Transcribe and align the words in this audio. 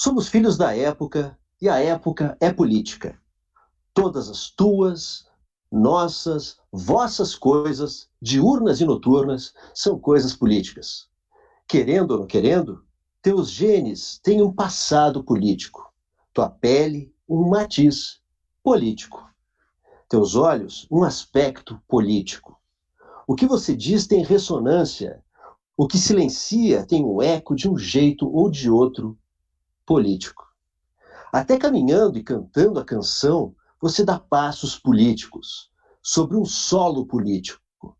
Somos 0.00 0.28
filhos 0.28 0.56
da 0.56 0.76
época 0.76 1.36
e 1.60 1.68
a 1.68 1.80
época 1.80 2.36
é 2.38 2.52
política. 2.52 3.20
Todas 3.92 4.28
as 4.28 4.48
tuas, 4.48 5.26
nossas, 5.72 6.56
vossas 6.70 7.34
coisas, 7.34 8.08
diurnas 8.22 8.80
e 8.80 8.84
noturnas, 8.84 9.52
são 9.74 9.98
coisas 9.98 10.36
políticas. 10.36 11.08
Querendo 11.66 12.12
ou 12.12 12.18
não 12.20 12.26
querendo, 12.28 12.84
teus 13.20 13.50
genes 13.50 14.20
têm 14.22 14.40
um 14.40 14.52
passado 14.52 15.24
político, 15.24 15.92
tua 16.32 16.48
pele, 16.48 17.12
um 17.28 17.48
matiz 17.48 18.20
político, 18.62 19.28
teus 20.08 20.36
olhos, 20.36 20.86
um 20.92 21.02
aspecto 21.02 21.82
político. 21.88 22.56
O 23.26 23.34
que 23.34 23.48
você 23.48 23.74
diz 23.74 24.06
tem 24.06 24.22
ressonância, 24.22 25.24
o 25.76 25.88
que 25.88 25.98
silencia 25.98 26.86
tem 26.86 27.04
um 27.04 27.20
eco 27.20 27.56
de 27.56 27.68
um 27.68 27.76
jeito 27.76 28.32
ou 28.32 28.48
de 28.48 28.70
outro 28.70 29.18
político. 29.88 30.44
Até 31.32 31.56
caminhando 31.56 32.18
e 32.18 32.22
cantando 32.22 32.78
a 32.78 32.84
canção, 32.84 33.54
você 33.80 34.04
dá 34.04 34.18
passos 34.18 34.78
políticos 34.78 35.70
sobre 36.02 36.36
um 36.36 36.44
solo 36.44 37.06
político. 37.06 37.96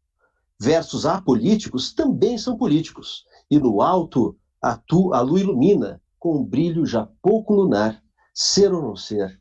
Versos 0.60 1.06
apolíticos 1.06 1.94
também 1.94 2.36
são 2.36 2.58
políticos, 2.58 3.24
e 3.50 3.58
no 3.58 3.80
alto 3.80 4.36
a, 4.60 4.76
tu, 4.76 5.14
a 5.14 5.20
lua 5.22 5.40
ilumina 5.40 5.98
com 6.18 6.36
um 6.36 6.44
brilho 6.44 6.84
já 6.84 7.08
pouco 7.22 7.54
lunar, 7.54 8.02
ser 8.34 8.70
ou 8.74 8.82
não 8.82 8.94
ser, 8.94 9.40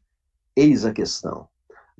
eis 0.56 0.86
a 0.86 0.94
questão. 0.94 1.50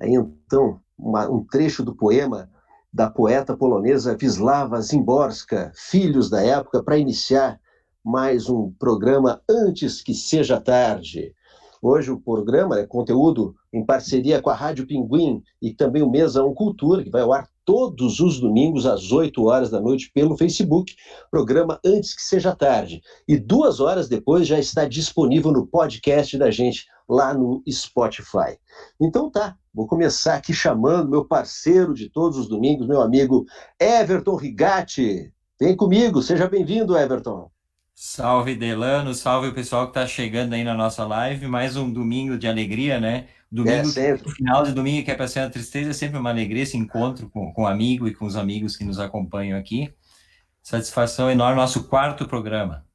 Aí 0.00 0.14
então, 0.14 0.80
uma, 0.96 1.28
um 1.28 1.44
trecho 1.44 1.84
do 1.84 1.94
poema 1.94 2.50
da 2.90 3.10
poeta 3.10 3.54
polonesa 3.54 4.16
Wisława 4.18 4.80
Zimborska, 4.80 5.72
Filhos 5.74 6.30
da 6.30 6.42
Época, 6.42 6.82
para 6.82 6.96
iniciar 6.96 7.60
mais 8.08 8.48
um 8.48 8.72
programa 8.78 9.42
antes 9.46 10.00
que 10.00 10.14
seja 10.14 10.58
tarde. 10.58 11.34
Hoje 11.82 12.10
o 12.10 12.18
programa 12.18 12.78
é 12.78 12.86
conteúdo 12.86 13.54
em 13.70 13.84
parceria 13.84 14.40
com 14.40 14.48
a 14.48 14.54
Rádio 14.54 14.86
Pinguim 14.86 15.42
e 15.60 15.74
também 15.74 16.02
o 16.02 16.08
Mesa 16.08 16.42
1 16.42 16.54
Cultura, 16.54 17.04
que 17.04 17.10
vai 17.10 17.20
ao 17.20 17.34
ar 17.34 17.46
todos 17.66 18.18
os 18.18 18.40
domingos 18.40 18.86
às 18.86 19.12
8 19.12 19.44
horas 19.44 19.68
da 19.68 19.78
noite 19.78 20.10
pelo 20.14 20.38
Facebook, 20.38 20.96
programa 21.30 21.78
antes 21.84 22.16
que 22.16 22.22
seja 22.22 22.56
tarde. 22.56 23.02
E 23.28 23.36
duas 23.36 23.78
horas 23.78 24.08
depois 24.08 24.46
já 24.46 24.58
está 24.58 24.88
disponível 24.88 25.52
no 25.52 25.66
podcast 25.66 26.38
da 26.38 26.50
gente 26.50 26.86
lá 27.06 27.34
no 27.34 27.62
Spotify. 27.70 28.56
Então 28.98 29.30
tá, 29.30 29.54
vou 29.72 29.86
começar 29.86 30.36
aqui 30.36 30.54
chamando 30.54 31.10
meu 31.10 31.26
parceiro 31.26 31.92
de 31.92 32.08
todos 32.08 32.38
os 32.38 32.48
domingos, 32.48 32.88
meu 32.88 33.02
amigo 33.02 33.44
Everton 33.78 34.34
Rigatti. 34.34 35.30
Vem 35.60 35.76
comigo, 35.76 36.22
seja 36.22 36.48
bem-vindo, 36.48 36.96
Everton. 36.96 37.50
Salve 38.00 38.54
Delano, 38.54 39.12
salve 39.12 39.48
o 39.48 39.52
pessoal 39.52 39.86
que 39.86 39.90
está 39.90 40.06
chegando 40.06 40.52
aí 40.52 40.62
na 40.62 40.72
nossa 40.72 41.04
live. 41.04 41.48
Mais 41.48 41.74
um 41.74 41.92
domingo 41.92 42.38
de 42.38 42.46
alegria, 42.46 43.00
né? 43.00 43.26
Domingo, 43.50 43.90
é, 43.98 44.14
o 44.14 44.30
final 44.30 44.62
de 44.62 44.70
domingo 44.70 45.04
que 45.04 45.10
é 45.10 45.16
para 45.16 45.26
ser 45.26 45.40
uma 45.40 45.50
tristeza, 45.50 45.90
é 45.90 45.92
sempre 45.92 46.16
uma 46.16 46.30
alegria 46.30 46.62
esse 46.62 46.76
encontro 46.76 47.28
com, 47.28 47.52
com 47.52 47.62
o 47.64 47.66
amigo 47.66 48.06
e 48.06 48.14
com 48.14 48.24
os 48.24 48.36
amigos 48.36 48.76
que 48.76 48.84
nos 48.84 49.00
acompanham 49.00 49.58
aqui. 49.58 49.92
Satisfação 50.62 51.28
enorme, 51.28 51.56
nosso 51.56 51.88
quarto 51.88 52.28
programa. 52.28 52.86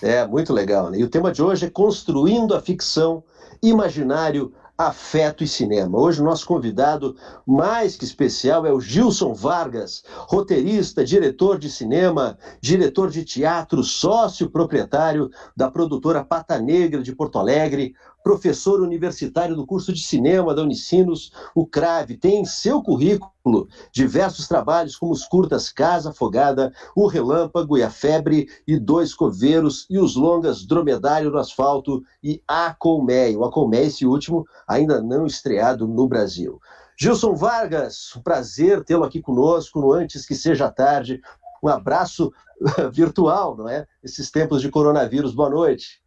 É, 0.00 0.26
muito 0.26 0.54
legal. 0.54 0.90
Né? 0.90 1.00
E 1.00 1.04
o 1.04 1.10
tema 1.10 1.30
de 1.30 1.42
hoje 1.42 1.66
é 1.66 1.70
Construindo 1.70 2.54
a 2.54 2.62
Ficção, 2.62 3.22
Imaginário, 3.62 4.54
Afeto 4.78 5.42
e 5.42 5.48
Cinema. 5.48 5.98
Hoje 5.98 6.20
o 6.20 6.24
nosso 6.24 6.46
convidado 6.46 7.16
mais 7.46 7.96
que 7.96 8.04
especial 8.04 8.66
é 8.66 8.72
o 8.72 8.80
Gilson 8.80 9.32
Vargas, 9.32 10.04
roteirista, 10.28 11.02
diretor 11.02 11.58
de 11.58 11.70
cinema, 11.70 12.36
diretor 12.60 13.10
de 13.10 13.24
teatro, 13.24 13.82
sócio 13.82 14.50
proprietário 14.50 15.30
da 15.56 15.70
produtora 15.70 16.22
Pata 16.22 16.58
Negra 16.58 17.02
de 17.02 17.14
Porto 17.14 17.38
Alegre, 17.38 17.94
professor 18.26 18.80
universitário 18.80 19.54
do 19.54 19.64
curso 19.64 19.92
de 19.92 20.02
cinema 20.02 20.52
da 20.52 20.60
Unicinos, 20.60 21.30
o 21.54 21.64
CRAVE, 21.64 22.16
tem 22.16 22.40
em 22.40 22.44
seu 22.44 22.82
currículo 22.82 23.68
diversos 23.92 24.48
trabalhos 24.48 24.96
como 24.96 25.12
os 25.12 25.24
curtas 25.24 25.70
Casa 25.70 26.10
Afogada, 26.10 26.72
O 26.96 27.06
Relâmpago 27.06 27.78
e 27.78 27.84
a 27.84 27.88
Febre 27.88 28.48
e 28.66 28.76
Dois 28.80 29.14
Coveiros 29.14 29.86
e 29.88 29.96
os 29.96 30.16
longas 30.16 30.66
Dromedário 30.66 31.30
no 31.30 31.38
Asfalto 31.38 32.02
e 32.20 32.42
A 32.48 32.74
Colmeia. 32.74 33.38
O 33.38 33.44
A 33.44 33.52
Colmeia, 33.52 33.86
esse 33.86 34.04
último, 34.04 34.44
ainda 34.66 35.00
não 35.00 35.24
estreado 35.24 35.86
no 35.86 36.08
Brasil. 36.08 36.60
Gilson 36.98 37.36
Vargas, 37.36 38.12
um 38.16 38.22
prazer 38.22 38.82
tê-lo 38.82 39.04
aqui 39.04 39.22
conosco 39.22 39.80
no 39.80 39.92
Antes 39.92 40.26
que 40.26 40.34
Seja 40.34 40.68
Tarde. 40.68 41.20
Um 41.62 41.68
abraço 41.68 42.32
virtual, 42.92 43.56
não 43.56 43.68
é? 43.68 43.86
Esses 44.02 44.32
tempos 44.32 44.60
de 44.60 44.68
coronavírus. 44.68 45.32
Boa 45.32 45.48
noite. 45.48 46.04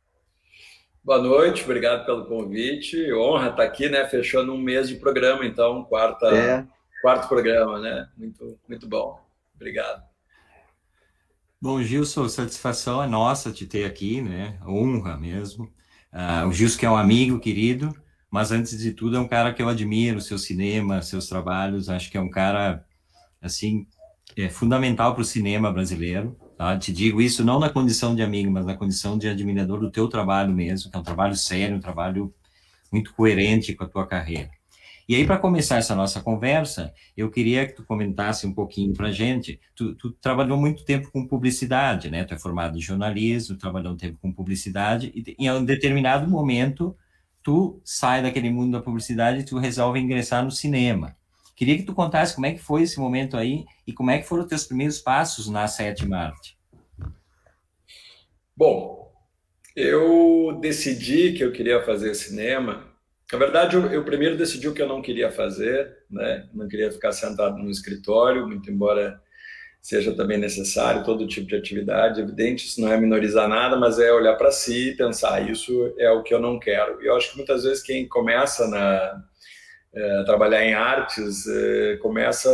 Boa 1.10 1.24
noite, 1.24 1.64
obrigado 1.64 2.06
pelo 2.06 2.28
convite. 2.28 3.12
Honra 3.14 3.50
estar 3.50 3.64
aqui, 3.64 3.90
né? 3.90 4.08
Fechando 4.08 4.54
um 4.54 4.60
mês 4.60 4.88
de 4.88 4.94
programa, 4.94 5.44
então, 5.44 5.84
quarta, 5.86 6.28
é. 6.28 6.68
quarto 7.02 7.28
programa, 7.28 7.80
né? 7.80 8.08
Muito, 8.16 8.60
muito 8.70 8.88
bom. 8.88 9.20
Obrigado. 9.56 10.04
Bom, 11.60 11.82
Gilson, 11.82 12.30
satisfação 12.30 13.02
é 13.02 13.08
nossa 13.08 13.52
te 13.52 13.66
ter 13.66 13.86
aqui, 13.86 14.22
né? 14.22 14.60
Honra 14.64 15.18
mesmo. 15.18 15.74
Uh, 16.14 16.48
o 16.48 16.54
Gilson 16.54 16.78
que 16.78 16.86
é 16.86 16.92
um 16.92 16.96
amigo 16.96 17.40
querido, 17.40 17.92
mas 18.30 18.52
antes 18.52 18.78
de 18.78 18.92
tudo 18.92 19.18
é 19.18 19.20
um 19.20 19.28
cara 19.28 19.52
que 19.52 19.64
eu 19.64 19.68
admiro, 19.68 20.22
seu 20.22 20.38
cinema, 20.38 21.02
seus 21.02 21.28
trabalhos. 21.28 21.90
Acho 21.90 22.12
que 22.12 22.20
é 22.20 22.22
um 22.22 22.30
cara, 22.30 22.86
assim, 23.42 23.88
é 24.38 24.48
fundamental 24.48 25.16
para 25.16 25.24
o 25.24 25.26
cinema 25.26 25.74
brasileiro. 25.74 26.38
Tá? 26.60 26.78
Te 26.78 26.92
digo 26.92 27.22
isso 27.22 27.42
não 27.42 27.58
na 27.58 27.70
condição 27.70 28.14
de 28.14 28.22
amigo, 28.22 28.52
mas 28.52 28.66
na 28.66 28.76
condição 28.76 29.18
de 29.18 29.30
admirador 29.30 29.80
do 29.80 29.90
teu 29.90 30.10
trabalho 30.10 30.54
mesmo, 30.54 30.92
que 30.92 30.98
é 30.98 31.00
um 31.00 31.04
trabalho 31.04 31.34
sério, 31.34 31.78
um 31.78 31.80
trabalho 31.80 32.34
muito 32.92 33.14
coerente 33.14 33.74
com 33.74 33.86
a 33.86 33.88
tua 33.88 34.06
carreira. 34.06 34.52
E 35.08 35.16
aí, 35.16 35.26
para 35.26 35.38
começar 35.38 35.78
essa 35.78 35.96
nossa 35.96 36.20
conversa, 36.22 36.94
eu 37.16 37.32
queria 37.32 37.66
que 37.66 37.76
tu 37.76 37.86
comentasse 37.86 38.46
um 38.46 38.54
pouquinho 38.54 38.94
para 38.94 39.08
a 39.08 39.12
gente. 39.14 39.58
Tu, 39.74 39.96
tu, 39.96 40.12
trabalhou 40.12 40.58
muito 40.58 40.84
tempo 40.84 41.10
com 41.14 41.26
publicidade, 41.26 42.12
né? 42.12 42.26
Tu 42.26 42.34
é 42.34 42.38
formado 42.38 42.78
em 42.78 42.82
jornalismo, 42.82 43.58
trabalhou 43.58 43.94
um 43.94 43.98
tempo 43.98 44.18
com 44.22 44.30
publicidade, 44.30 45.14
e 45.16 45.36
em 45.40 45.50
um 45.50 45.64
determinado 45.64 46.30
momento, 46.30 46.94
tu 47.42 47.82
sai 47.86 48.22
daquele 48.22 48.50
mundo 48.50 48.74
da 48.74 48.82
publicidade 48.82 49.40
e 49.40 49.46
tu 49.46 49.58
resolve 49.58 49.98
ingressar 49.98 50.44
no 50.44 50.52
cinema. 50.52 51.16
Queria 51.60 51.76
que 51.76 51.84
tu 51.84 51.94
contasse 51.94 52.36
como 52.36 52.46
é 52.46 52.54
que 52.54 52.62
foi 52.62 52.84
esse 52.84 52.98
momento 52.98 53.36
aí 53.36 53.66
e 53.86 53.92
como 53.92 54.10
é 54.10 54.18
que 54.18 54.26
foram 54.26 54.44
os 54.44 54.50
teus 54.50 54.64
primeiros 54.64 54.98
passos 55.00 55.50
na 55.50 55.68
sétima 55.68 56.16
arte. 56.16 56.58
Bom, 58.56 59.12
eu 59.76 60.58
decidi 60.62 61.34
que 61.34 61.44
eu 61.44 61.52
queria 61.52 61.84
fazer 61.84 62.16
cinema. 62.16 62.88
Na 63.30 63.38
verdade, 63.38 63.76
eu, 63.76 63.86
eu 63.88 64.06
primeiro 64.06 64.38
decidi 64.38 64.70
o 64.70 64.74
que 64.74 64.82
eu 64.82 64.88
não 64.88 65.02
queria 65.02 65.30
fazer, 65.30 65.98
né? 66.10 66.48
Não 66.54 66.66
queria 66.66 66.94
ficar 66.94 67.12
sentado 67.12 67.58
no 67.58 67.70
escritório, 67.70 68.48
muito 68.48 68.72
embora 68.72 69.22
seja 69.82 70.16
também 70.16 70.38
necessário 70.38 71.04
todo 71.04 71.28
tipo 71.28 71.48
de 71.48 71.58
atividade. 71.58 72.22
Evidente, 72.22 72.68
isso 72.68 72.80
não 72.80 72.90
é 72.90 72.98
minorizar 72.98 73.50
nada, 73.50 73.76
mas 73.76 74.00
é 74.00 74.10
olhar 74.14 74.38
para 74.38 74.50
si 74.50 74.92
e 74.92 74.96
pensar, 74.96 75.50
isso 75.52 75.94
é 75.98 76.10
o 76.10 76.24
que 76.24 76.34
eu 76.34 76.40
não 76.40 76.58
quero. 76.58 77.04
E 77.04 77.08
eu 77.08 77.18
acho 77.18 77.32
que 77.32 77.36
muitas 77.36 77.66
vezes 77.66 77.84
quem 77.84 78.08
começa 78.08 78.66
na, 78.66 79.26
é, 79.94 80.24
trabalhar 80.24 80.64
em 80.64 80.74
artes 80.74 81.48
é, 81.48 81.98
começa 81.98 82.50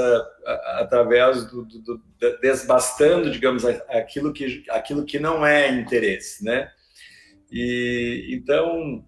através 0.78 1.46
do, 1.46 1.66
do, 1.66 1.80
do, 1.80 2.02
desbastando, 2.42 3.30
digamos, 3.30 3.66
aquilo 3.66 4.32
que, 4.32 4.64
aquilo 4.70 5.06
que 5.06 5.20
não 5.20 5.46
é 5.46 5.70
interesse, 5.70 6.44
né? 6.44 6.72
E 7.52 8.30
então 8.32 9.06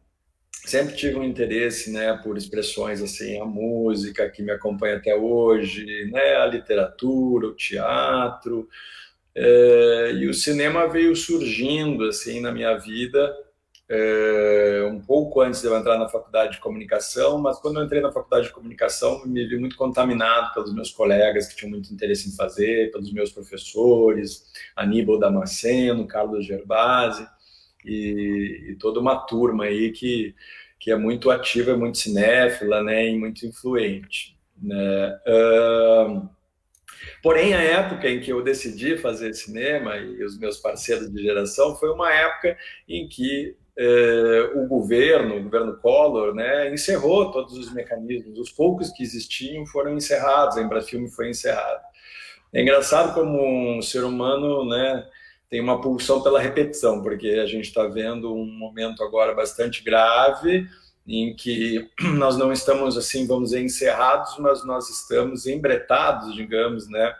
sempre 0.65 0.95
tive 0.95 1.15
um 1.15 1.23
interesse, 1.23 1.91
né, 1.91 2.19
por 2.21 2.37
expressões 2.37 3.01
assim, 3.01 3.39
a 3.39 3.45
música 3.45 4.29
que 4.29 4.43
me 4.43 4.51
acompanha 4.51 4.97
até 4.97 5.15
hoje, 5.15 5.85
né, 6.11 6.35
a 6.35 6.45
literatura, 6.45 7.47
o 7.47 7.55
teatro, 7.55 8.67
é, 9.33 10.11
e 10.15 10.27
o 10.27 10.33
cinema 10.33 10.87
veio 10.87 11.15
surgindo 11.15 12.03
assim 12.03 12.41
na 12.41 12.51
minha 12.51 12.75
vida 12.77 13.33
é, 13.89 14.89
um 14.91 14.99
pouco 14.99 15.39
antes 15.41 15.61
de 15.61 15.67
eu 15.67 15.77
entrar 15.77 15.97
na 15.97 16.09
faculdade 16.09 16.53
de 16.53 16.59
comunicação, 16.59 17.39
mas 17.39 17.57
quando 17.59 17.79
eu 17.79 17.85
entrei 17.85 18.01
na 18.01 18.11
faculdade 18.11 18.47
de 18.47 18.53
comunicação, 18.53 19.25
me 19.25 19.45
vi 19.45 19.57
muito 19.57 19.77
contaminado 19.77 20.53
pelos 20.53 20.73
meus 20.73 20.91
colegas 20.91 21.47
que 21.47 21.55
tinham 21.55 21.71
muito 21.71 21.93
interesse 21.93 22.27
em 22.27 22.35
fazer, 22.35 22.91
pelos 22.91 23.11
meus 23.13 23.31
professores, 23.31 24.43
Aníbal 24.75 25.19
Damasceno, 25.19 26.05
Carlos 26.05 26.45
Gerbasi, 26.45 27.25
e, 27.85 28.71
e 28.71 28.75
toda 28.75 28.99
uma 28.99 29.15
turma 29.15 29.65
aí 29.65 29.91
que, 29.91 30.35
que 30.79 30.91
é 30.91 30.97
muito 30.97 31.31
ativa, 31.31 31.71
é 31.71 31.75
muito 31.75 31.97
cinéfila, 31.97 32.83
né, 32.83 33.09
e 33.09 33.17
muito 33.17 33.45
influente. 33.45 34.37
Né? 34.61 35.19
Uh, 35.25 36.37
Porém, 37.21 37.53
a 37.53 37.61
época 37.61 38.09
em 38.09 38.19
que 38.19 38.31
eu 38.31 38.41
decidi 38.43 38.97
fazer 38.97 39.33
cinema 39.33 39.97
e 39.97 40.23
os 40.23 40.37
meus 40.37 40.57
parceiros 40.57 41.11
de 41.11 41.21
geração 41.21 41.75
foi 41.75 41.89
uma 41.89 42.11
época 42.11 42.57
em 42.87 43.07
que 43.07 43.55
eh, 43.77 44.51
o 44.55 44.65
governo, 44.65 45.37
o 45.37 45.43
governo 45.43 45.77
Collor, 45.77 46.33
né, 46.33 46.73
encerrou 46.73 47.31
todos 47.31 47.55
os 47.55 47.71
mecanismos. 47.71 48.39
Os 48.39 48.51
poucos 48.51 48.89
que 48.89 49.03
existiam 49.03 49.65
foram 49.67 49.95
encerrados, 49.95 50.57
a 50.57 50.61
Embrafilme 50.61 51.11
foi 51.11 51.29
encerrada. 51.29 51.81
É 52.51 52.61
engraçado 52.61 53.13
como 53.13 53.77
um 53.77 53.81
ser 53.81 54.03
humano, 54.03 54.67
né, 54.67 55.05
tem 55.47 55.61
uma 55.61 55.79
pulsão 55.79 56.23
pela 56.23 56.39
repetição, 56.39 57.03
porque 57.03 57.27
a 57.29 57.45
gente 57.45 57.65
está 57.65 57.85
vendo 57.85 58.33
um 58.33 58.45
momento 58.45 59.03
agora 59.03 59.35
bastante 59.35 59.83
grave, 59.83 60.67
em 61.07 61.35
que 61.35 61.87
nós 62.17 62.35
não 62.35 62.51
estamos, 62.51 62.97
assim, 62.97 63.27
vamos 63.27 63.51
dizer, 63.51 63.63
encerrados, 63.63 64.37
mas 64.39 64.65
nós 64.65 64.89
estamos 64.89 65.45
embretados, 65.45 66.33
digamos, 66.35 66.89
né, 66.89 67.13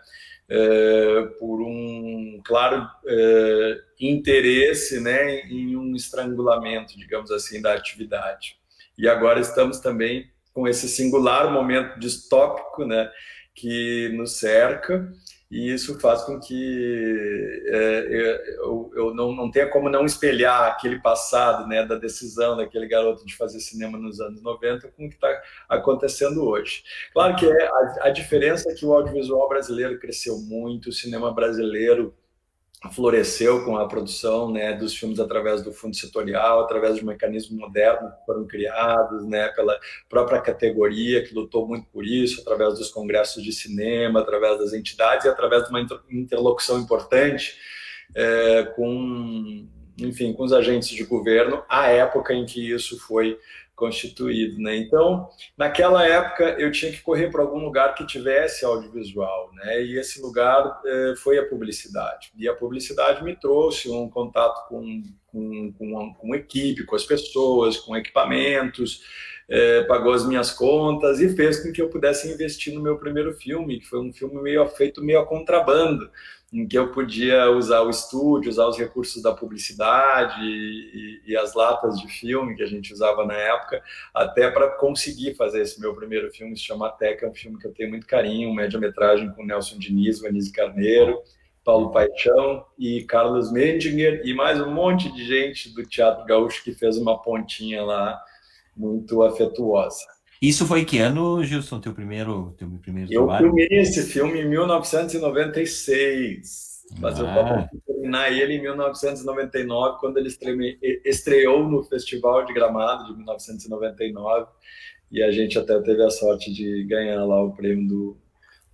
por 1.38 1.60
um 1.62 2.40
claro 2.44 2.88
é, 3.06 3.80
interesse, 4.00 5.00
né, 5.00 5.40
em 5.42 5.76
um 5.76 5.94
estrangulamento, 5.94 6.96
digamos 6.96 7.30
assim, 7.30 7.60
da 7.60 7.74
atividade. 7.74 8.56
E 8.96 9.08
agora 9.08 9.40
estamos 9.40 9.78
também 9.80 10.30
com 10.52 10.66
esse 10.66 10.88
singular 10.88 11.52
momento 11.52 12.00
distópico, 12.00 12.84
né, 12.84 13.10
que 13.54 14.08
nos 14.16 14.38
cerca, 14.38 15.12
e 15.50 15.72
isso 15.72 15.98
faz 15.98 16.22
com 16.24 16.38
que 16.38 17.62
é, 17.66 18.56
eu, 18.58 18.90
eu 18.94 19.14
não, 19.14 19.34
não, 19.34 19.50
tenha 19.50 19.68
como 19.70 19.88
não 19.88 20.04
espelhar 20.04 20.70
aquele 20.70 21.00
passado, 21.00 21.66
né, 21.66 21.86
da 21.86 21.94
decisão 21.94 22.56
daquele 22.56 22.86
garoto 22.86 23.24
de 23.24 23.34
fazer 23.34 23.58
cinema 23.60 23.96
nos 23.96 24.20
anos 24.20 24.42
90 24.42 24.88
com 24.88 25.06
o 25.06 25.08
que 25.08 25.14
está 25.14 25.42
acontecendo 25.68 26.46
hoje. 26.46 26.82
Claro 27.14 27.34
que 27.36 27.46
é, 27.46 27.66
a, 27.66 27.98
a 28.02 28.10
diferença 28.10 28.70
é 28.70 28.74
que 28.74 28.84
o 28.84 28.92
audiovisual 28.92 29.48
brasileiro 29.48 29.98
cresceu 29.98 30.36
muito, 30.38 30.90
o 30.90 30.92
cinema 30.92 31.32
brasileiro 31.32 32.14
floresceu 32.92 33.64
com 33.64 33.76
a 33.76 33.88
produção 33.88 34.52
né, 34.52 34.72
dos 34.72 34.94
filmes 34.94 35.18
através 35.18 35.62
do 35.62 35.72
fundo 35.72 35.96
setorial, 35.96 36.60
através 36.60 36.96
de 36.96 37.04
mecanismos 37.04 37.58
modernos 37.58 38.14
que 38.14 38.24
foram 38.24 38.46
criados 38.46 39.26
né, 39.26 39.48
pela 39.48 39.78
própria 40.08 40.40
categoria, 40.40 41.24
que 41.24 41.34
lutou 41.34 41.66
muito 41.66 41.86
por 41.88 42.04
isso, 42.06 42.40
através 42.40 42.78
dos 42.78 42.88
congressos 42.90 43.42
de 43.42 43.52
cinema, 43.52 44.20
através 44.20 44.58
das 44.58 44.72
entidades 44.72 45.24
e 45.24 45.28
através 45.28 45.64
de 45.64 45.70
uma 45.70 45.84
interlocução 46.08 46.78
importante 46.78 47.56
é, 48.14 48.62
com, 48.76 49.66
enfim, 49.98 50.32
com 50.32 50.44
os 50.44 50.52
agentes 50.52 50.90
de 50.90 51.04
governo, 51.04 51.64
à 51.68 51.88
época 51.88 52.32
em 52.32 52.46
que 52.46 52.72
isso 52.72 52.98
foi 53.00 53.38
constituído, 53.78 54.60
né? 54.60 54.76
Então, 54.76 55.28
naquela 55.56 56.04
época 56.06 56.56
eu 56.58 56.70
tinha 56.72 56.90
que 56.90 57.00
correr 57.00 57.30
para 57.30 57.42
algum 57.42 57.60
lugar 57.60 57.94
que 57.94 58.04
tivesse 58.04 58.64
audiovisual, 58.64 59.50
né? 59.54 59.82
E 59.82 59.98
esse 59.98 60.20
lugar 60.20 60.80
eh, 60.84 61.14
foi 61.16 61.38
a 61.38 61.46
publicidade. 61.46 62.32
E 62.36 62.48
a 62.48 62.54
publicidade 62.54 63.22
me 63.22 63.36
trouxe 63.36 63.88
um 63.88 64.10
contato 64.10 64.68
com 64.68 65.02
com, 65.30 65.72
com, 65.72 66.14
com 66.14 66.34
equipe, 66.34 66.84
com 66.84 66.96
as 66.96 67.04
pessoas, 67.04 67.76
com 67.76 67.94
equipamentos, 67.94 69.02
eh, 69.46 69.82
pagou 69.84 70.12
as 70.12 70.26
minhas 70.26 70.50
contas 70.50 71.20
e 71.20 71.28
fez 71.36 71.62
com 71.62 71.70
que 71.70 71.80
eu 71.80 71.90
pudesse 71.90 72.32
investir 72.32 72.72
no 72.74 72.82
meu 72.82 72.98
primeiro 72.98 73.34
filme, 73.34 73.78
que 73.78 73.86
foi 73.86 74.00
um 74.00 74.12
filme 74.12 74.40
meio 74.42 74.66
feito 74.68 75.04
meio 75.04 75.20
a 75.20 75.26
contrabando 75.26 76.10
em 76.52 76.66
que 76.66 76.78
eu 76.78 76.90
podia 76.92 77.50
usar 77.50 77.82
o 77.82 77.90
estúdio, 77.90 78.50
usar 78.50 78.66
os 78.66 78.78
recursos 78.78 79.22
da 79.22 79.34
publicidade 79.34 80.40
e, 80.42 81.20
e, 81.26 81.36
as 81.36 81.54
latas 81.54 82.00
de 82.00 82.08
filme 82.08 82.56
que 82.56 82.62
a 82.62 82.66
gente 82.66 82.92
usava 82.92 83.26
na 83.26 83.34
época, 83.34 83.82
até 84.14 84.50
para 84.50 84.70
conseguir 84.70 85.34
fazer 85.34 85.60
esse 85.60 85.78
meu 85.78 85.94
primeiro 85.94 86.30
filme, 86.32 86.56
se 86.56 86.64
chama 86.64 86.90
Teca, 86.90 87.26
é 87.26 87.28
um 87.28 87.34
filme 87.34 87.58
que 87.58 87.66
eu 87.66 87.72
tenho 87.72 87.90
muito 87.90 88.06
carinho, 88.06 88.54
média-metragem 88.54 89.30
com 89.32 89.44
Nelson 89.44 89.78
Diniz, 89.78 90.20
Vanise 90.20 90.50
Carneiro, 90.50 91.22
Paulo 91.62 91.90
Paixão 91.90 92.64
e 92.78 93.04
Carlos 93.04 93.52
Mendinger 93.52 94.22
e 94.24 94.32
mais 94.32 94.58
um 94.58 94.72
monte 94.72 95.12
de 95.12 95.26
gente 95.26 95.68
do 95.74 95.84
Teatro 95.84 96.24
Gaúcho 96.24 96.64
que 96.64 96.72
fez 96.72 96.96
uma 96.96 97.20
pontinha 97.20 97.84
lá 97.84 98.18
muito 98.74 99.22
afetuosa. 99.22 100.17
Isso 100.40 100.64
foi 100.66 100.84
que 100.84 100.98
ano, 100.98 101.42
Gilson, 101.42 101.80
teu 101.80 101.92
primeiro, 101.92 102.54
teu 102.56 102.70
primeiro 102.80 103.12
eu 103.12 103.26
trabalho? 103.26 103.46
Eu 103.46 103.54
filmei 103.54 103.66
esse 103.70 104.04
filme 104.04 104.40
em 104.40 104.48
1996, 104.48 106.84
mas 107.00 107.18
ah. 107.18 107.22
eu 107.22 107.28
estava 107.28 107.68
terminar 107.86 108.32
ele 108.32 108.54
em 108.54 108.62
1999, 108.62 109.98
quando 109.98 110.18
ele 110.18 110.28
estreou 111.04 111.68
no 111.68 111.82
Festival 111.82 112.44
de 112.44 112.54
Gramado 112.54 113.06
de 113.06 113.16
1999, 113.16 114.46
e 115.10 115.20
a 115.22 115.32
gente 115.32 115.58
até 115.58 115.80
teve 115.80 116.04
a 116.04 116.10
sorte 116.10 116.52
de 116.52 116.84
ganhar 116.84 117.24
lá 117.24 117.42
o 117.42 117.52
prêmio 117.52 117.88
do, 117.88 118.16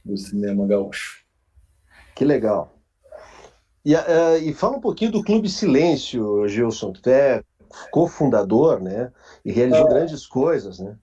do 0.05 0.17
cinema 0.17 0.67
gaúcho. 0.67 1.25
Que 2.15 2.25
legal. 2.25 2.77
E, 3.85 3.95
uh, 3.95 4.37
e 4.43 4.53
fala 4.53 4.77
um 4.77 4.81
pouquinho 4.81 5.13
do 5.13 5.23
Clube 5.23 5.49
Silêncio, 5.49 6.49
Gilson, 6.49 6.93
tu 6.93 7.09
é 7.09 7.41
cofundador, 7.91 8.83
né? 8.83 9.13
E 9.45 9.53
realizou 9.53 9.87
é. 9.87 9.91
grandes 9.91 10.27
coisas, 10.27 10.79
né? 10.79 10.97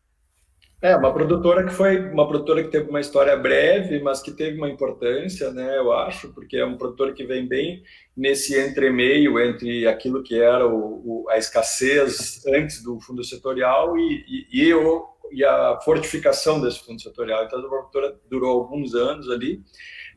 É, 0.81 0.95
uma 0.95 1.13
produtora 1.13 1.63
que 1.63 1.71
foi 1.71 2.09
uma 2.09 2.27
produtora 2.27 2.63
que 2.63 2.69
teve 2.69 2.89
uma 2.89 2.99
história 2.99 3.37
breve, 3.37 3.99
mas 3.99 4.19
que 4.19 4.31
teve 4.31 4.57
uma 4.57 4.67
importância, 4.67 5.51
né, 5.51 5.77
eu 5.77 5.93
acho, 5.93 6.33
porque 6.33 6.57
é 6.57 6.65
uma 6.65 6.75
produtora 6.75 7.13
que 7.13 7.23
vem 7.23 7.47
bem 7.47 7.83
nesse 8.17 8.59
entremeio 8.59 9.39
entre 9.39 9.87
aquilo 9.87 10.23
que 10.23 10.41
era 10.41 10.67
o, 10.67 11.25
o, 11.25 11.29
a 11.29 11.37
escassez 11.37 12.43
antes 12.47 12.83
do 12.83 12.99
fundo 12.99 13.23
setorial 13.23 13.95
e, 13.95 14.25
e, 14.51 14.63
e, 14.63 14.73
o, 14.73 15.07
e 15.31 15.45
a 15.45 15.79
fortificação 15.85 16.59
desse 16.59 16.83
fundo 16.83 16.99
setorial. 16.99 17.45
Então, 17.45 17.59
a 17.59 17.69
produtora 17.69 18.19
durou 18.27 18.59
alguns 18.59 18.95
anos 18.95 19.29
ali. 19.29 19.61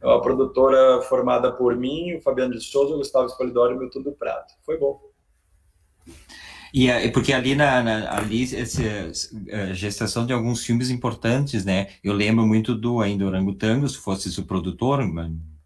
É 0.00 0.06
uma 0.06 0.22
produtora 0.22 1.02
formada 1.02 1.52
por 1.52 1.76
mim, 1.76 2.14
o 2.14 2.22
Fabiano 2.22 2.54
de 2.54 2.60
Souza, 2.62 2.94
o 2.94 2.98
Gustavo 2.98 3.26
Espolidoro 3.26 3.74
e 3.74 3.76
o 3.76 3.80
Milton 3.80 4.00
do 4.00 4.12
Prato. 4.12 4.54
Foi 4.64 4.78
bom. 4.78 4.98
E 6.76 7.08
porque 7.12 7.32
ali 7.32 7.54
na, 7.54 7.80
na 7.84 8.16
ali 8.18 8.42
essa 8.42 8.82
gestação 9.72 10.26
de 10.26 10.32
alguns 10.32 10.66
filmes 10.66 10.90
importantes, 10.90 11.64
né? 11.64 11.90
Eu 12.02 12.12
lembro 12.12 12.44
muito 12.44 12.74
do 12.74 13.00
ainda 13.00 13.24
Orangotango, 13.24 13.88
se 13.88 13.96
fosse 13.96 14.40
o 14.40 14.44
produtor, 14.44 15.00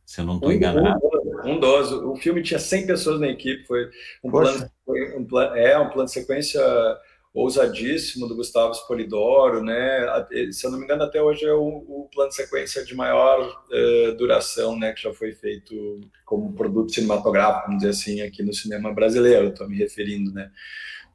se 0.05 0.21
eu 0.21 0.27
não 0.27 0.35
estou 0.35 0.51
um, 0.51 0.53
enganado. 0.53 1.01
Um, 1.47 1.53
um 1.53 1.59
dos, 1.59 1.93
o 1.93 2.15
filme 2.17 2.43
tinha 2.43 2.61
100 2.61 2.87
pessoas 2.87 3.21
na 3.21 3.29
equipe, 3.29 3.67
foi 3.67 3.89
um 4.23 4.31
plano, 4.31 4.71
foi 4.85 5.17
um 5.17 5.25
plano, 5.25 5.57
é 5.57 5.79
um 5.79 5.89
plano 5.89 6.05
de 6.05 6.13
sequência 6.13 6.61
ousadíssimo 7.33 8.29
do 8.29 8.37
Gustavo 8.37 8.75
Spolidoro, 8.75 9.63
né? 9.63 10.07
Se 10.53 10.67
eu 10.67 10.71
não 10.71 10.79
me 10.79 10.85
engano, 10.85 11.05
até 11.05 11.23
hoje 11.23 11.47
é 11.47 11.55
o, 11.55 11.85
o 11.89 12.09
plano 12.13 12.29
de 12.29 12.37
sequência 12.37 12.85
de 12.85 12.95
maior 12.95 13.41
uh, 13.49 14.17
duração, 14.19 14.79
né? 14.79 14.93
Que 14.93 15.03
já 15.03 15.15
foi 15.15 15.33
feito 15.33 16.01
como 16.27 16.53
produto 16.53 16.93
cinematográfico, 16.93 17.67
vamos 17.67 17.83
dizer 17.83 17.93
assim, 17.93 18.21
aqui 18.21 18.43
no 18.43 18.53
cinema 18.53 18.93
brasileiro. 18.93 19.49
Estou 19.49 19.67
me 19.67 19.77
referindo, 19.77 20.33
né? 20.33 20.51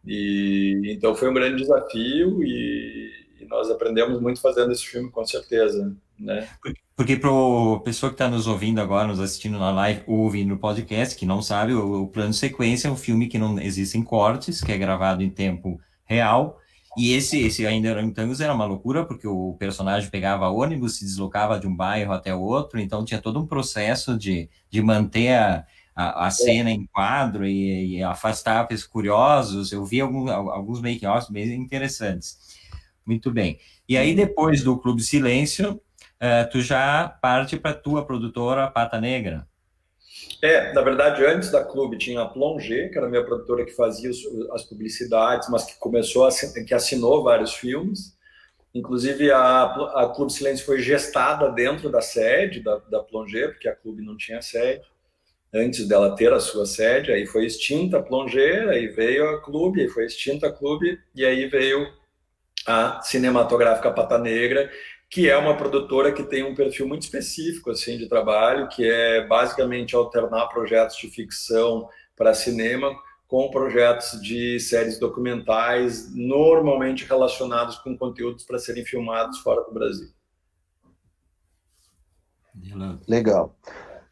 E 0.06 0.82
então 0.86 1.16
foi 1.16 1.30
um 1.30 1.34
grande 1.34 1.62
desafio 1.62 2.44
e, 2.44 3.12
e 3.40 3.46
nós 3.46 3.70
aprendemos 3.70 4.22
muito 4.22 4.42
fazendo 4.42 4.72
esse 4.72 4.86
filme, 4.86 5.10
com 5.10 5.26
certeza, 5.26 5.96
né? 6.20 6.48
Porque 6.96 7.16
para 7.16 7.30
a 7.30 7.80
pessoa 7.80 8.10
que 8.10 8.16
está 8.16 8.30
nos 8.30 8.46
ouvindo 8.48 8.80
agora, 8.80 9.08
nos 9.08 9.20
assistindo 9.20 9.58
na 9.58 9.72
live 9.72 10.04
ou 10.06 10.20
ouvindo 10.20 10.50
no 10.50 10.58
podcast, 10.58 11.16
que 11.16 11.26
não 11.26 11.42
sabe, 11.42 11.74
o, 11.74 12.04
o 12.04 12.08
plano 12.08 12.34
sequência 12.34 12.88
é 12.88 12.92
um 12.92 12.96
filme 12.96 13.28
que 13.28 13.38
não 13.38 13.60
existem 13.60 14.04
cortes, 14.04 14.62
que 14.62 14.72
é 14.72 14.78
gravado 14.78 15.24
em 15.24 15.30
tempo 15.30 15.80
real. 16.06 16.60
E 16.96 17.14
esse, 17.14 17.40
esse 17.42 17.66
ainda 17.66 17.90
Orangotangos 17.90 18.40
era 18.40 18.54
uma 18.54 18.66
loucura, 18.66 19.04
porque 19.04 19.28
o 19.28 19.56
personagem 19.57 20.12
pegava 20.12 20.50
ônibus, 20.50 20.98
se 20.98 21.06
deslocava 21.06 21.60
de 21.60 21.66
um 21.66 21.76
bairro 21.76 22.14
até 22.14 22.36
o 22.36 22.42
outro, 22.42 22.80
então 22.80 23.04
tinha 23.04 23.19
todo 23.19 23.40
um 23.40 23.48
processo 23.48 24.16
de, 24.16 24.48
de 24.69 24.81
manter 24.81 25.33
a, 25.33 25.66
a, 25.95 26.28
a 26.28 26.31
cena 26.31 26.71
em 26.71 26.85
quadro 26.88 27.45
e, 27.45 27.97
e 27.97 28.04
afastar 28.04 28.68
os 28.71 28.85
curiosos. 28.85 29.71
Eu 29.71 29.85
vi 29.85 30.02
algum, 30.02 30.30
alguns 30.30 30.81
making-offs 30.81 31.30
bem 31.30 31.54
interessantes. 31.54 32.38
Muito 33.06 33.31
bem. 33.31 33.59
E 33.88 33.97
aí, 33.97 34.16
depois 34.16 34.64
do 34.64 34.78
Clube 34.78 35.02
Silêncio, 35.02 35.73
uh, 35.73 36.50
tu 36.52 36.62
já 36.62 37.07
parte 37.21 37.57
para 37.57 37.71
a 37.71 37.76
tua 37.76 38.06
produtora 38.06 38.69
Pata 38.71 39.00
Negra. 39.00 39.47
É, 40.42 40.73
na 40.73 40.81
verdade, 40.81 41.26
antes 41.26 41.52
da 41.52 41.64
Clube 41.64 41.97
tinha 41.97 42.21
a 42.21 42.26
Plongé, 42.26 42.90
que 42.90 42.97
era 42.97 43.07
a 43.07 43.09
minha 43.09 43.23
produtora 43.23 43.66
que 43.66 43.71
fazia 43.71 44.09
as 44.52 44.64
publicidades, 44.64 45.50
mas 45.50 45.66
que 45.66 45.78
começou 45.80 46.26
a 46.26 46.30
que 46.66 46.73
assinou 46.73 47.23
vários 47.23 47.54
filmes. 47.54 48.18
Inclusive, 48.73 49.31
a, 49.31 49.64
a 49.64 50.12
Clube 50.16 50.33
Silêncio 50.33 50.66
foi 50.66 50.81
gestada 50.81 51.50
dentro 51.50 51.90
da 51.90 52.02
sede 52.02 52.62
da, 52.62 52.78
da 52.78 53.02
Plongé, 53.02 53.47
porque 53.50 53.68
a 53.68 53.76
Clube 53.76 54.02
não 54.02 54.18
tinha 54.18 54.42
sede 54.42 54.81
antes 55.54 55.88
dela 55.88 56.16
ter 56.16 56.33
a 56.33 56.40
sua 56.40 56.66
sede, 56.66 57.12
aí 57.12 57.26
foi 57.26 57.45
extinta 57.45 57.98
a 57.98 58.02
Plongé, 58.02 58.68
aí 58.69 58.88
veio 58.88 59.30
a 59.30 59.42
Clube, 59.42 59.81
aí 59.81 59.88
foi 59.88 60.06
extinta 60.06 60.48
a 60.48 60.52
Clube, 60.52 61.00
e 61.16 61.24
aí 61.24 61.48
veio 61.48 61.88
a 62.66 63.02
Cinematográfica 63.02 63.92
Pata 63.92 64.18
Negra, 64.18 64.72
que 65.10 65.30
é 65.30 65.38
uma 65.38 65.56
produtora 65.56 66.12
que 66.12 66.24
tem 66.24 66.44
um 66.44 66.56
perfil 66.56 66.88
muito 66.88 67.04
específico 67.04 67.69
assim 67.69 67.98
de 67.98 68.10
trabalho, 68.10 68.68
que 68.68 68.83
é 68.90 69.28
basicamente 69.28 69.95
alternar 69.95 70.48
projetos 70.48 70.98
de 70.98 71.07
ficção 71.07 71.88
para 72.16 72.33
cinema 72.33 72.92
com 73.28 73.50
projetos 73.50 74.22
de 74.22 74.60
séries 74.60 75.00
documentais, 75.00 76.14
normalmente 76.16 77.06
relacionados 77.06 77.78
com 77.78 77.98
conteúdos 77.98 78.44
para 78.44 78.60
serem 78.60 78.86
filmados 78.86 79.40
fora 79.40 79.64
do 79.64 79.74
Brasil. 79.74 80.10
Legal. 83.07 83.56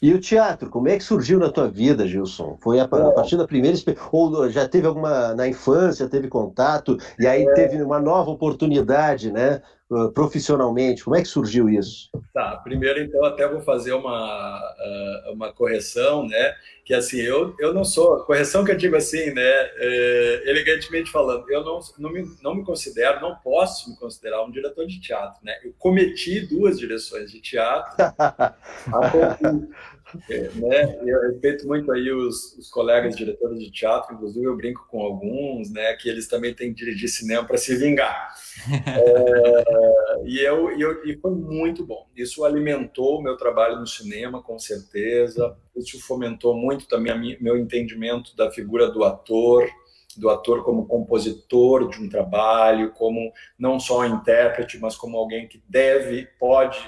E 0.02 0.14
o 0.14 0.20
teatro, 0.20 0.70
como 0.70 0.88
é 0.88 0.98
que 0.98 1.04
surgiu 1.04 1.38
na 1.38 1.52
tua 1.52 1.70
vida, 1.70 2.08
Gilson? 2.08 2.58
Foi 2.60 2.80
a, 2.80 2.86
a 2.86 3.12
partir 3.12 3.38
da 3.38 3.46
primeira 3.46 3.78
ou 4.12 4.50
já 4.50 4.68
teve 4.68 4.88
alguma 4.88 5.36
na 5.36 5.48
infância, 5.48 6.10
teve 6.10 6.28
contato 6.28 6.98
e 7.20 7.28
aí 7.28 7.44
é. 7.44 7.54
teve 7.54 7.84
uma 7.84 8.00
nova 8.00 8.32
oportunidade, 8.32 9.32
né? 9.32 9.62
Uh, 9.92 10.12
profissionalmente? 10.12 11.04
Como 11.04 11.16
é 11.16 11.22
que 11.22 11.28
surgiu 11.28 11.70
isso? 11.70 12.10
Tá, 12.34 12.58
primeiro 12.58 13.02
então 13.02 13.24
até 13.26 13.48
vou 13.48 13.62
fazer 13.62 13.94
uma, 13.94 14.58
uh, 14.58 15.34
uma 15.34 15.52
correção, 15.52 16.28
né? 16.28 16.56
Que 16.84 16.94
assim, 16.94 17.20
eu, 17.20 17.56
eu 17.60 17.74
não 17.74 17.84
sou, 17.84 18.24
correção 18.24 18.66
que 18.66 18.72
eu 18.72 18.78
digo 18.78 18.96
assim, 18.96 19.32
né? 19.32 19.66
Uh, 19.66 20.50
elegantemente 20.50 21.12
falando, 21.12 21.50
eu 21.52 21.64
não, 21.64 21.80
não, 22.00 22.10
me, 22.10 22.26
não 22.42 22.56
me 22.56 22.64
considero, 22.64 23.22
não 23.22 23.36
posso 23.36 23.90
me 23.90 23.98
considerar 23.98 24.44
um 24.44 24.52
diretor 24.52 24.88
de 24.88 25.00
teatro, 25.00 25.40
né? 25.44 25.54
Eu 25.64 25.74
cometi 25.78 26.40
duas 26.40 26.80
direções 26.80 27.32
de 27.32 27.42
teatro. 27.42 27.96
É, 30.30 30.50
né? 30.56 31.00
Eu 31.06 31.22
respeito 31.22 31.68
muito 31.68 31.92
aí 31.92 32.12
os, 32.12 32.58
os, 32.58 32.70
colegas 32.70 33.16
diretores 33.16 33.60
de 33.60 33.72
teatro, 33.72 34.14
inclusive 34.14 34.46
eu 34.46 34.56
brinco 34.56 34.86
com 34.90 35.02
alguns, 35.02 35.72
né? 35.72 35.94
Que 35.94 36.10
eles 36.10 36.28
também 36.28 36.54
têm 36.54 36.74
que 36.74 36.84
dirigir 36.84 37.10
cinema 37.10 37.46
para 37.46 37.58
se 37.58 37.76
vingar. 37.76 38.34
é, 38.88 40.24
e, 40.26 40.40
eu, 40.40 40.78
e, 40.78 40.82
eu, 40.82 41.06
e 41.06 41.18
foi 41.18 41.32
muito 41.32 41.86
bom. 41.86 42.08
Isso 42.16 42.44
alimentou 42.44 43.20
o 43.20 43.24
meu 43.24 43.38
trabalho 43.38 43.80
no 43.80 43.88
cinema, 43.88 44.42
com 44.42 44.60
certeza. 44.60 45.56
Isso 45.76 46.00
fomentou 46.02 46.56
muito 46.56 46.88
também 46.88 47.12
a 47.12 47.18
meu 47.42 47.58
entendimento 47.58 48.36
da 48.36 48.52
figura 48.52 48.90
do 48.90 49.04
ator, 49.04 49.70
do 50.18 50.30
ator 50.30 50.64
como 50.64 50.86
compositor 50.86 51.90
de 51.90 52.02
um 52.02 52.10
trabalho, 52.10 52.92
como 52.92 53.32
não 53.58 53.80
só 53.80 54.02
um 54.02 54.06
intérprete, 54.06 54.78
mas 54.80 54.96
como 54.96 55.18
alguém 55.18 55.48
que 55.48 55.62
deve, 55.70 56.28
pode 56.38 56.80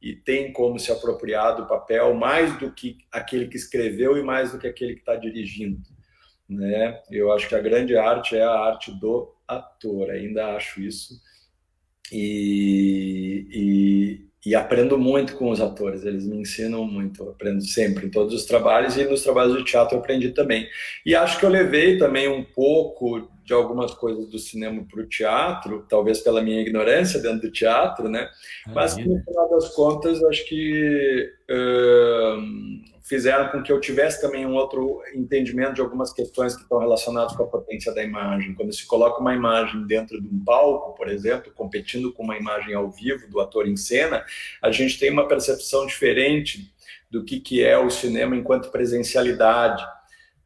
e 0.00 0.14
tem 0.14 0.52
como 0.52 0.78
se 0.78 0.90
apropriar 0.90 1.56
do 1.56 1.66
papel 1.66 2.14
mais 2.14 2.58
do 2.58 2.72
que 2.72 2.98
aquele 3.12 3.48
que 3.48 3.56
escreveu 3.56 4.16
e 4.16 4.22
mais 4.22 4.52
do 4.52 4.58
que 4.58 4.66
aquele 4.66 4.94
que 4.94 5.00
está 5.00 5.14
dirigindo. 5.14 5.80
Né? 6.48 7.00
Eu 7.10 7.30
acho 7.32 7.48
que 7.48 7.54
a 7.54 7.60
grande 7.60 7.96
arte 7.96 8.34
é 8.34 8.42
a 8.42 8.50
arte 8.50 8.90
do 8.98 9.32
ator, 9.46 10.10
ainda 10.10 10.56
acho 10.56 10.80
isso. 10.80 11.20
E, 12.12 13.46
e, 13.52 14.50
e, 14.50 14.54
aprendo 14.56 14.98
muito 14.98 15.36
com 15.36 15.50
os 15.50 15.60
atores, 15.60 16.04
eles 16.04 16.26
me 16.26 16.38
ensinam 16.38 16.84
muito, 16.84 17.22
eu 17.22 17.30
aprendo 17.30 17.62
sempre 17.62 18.06
em 18.06 18.10
todos 18.10 18.34
os 18.34 18.46
trabalhos 18.46 18.96
e 18.96 19.04
nos 19.04 19.22
trabalhos 19.22 19.56
de 19.56 19.64
teatro 19.64 19.94
eu 19.94 20.00
aprendi 20.00 20.30
também. 20.30 20.68
E 21.06 21.14
acho 21.14 21.38
que 21.38 21.44
eu 21.44 21.50
levei 21.50 21.98
também 21.98 22.26
um 22.26 22.42
pouco 22.42 23.30
de 23.50 23.54
algumas 23.54 23.92
coisas 23.92 24.28
do 24.28 24.38
cinema 24.38 24.86
para 24.88 25.00
o 25.00 25.08
teatro, 25.08 25.84
talvez 25.88 26.20
pela 26.20 26.40
minha 26.40 26.60
ignorância 26.60 27.20
dentro 27.20 27.40
do 27.40 27.50
teatro, 27.50 28.08
né? 28.08 28.30
Mas 28.68 28.96
no 28.96 29.20
final 29.24 29.50
das 29.50 29.74
contas, 29.74 30.22
acho 30.22 30.46
que 30.46 31.28
uh, 31.50 33.00
fizeram 33.02 33.48
com 33.48 33.60
que 33.60 33.72
eu 33.72 33.80
tivesse 33.80 34.20
também 34.20 34.46
um 34.46 34.54
outro 34.54 35.02
entendimento 35.12 35.74
de 35.74 35.80
algumas 35.80 36.12
questões 36.12 36.54
que 36.54 36.62
estão 36.62 36.78
relacionadas 36.78 37.34
com 37.34 37.42
a 37.42 37.48
potência 37.48 37.92
da 37.92 38.04
imagem. 38.04 38.54
Quando 38.54 38.72
se 38.72 38.86
coloca 38.86 39.20
uma 39.20 39.34
imagem 39.34 39.84
dentro 39.84 40.22
de 40.22 40.28
um 40.28 40.44
palco, 40.44 40.96
por 40.96 41.08
exemplo, 41.08 41.52
competindo 41.52 42.12
com 42.12 42.22
uma 42.22 42.36
imagem 42.36 42.72
ao 42.72 42.88
vivo 42.88 43.28
do 43.28 43.40
ator 43.40 43.66
em 43.66 43.76
cena, 43.76 44.24
a 44.62 44.70
gente 44.70 44.96
tem 44.96 45.10
uma 45.10 45.26
percepção 45.26 45.86
diferente 45.86 46.72
do 47.10 47.24
que, 47.24 47.40
que 47.40 47.64
é 47.64 47.76
o 47.76 47.90
cinema 47.90 48.36
enquanto 48.36 48.70
presencialidade, 48.70 49.84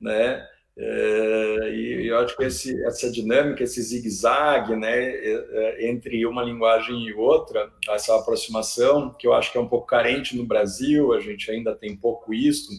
né? 0.01 0.49
É, 0.77 1.71
e 1.73 2.09
eu 2.09 2.19
acho 2.19 2.37
que 2.37 2.43
esse, 2.45 2.85
essa 2.85 3.11
dinâmica, 3.11 3.63
esse 3.63 3.81
zigue-zague 3.81 4.75
né, 4.75 4.91
é, 4.91 5.33
é, 5.33 5.89
entre 5.89 6.27
uma 6.27 6.43
linguagem 6.43 7.07
e 7.07 7.13
outra, 7.13 7.71
essa 7.89 8.19
aproximação, 8.19 9.15
que 9.15 9.27
eu 9.27 9.33
acho 9.33 9.53
que 9.53 9.59
é 9.59 9.61
um 9.61 9.69
pouco 9.69 9.87
carente 9.87 10.37
no 10.37 10.45
Brasil, 10.45 11.13
a 11.13 11.21
gente 11.21 11.49
ainda 11.49 11.77
tem 11.77 11.97
pouco 11.97 12.35
isso, 12.35 12.73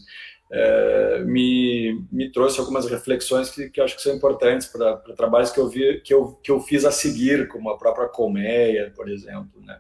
é, 0.52 1.24
me, 1.26 2.06
me 2.12 2.30
trouxe 2.32 2.60
algumas 2.60 2.86
reflexões 2.86 3.50
que, 3.50 3.70
que 3.70 3.80
eu 3.80 3.86
acho 3.86 3.96
que 3.96 4.02
são 4.02 4.14
importantes 4.14 4.68
para 4.68 4.98
trabalhos 5.16 5.52
que 5.52 5.60
eu, 5.60 5.70
vi, 5.70 6.02
que, 6.02 6.14
eu, 6.14 6.34
que 6.44 6.52
eu 6.52 6.60
fiz 6.60 6.84
a 6.84 6.92
seguir, 6.92 7.48
como 7.48 7.70
a 7.70 7.78
própria 7.78 8.10
Colmeia, 8.10 8.92
por 8.94 9.10
exemplo, 9.10 9.62
né, 9.62 9.80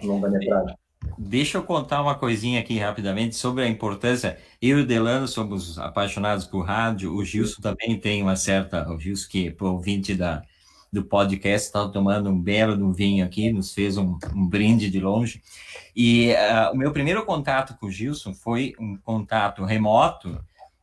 longa-metragem. 0.00 0.76
Deixa 1.18 1.58
eu 1.58 1.62
contar 1.62 2.02
uma 2.02 2.14
coisinha 2.14 2.60
aqui 2.60 2.78
rapidamente 2.78 3.36
sobre 3.36 3.64
a 3.64 3.68
importância. 3.68 4.38
Eu 4.60 4.78
e 4.78 4.82
o 4.82 4.86
Delano 4.86 5.28
somos 5.28 5.78
apaixonados 5.78 6.46
por 6.46 6.62
rádio, 6.62 7.14
o 7.14 7.24
Gilson 7.24 7.60
também 7.60 7.98
tem 7.98 8.22
uma 8.22 8.36
certa. 8.36 8.90
O 8.90 8.98
Gilson, 8.98 9.28
que 9.28 9.48
é 9.48 9.64
ouvinte 9.64 10.14
da, 10.14 10.42
do 10.92 11.04
podcast, 11.04 11.66
estava 11.66 11.88
tomando 11.90 12.30
um 12.30 12.40
belo 12.40 12.74
um 12.84 12.92
vinho 12.92 13.24
aqui, 13.24 13.52
nos 13.52 13.72
fez 13.74 13.96
um, 13.96 14.18
um 14.34 14.46
brinde 14.48 14.90
de 14.90 15.00
longe. 15.00 15.42
E 15.94 16.32
uh, 16.32 16.72
o 16.72 16.76
meu 16.76 16.92
primeiro 16.92 17.24
contato 17.24 17.76
com 17.78 17.86
o 17.86 17.90
Gilson 17.90 18.32
foi 18.34 18.74
um 18.78 18.96
contato 18.96 19.64
remoto. 19.64 20.38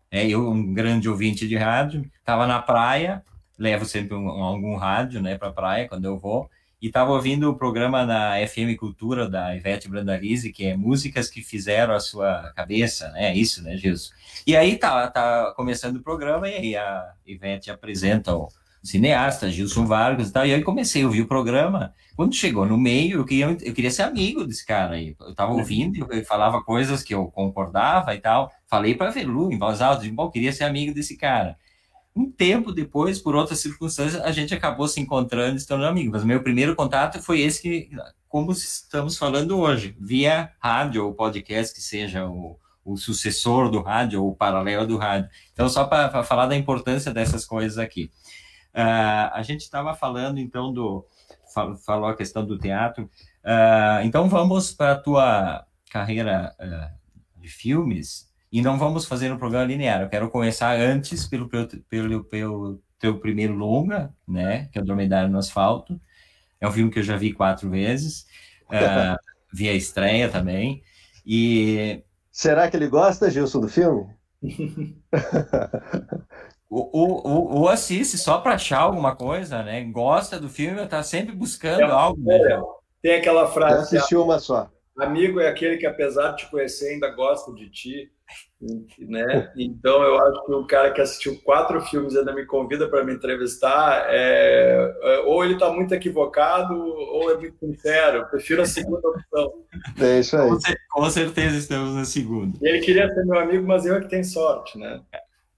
É, 0.10 0.28
eu, 0.28 0.50
um 0.50 0.74
grande 0.74 1.10
ouvinte 1.10 1.48
de 1.48 1.56
rádio, 1.56 2.10
estava 2.20 2.46
na 2.46 2.62
praia, 2.62 3.24
levo 3.58 3.86
sempre 3.86 4.16
um, 4.16 4.28
algum 4.28 4.76
rádio 4.76 5.22
né, 5.22 5.38
para 5.38 5.50
a 5.50 5.54
praia 5.54 5.88
quando 5.88 6.06
eu 6.06 6.18
vou 6.18 6.50
e 6.82 6.88
estava 6.88 7.12
ouvindo 7.12 7.50
o 7.50 7.56
programa 7.56 8.06
na 8.06 8.36
FM 8.48 8.76
Cultura 8.80 9.30
da 9.30 9.56
Ivete 9.56 9.88
Brandalize, 9.88 10.52
que 10.52 10.66
é 10.66 10.76
músicas 10.76 11.30
que 11.30 11.44
fizeram 11.44 11.94
a 11.94 12.00
sua 12.00 12.52
cabeça, 12.56 13.10
né? 13.12 13.28
É 13.28 13.36
isso, 13.36 13.62
né, 13.62 13.78
Gilson? 13.78 14.12
E 14.48 14.56
aí 14.56 14.78
tá, 14.78 15.08
tá 15.08 15.54
começando 15.56 15.98
o 15.98 16.04
programa 16.04 16.50
e 16.50 16.56
aí 16.56 16.76
a 16.76 17.14
Ivete 17.26 17.70
apresenta 17.70 18.36
o 18.36 18.50
cineasta 18.84 19.50
Gilson 19.52 19.86
Vargas 19.86 20.30
e 20.30 20.34
tal. 20.34 20.46
E 20.46 20.54
aí 20.54 20.64
comecei 20.64 21.04
a 21.04 21.06
ouvir 21.06 21.22
o 21.22 21.28
programa. 21.28 21.94
Quando 22.16 22.34
chegou 22.34 22.66
no 22.66 22.78
meio, 22.78 23.20
eu 23.20 23.26
queria, 23.26 23.46
eu 23.46 23.74
queria 23.74 23.92
ser 23.92 24.04
amigo 24.04 24.44
desse 24.44 24.66
cara 24.66 24.96
aí. 24.96 25.16
Eu 25.20 25.30
estava 25.30 25.54
ouvindo, 25.54 26.08
ele 26.12 26.24
falava 26.24 26.64
coisas 26.64 27.04
que 27.04 27.14
eu 27.14 27.28
concordava 27.28 28.16
e 28.16 28.20
tal. 28.20 28.52
Falei 28.68 28.96
para 28.96 29.12
Velu 29.12 29.52
em 29.52 29.58
voz 29.60 29.82
alta, 29.82 30.02
de, 30.02 30.12
bom, 30.12 30.30
queria 30.32 30.52
ser 30.52 30.64
amigo 30.64 30.94
desse 30.94 31.16
cara. 31.16 31.58
Um 32.16 32.30
tempo 32.30 32.74
depois, 32.74 33.20
por 33.20 33.36
outras 33.36 33.60
circunstâncias, 33.60 34.22
a 34.22 34.32
gente 34.32 34.54
acabou 34.54 34.88
se 34.88 35.00
encontrando 35.00 35.56
e 35.56 35.60
se 35.60 35.68
tornando 35.68 35.92
amigos. 35.92 36.12
Mas 36.12 36.24
meu 36.24 36.44
primeiro 36.44 36.76
contato 36.76 37.22
foi 37.22 37.40
esse 37.40 37.62
que, 37.62 37.90
como 38.28 38.52
estamos 38.52 39.18
falando 39.18 39.58
hoje, 39.58 39.96
via 40.00 40.52
rádio 40.60 41.06
ou 41.06 41.14
podcast, 41.14 41.74
que 41.74 41.82
seja 41.82 42.28
o, 42.28 42.60
o 42.84 42.98
sucessor 42.98 43.70
do 43.70 43.82
rádio 43.82 44.22
ou 44.24 44.32
o 44.32 44.36
paralelo 44.36 44.86
do 44.86 44.98
rádio. 44.98 45.30
Então, 45.54 45.70
só 45.70 45.86
para 45.86 46.24
falar 46.24 46.48
da 46.48 46.56
importância 46.56 47.14
dessas 47.14 47.46
coisas 47.46 47.78
aqui. 47.78 48.12
Uh, 48.74 49.32
a 49.34 49.42
gente 49.44 49.62
estava 49.62 49.94
falando, 49.94 50.40
então, 50.40 50.74
do. 50.74 51.06
Falou 51.86 52.08
a 52.08 52.16
questão 52.16 52.46
do 52.46 52.58
teatro. 52.58 53.10
Uh, 53.44 54.04
então, 54.04 54.30
vamos 54.30 54.72
para 54.72 54.94
a 54.94 55.00
tua 55.00 55.66
carreira 55.90 56.56
uh, 56.60 57.42
de 57.42 57.50
filmes. 57.50 58.31
E 58.52 58.62
não 58.62 58.78
vamos 58.78 59.06
fazer 59.06 59.32
um 59.32 59.38
programa 59.38 59.66
linear. 59.66 60.02
Eu 60.02 60.10
quero 60.10 60.30
começar 60.30 60.78
antes 60.78 61.26
pelo, 61.26 61.50
pelo, 61.88 62.24
pelo 62.26 62.82
teu 63.00 63.18
primeiro 63.18 63.54
longa, 63.54 64.14
né? 64.28 64.68
Que 64.72 64.80
é 64.80 64.82
o 64.82 64.86
Dromedário 64.86 65.30
no 65.30 65.38
Asfalto. 65.38 66.00
É 66.60 66.68
um 66.68 66.72
filme 66.72 66.92
que 66.92 67.00
eu 67.00 67.04
já 67.04 67.16
vi 67.16 67.32
quatro 67.32 67.70
vezes. 67.70 68.26
Uh, 68.68 69.18
vi 69.54 69.70
a 69.70 69.74
estreia 69.74 70.28
também. 70.28 70.84
E. 71.26 72.04
Será 72.30 72.70
que 72.70 72.76
ele 72.76 72.88
gosta, 72.88 73.32
Gilson, 73.32 73.62
do 73.62 73.70
filme? 73.70 74.06
o, 76.70 77.00
o, 77.00 77.62
o, 77.62 77.70
assiste 77.70 78.18
só 78.18 78.40
para 78.40 78.56
achar 78.56 78.80
alguma 78.80 79.16
coisa, 79.16 79.64
né? 79.64 79.82
Gosta 79.86 80.40
do 80.40 80.50
filme, 80.50 80.86
tá 80.88 81.04
sempre 81.04 81.34
buscando 81.34 81.84
é, 81.84 81.92
algo. 81.92 82.22
Né? 82.22 82.38
Tem 83.02 83.16
aquela 83.16 83.48
frase. 83.48 83.96
Eu 83.96 84.00
assisti 84.00 84.16
uma 84.16 84.40
só. 84.40 84.70
Amigo 84.98 85.40
é 85.40 85.48
aquele 85.48 85.78
que, 85.78 85.86
apesar 85.86 86.32
de 86.32 86.44
te 86.44 86.52
conhecer, 86.52 86.90
ainda 86.90 87.10
gosta 87.10 87.54
de 87.54 87.70
ti 87.70 88.12
né? 89.00 89.52
Então 89.58 90.04
eu 90.04 90.18
acho 90.20 90.46
que 90.46 90.52
o 90.52 90.66
cara 90.66 90.92
que 90.92 91.02
assistiu 91.02 91.40
quatro 91.44 91.82
filmes 91.82 92.14
e 92.14 92.20
ainda 92.20 92.34
me 92.34 92.46
convida 92.46 92.88
para 92.88 93.04
me 93.04 93.14
entrevistar, 93.14 94.06
é, 94.10 94.96
é, 95.02 95.20
ou 95.22 95.44
ele 95.44 95.54
está 95.54 95.72
muito 95.72 95.94
equivocado 95.94 96.74
ou 96.76 97.32
é 97.32 97.38
muito 97.38 97.58
sincero. 97.58 98.20
Eu 98.20 98.26
prefiro 98.26 98.62
a 98.62 98.66
segunda 98.66 99.08
opção. 99.08 99.54
É 100.00 100.20
isso 100.20 100.38
aí. 100.38 100.50
Com, 100.92 101.10
certeza 101.10 101.58
estamos 101.58 101.96
na 101.96 102.06
segunda. 102.06 102.58
Ele 102.62 102.80
queria 102.80 103.12
ser 103.14 103.26
meu 103.26 103.40
amigo, 103.40 103.66
mas 103.66 103.86
eu 103.86 103.96
é 103.96 104.02
que 104.02 104.10
tenho 104.10 104.26
sorte, 104.26 104.78
né? 104.78 105.02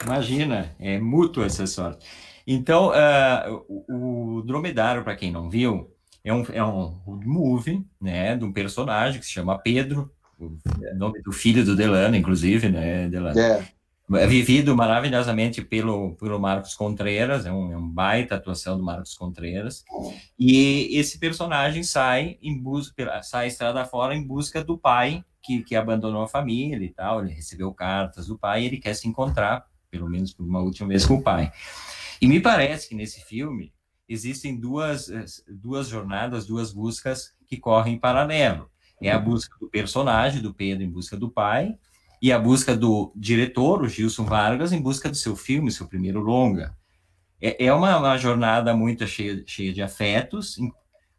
Imagina, 0.04 0.74
é 0.80 1.00
mútuo 1.00 1.44
essa 1.44 1.66
sorte. 1.68 2.06
Então, 2.46 2.90
uh, 2.90 3.66
o, 3.68 4.38
o 4.38 4.42
Dromedário, 4.42 5.04
para 5.04 5.16
quem 5.16 5.32
não 5.32 5.50
viu, 5.50 5.90
é 6.24 6.34
um, 6.34 6.46
é 6.52 6.64
um 6.64 6.94
movie, 7.26 7.86
né, 8.02 8.36
de 8.36 8.44
um 8.46 8.52
personagem 8.52 9.20
que 9.20 9.26
se 9.26 9.32
chama 9.32 9.60
Pedro, 9.60 10.12
o 10.48 10.98
nome 10.98 11.22
do 11.22 11.32
filho 11.32 11.64
do 11.64 11.76
Delano, 11.76 12.16
inclusive, 12.16 12.70
né, 12.70 13.08
Delano? 13.08 13.40
É. 13.40 13.68
É 14.16 14.28
vivido 14.28 14.76
maravilhosamente 14.76 15.62
pelo, 15.62 16.16
pelo 16.16 16.38
Marcos 16.38 16.76
Contreras, 16.76 17.46
é 17.46 17.52
um, 17.52 17.72
é 17.72 17.78
um 17.78 17.90
baita 17.90 18.36
atuação 18.36 18.78
do 18.78 18.84
Marcos 18.84 19.16
Contreras, 19.16 19.84
e 20.38 20.90
esse 20.98 21.18
personagem 21.18 21.84
sai 21.84 22.38
em 22.42 22.56
busca, 22.62 23.22
sai 23.24 23.48
estrada 23.48 23.86
fora 23.86 24.14
em 24.14 24.22
busca 24.22 24.62
do 24.62 24.78
pai 24.78 25.24
que, 25.42 25.64
que 25.64 25.76
abandonou 25.76 26.22
a 26.22 26.28
família 26.28 26.86
e 26.86 26.90
tal, 26.90 27.24
ele 27.24 27.34
recebeu 27.34 27.74
cartas 27.74 28.28
do 28.28 28.38
pai 28.38 28.64
e 28.64 28.66
ele 28.66 28.78
quer 28.78 28.94
se 28.94 29.08
encontrar, 29.08 29.66
pelo 29.90 30.10
menos 30.10 30.34
por 30.34 30.46
uma 30.46 30.60
última 30.60 30.90
vez, 30.90 31.06
com 31.06 31.16
o 31.16 31.22
pai. 31.22 31.52
E 32.22 32.28
me 32.28 32.40
parece 32.40 32.90
que 32.90 32.96
nesse 32.96 33.22
filme 33.22 33.74
existem 34.08 34.58
duas, 34.58 35.10
duas 35.48 35.88
jornadas, 35.88 36.46
duas 36.46 36.74
buscas 36.74 37.34
que 37.48 37.58
correm 37.58 37.96
em 37.96 38.00
paralelo. 38.00 38.70
É 39.08 39.12
a 39.12 39.20
busca 39.20 39.56
do 39.60 39.68
personagem, 39.68 40.42
do 40.42 40.54
Pedro, 40.54 40.84
em 40.84 40.90
busca 40.90 41.18
do 41.18 41.30
pai, 41.30 41.78
e 42.22 42.32
a 42.32 42.40
busca 42.40 42.76
do 42.76 43.12
diretor, 43.16 43.82
o 43.82 43.90
Gilson 43.90 44.24
Vargas, 44.24 44.72
em 44.72 44.82
busca 44.82 45.10
do 45.10 45.16
seu 45.16 45.36
filme, 45.36 45.72
seu 45.72 45.88
primeiro 45.88 46.22
longa. 46.22 46.76
É, 47.42 47.66
é 47.66 47.74
uma, 47.74 47.98
uma, 47.98 48.18
jornada 48.18 48.74
muito 48.74 49.06
cheia, 49.06 49.44
cheia 49.46 49.74
de 49.74 49.82
afetos, 49.82 50.58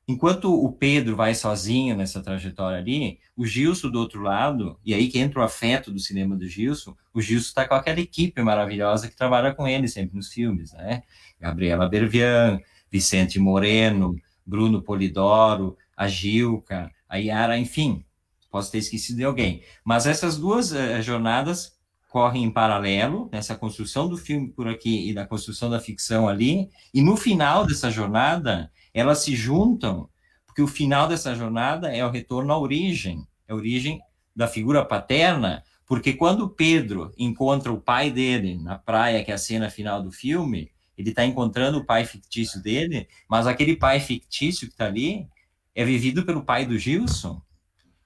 enquanto 0.08 0.50
o 0.50 0.72
Pedro 0.72 1.14
vai 1.14 1.34
sozinho 1.34 1.94
nessa 1.94 2.22
trajetória 2.22 2.78
ali, 2.78 3.18
o 3.36 3.46
Gilson 3.46 3.90
do 3.90 3.98
outro 3.98 4.22
lado, 4.22 4.78
e 4.82 4.94
aí 4.94 5.08
que 5.08 5.18
entra 5.18 5.40
o 5.40 5.42
afeto 5.42 5.90
do 5.90 5.98
cinema 5.98 6.34
do 6.36 6.46
Gilson, 6.48 6.96
o 7.12 7.20
Gilson 7.20 7.48
está 7.48 7.68
com 7.68 7.74
aquela 7.74 8.00
equipe 8.00 8.40
maravilhosa 8.42 9.08
que 9.08 9.16
trabalha 9.16 9.52
com 9.52 9.68
ele 9.68 9.88
sempre 9.88 10.16
nos 10.16 10.32
filmes, 10.32 10.72
né? 10.72 11.02
Gabriela 11.38 11.86
Bervian, 11.86 12.58
Vicente 12.90 13.38
Moreno, 13.38 14.16
Bruno 14.46 14.80
Polidoro, 14.80 15.76
a 15.96 16.08
Gilca, 16.08 16.90
a 17.08 17.16
Yara, 17.16 17.58
enfim, 17.58 18.04
posso 18.50 18.70
ter 18.70 18.78
esquecido 18.78 19.16
de 19.16 19.24
alguém. 19.24 19.62
Mas 19.84 20.06
essas 20.06 20.38
duas 20.38 20.72
uh, 20.72 21.02
jornadas 21.02 21.74
correm 22.08 22.44
em 22.44 22.50
paralelo, 22.50 23.28
nessa 23.32 23.56
construção 23.56 24.08
do 24.08 24.16
filme 24.16 24.48
por 24.48 24.68
aqui 24.68 25.10
e 25.10 25.12
da 25.12 25.26
construção 25.26 25.68
da 25.68 25.80
ficção 25.80 26.28
ali, 26.28 26.70
e 26.94 27.02
no 27.02 27.16
final 27.16 27.66
dessa 27.66 27.90
jornada, 27.90 28.70
elas 28.94 29.18
se 29.24 29.34
juntam, 29.34 30.08
porque 30.46 30.62
o 30.62 30.68
final 30.68 31.08
dessa 31.08 31.34
jornada 31.34 31.92
é 31.92 32.06
o 32.06 32.10
retorno 32.10 32.52
à 32.52 32.58
origem, 32.58 33.26
é 33.48 33.52
a 33.52 33.56
origem 33.56 34.00
da 34.34 34.46
figura 34.46 34.84
paterna, 34.84 35.64
porque 35.84 36.12
quando 36.12 36.48
Pedro 36.48 37.12
encontra 37.18 37.72
o 37.72 37.80
pai 37.80 38.12
dele 38.12 38.56
na 38.62 38.78
praia, 38.78 39.24
que 39.24 39.32
é 39.32 39.34
a 39.34 39.38
cena 39.38 39.68
final 39.68 40.00
do 40.00 40.12
filme, 40.12 40.70
ele 40.96 41.10
está 41.10 41.24
encontrando 41.24 41.78
o 41.78 41.84
pai 41.84 42.04
fictício 42.04 42.62
dele, 42.62 43.08
mas 43.28 43.48
aquele 43.48 43.74
pai 43.74 43.98
fictício 43.98 44.68
que 44.68 44.74
está 44.74 44.86
ali 44.86 45.26
é 45.74 45.84
vivido 45.84 46.24
pelo 46.24 46.44
pai 46.44 46.64
do 46.64 46.78
Gilson. 46.78 47.42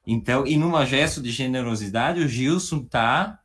Então, 0.07 0.47
e 0.47 0.57
numa 0.57 0.87
gesto 0.87 1.21
de 1.21 1.31
generosidade, 1.31 2.21
o 2.21 2.29
Gilson 2.29 2.79
está 2.79 3.41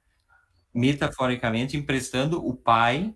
metaforicamente 0.74 1.75
emprestando 1.75 2.46
o 2.46 2.56
pai 2.56 3.13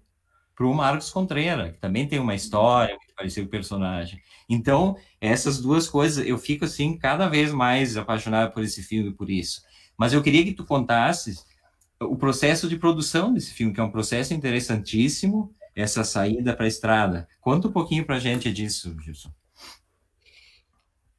para 0.56 0.66
o 0.66 0.74
Marcos 0.74 1.10
Contreira, 1.10 1.72
que 1.72 1.80
também 1.80 2.08
tem 2.08 2.20
uma 2.20 2.36
história 2.36 2.96
muito 2.96 3.14
parecida 3.16 3.46
com 3.46 3.48
o 3.48 3.52
personagem. 3.52 4.20
Então, 4.50 4.98
essas 5.22 5.62
duas 5.62 5.88
coisas, 5.88 6.26
eu 6.26 6.38
fico 6.38 6.66
assim 6.66 6.98
cada 6.98 7.28
vez 7.30 7.54
mais 7.54 7.96
apaixonado 7.96 8.52
por 8.52 8.64
esse 8.64 8.82
filme 8.84 9.14
por 9.14 9.30
isso. 9.30 9.62
Mas 9.96 10.14
eu 10.14 10.22
queria 10.22 10.44
que 10.44 10.54
tu 10.54 10.66
contasses 10.66 11.46
o 12.02 12.16
processo 12.16 12.68
de 12.68 12.78
produção 12.78 13.34
desse 13.34 13.54
filme, 13.54 13.74
que 13.74 13.80
é 13.80 13.84
um 13.84 13.92
processo 13.92 14.34
interessantíssimo, 14.34 15.54
essa 15.76 16.04
saída 16.04 16.56
para 16.56 16.66
a 16.66 16.68
estrada. 16.68 17.28
Conta 17.40 17.68
um 17.68 17.72
pouquinho 17.72 18.04
para 18.04 18.16
a 18.16 18.20
gente 18.20 18.52
disso, 18.52 18.96
Gilson. 19.00 19.32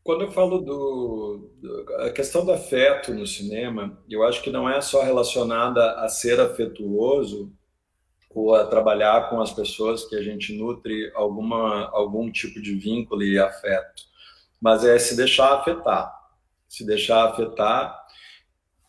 Quando 0.09 0.23
eu 0.23 0.31
falo 0.31 0.61
do, 0.61 1.51
do, 1.61 1.95
a 1.99 2.11
questão 2.11 2.43
do 2.43 2.51
afeto 2.51 3.13
no 3.13 3.27
cinema, 3.27 4.03
eu 4.09 4.23
acho 4.23 4.43
que 4.43 4.49
não 4.49 4.67
é 4.67 4.81
só 4.81 5.03
relacionada 5.03 6.01
a 6.01 6.09
ser 6.09 6.41
afetuoso 6.41 7.53
ou 8.31 8.55
a 8.55 8.65
trabalhar 8.65 9.29
com 9.29 9.39
as 9.39 9.53
pessoas 9.53 10.07
que 10.07 10.17
a 10.17 10.23
gente 10.23 10.57
nutre 10.57 11.13
alguma 11.15 11.91
algum 11.91 12.33
tipo 12.33 12.59
de 12.59 12.75
vínculo 12.75 13.23
e 13.23 13.39
afeto, 13.39 14.05
mas 14.59 14.83
é 14.83 14.99
se 14.99 15.15
deixar 15.15 15.59
afetar, 15.59 16.11
se 16.67 16.87
deixar 16.87 17.29
afetar 17.29 17.95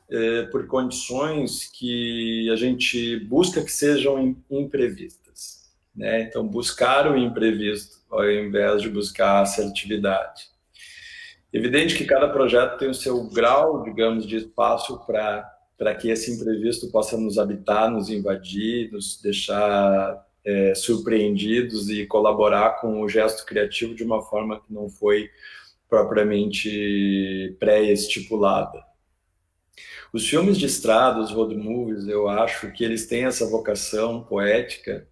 é, 0.10 0.44
por 0.44 0.68
condições 0.68 1.68
que 1.68 2.50
a 2.50 2.56
gente 2.56 3.20
busca 3.26 3.62
que 3.62 3.74
sejam 3.74 4.38
imprevistas, 4.50 5.70
né? 5.94 6.22
Então 6.22 6.48
buscar 6.48 7.12
o 7.12 7.18
imprevisto 7.18 7.98
ao 8.10 8.24
invés 8.32 8.82
de 8.82 8.88
buscar 8.88 9.32
a 9.32 9.42
assertividade. 9.42 10.59
Evidente 11.52 11.96
que 11.96 12.06
cada 12.06 12.30
projeto 12.30 12.78
tem 12.78 12.90
o 12.90 12.94
seu 12.94 13.28
grau, 13.28 13.84
digamos, 13.84 14.28
de 14.28 14.38
espaço 14.38 15.04
para 15.06 15.96
que 15.96 16.10
esse 16.10 16.32
imprevisto 16.32 16.92
possa 16.92 17.18
nos 17.18 17.40
habitar, 17.40 17.90
nos 17.90 18.10
invadir, 18.10 18.92
nos 18.92 19.20
deixar 19.22 20.24
é, 20.46 20.76
surpreendidos 20.76 21.90
e 21.90 22.06
colaborar 22.06 22.80
com 22.80 23.02
o 23.02 23.10
gesto 23.10 23.46
criativo 23.46 23.96
de 23.96 24.04
uma 24.04 24.22
forma 24.22 24.60
que 24.60 24.72
não 24.72 24.90
foi 24.90 25.30
propriamente 25.90 27.56
pré-estipulada. 27.60 28.84
Os 30.14 30.28
filmes 30.28 30.58
de 30.58 30.68
estrada, 30.68 31.20
os 31.20 31.32
road 31.32 31.56
movies, 31.56 32.08
eu 32.08 32.28
acho 32.28 32.72
que 32.72 32.84
eles 32.84 33.08
têm 33.08 33.26
essa 33.26 33.48
vocação 33.48 34.24
poética 34.24 35.08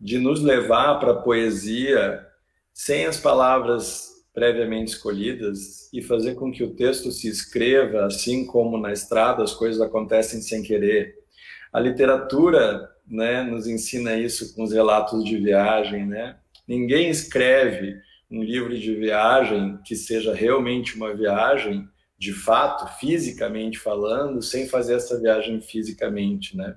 de 0.00 0.18
nos 0.18 0.40
levar 0.42 1.00
para 1.00 1.12
a 1.12 1.22
poesia 1.22 2.24
sem 2.72 3.06
as 3.06 3.18
palavras 3.18 4.15
previamente 4.36 4.92
escolhidas 4.92 5.90
e 5.90 6.02
fazer 6.02 6.34
com 6.34 6.52
que 6.52 6.62
o 6.62 6.74
texto 6.74 7.10
se 7.10 7.26
escreva, 7.26 8.04
assim 8.04 8.44
como 8.44 8.76
na 8.76 8.92
estrada 8.92 9.42
as 9.42 9.54
coisas 9.54 9.80
acontecem 9.80 10.42
sem 10.42 10.62
querer. 10.62 11.14
A 11.72 11.80
literatura, 11.80 12.86
né, 13.08 13.42
nos 13.42 13.66
ensina 13.66 14.14
isso 14.14 14.54
com 14.54 14.64
os 14.64 14.74
relatos 14.74 15.24
de 15.24 15.38
viagem, 15.38 16.04
né? 16.04 16.36
Ninguém 16.68 17.08
escreve 17.08 17.96
um 18.30 18.42
livro 18.42 18.78
de 18.78 18.94
viagem 18.94 19.78
que 19.86 19.96
seja 19.96 20.34
realmente 20.34 20.96
uma 20.96 21.14
viagem, 21.14 21.88
de 22.18 22.34
fato, 22.34 22.86
fisicamente 22.98 23.78
falando, 23.78 24.42
sem 24.42 24.68
fazer 24.68 24.96
essa 24.96 25.18
viagem 25.18 25.62
fisicamente, 25.62 26.54
né? 26.54 26.76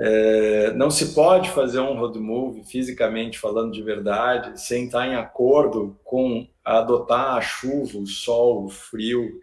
É, 0.00 0.72
não 0.74 0.90
se 0.90 1.12
pode 1.12 1.50
fazer 1.50 1.80
um 1.80 1.98
road 1.98 2.18
movie, 2.20 2.62
fisicamente 2.62 3.38
falando 3.38 3.72
de 3.72 3.82
verdade, 3.82 4.60
sem 4.60 4.86
estar 4.86 5.08
em 5.08 5.16
acordo 5.16 5.98
com 6.04 6.46
adotar 6.64 7.34
a 7.36 7.40
chuva, 7.40 7.98
o 7.98 8.06
sol, 8.06 8.66
o 8.66 8.68
frio, 8.68 9.40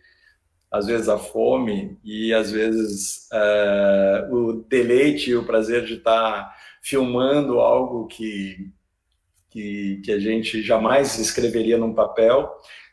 às 0.71 0.85
vezes 0.85 1.09
a 1.09 1.17
fome 1.17 1.97
e 2.03 2.33
às 2.33 2.51
vezes 2.51 3.27
é, 3.33 4.27
o 4.31 4.53
deleite 4.67 5.31
e 5.31 5.35
o 5.35 5.45
prazer 5.45 5.85
de 5.85 5.95
estar 5.95 6.53
filmando 6.81 7.59
algo 7.59 8.07
que, 8.07 8.71
que, 9.49 10.01
que 10.05 10.11
a 10.11 10.19
gente 10.19 10.61
jamais 10.61 11.17
escreveria 11.19 11.77
num 11.77 11.93
papel, 11.93 12.49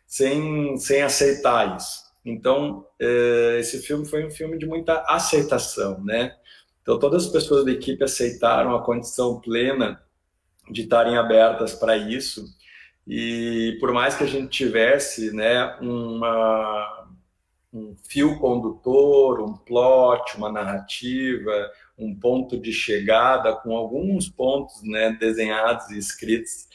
sem, 0.07 0.77
sem 0.79 1.03
aceitar 1.03 1.77
isso. 1.77 2.03
Então, 2.25 2.87
é, 3.01 3.59
esse 3.61 3.81
filme 3.83 4.07
foi 4.07 4.27
um 4.27 4.31
filme 4.31 4.59
de 4.59 4.67
muita 4.67 5.05
aceitação, 5.09 6.03
né? 6.05 6.35
Então, 6.83 6.99
todas 6.99 7.27
as 7.27 7.33
pessoas 7.33 7.65
da 7.65 7.73
equipe 7.73 8.03
aceitaram 8.03 8.75
a 8.75 8.85
condição 8.85 9.41
plena 9.41 10.03
de 10.71 10.83
estarem 10.83 11.17
abertas 11.17 11.75
para 11.75 11.97
isso. 11.97 12.45
E 13.07 13.77
por 13.81 13.93
mais 13.93 14.17
que 14.17 14.25
a 14.25 14.27
gente 14.27 14.49
tivesse 14.49 15.33
né, 15.33 15.77
uma, 15.81 17.09
um 17.73 17.97
fio 18.09 18.39
condutor, 18.39 19.41
um 19.41 19.57
plot, 19.57 20.37
uma 20.37 20.51
narrativa, 20.51 21.71
um 21.99 22.15
ponto 22.15 22.59
de 22.59 22.73
chegada, 22.73 23.55
com 23.55 23.77
alguns 23.77 24.29
pontos 24.29 24.83
né, 24.83 25.17
desenhados 25.19 25.91
e 25.91 25.99
escritos 25.99 26.69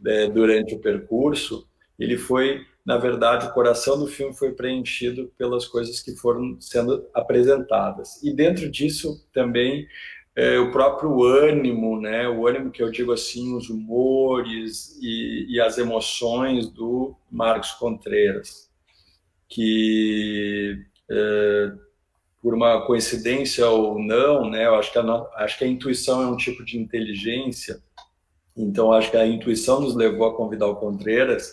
né, 0.00 0.28
durante 0.28 0.74
o 0.74 0.80
percurso, 0.80 1.68
ele 1.98 2.16
foi 2.16 2.64
na 2.88 2.96
verdade, 2.96 3.46
o 3.46 3.52
coração 3.52 3.98
do 3.98 4.06
filme 4.06 4.34
foi 4.34 4.52
preenchido 4.52 5.30
pelas 5.36 5.66
coisas 5.66 6.00
que 6.00 6.16
foram 6.16 6.58
sendo 6.58 7.06
apresentadas. 7.12 8.18
E 8.22 8.32
dentro 8.32 8.66
disso 8.70 9.28
também 9.30 9.86
é, 10.34 10.58
o 10.58 10.72
próprio 10.72 11.22
ânimo, 11.22 12.00
né? 12.00 12.26
O 12.26 12.46
ânimo 12.46 12.70
que 12.70 12.82
eu 12.82 12.90
digo 12.90 13.12
assim, 13.12 13.54
os 13.54 13.68
humores 13.68 14.98
e, 15.02 15.44
e 15.50 15.60
as 15.60 15.76
emoções 15.76 16.66
do 16.70 17.14
Marcos 17.30 17.72
Contreras, 17.72 18.70
que 19.50 20.82
é, 21.10 21.72
por 22.40 22.54
uma 22.54 22.86
coincidência 22.86 23.68
ou 23.68 23.98
não, 23.98 24.48
né? 24.48 24.64
Eu 24.64 24.76
acho 24.76 24.90
que 24.90 24.98
a, 24.98 25.28
acho 25.34 25.58
que 25.58 25.64
a 25.64 25.68
intuição 25.68 26.22
é 26.22 26.26
um 26.26 26.38
tipo 26.38 26.64
de 26.64 26.78
inteligência. 26.78 27.82
Então 28.56 28.94
acho 28.94 29.10
que 29.10 29.16
a 29.18 29.26
intuição 29.26 29.78
nos 29.78 29.94
levou 29.94 30.26
a 30.26 30.34
convidar 30.34 30.68
o 30.68 30.76
Contreras 30.76 31.52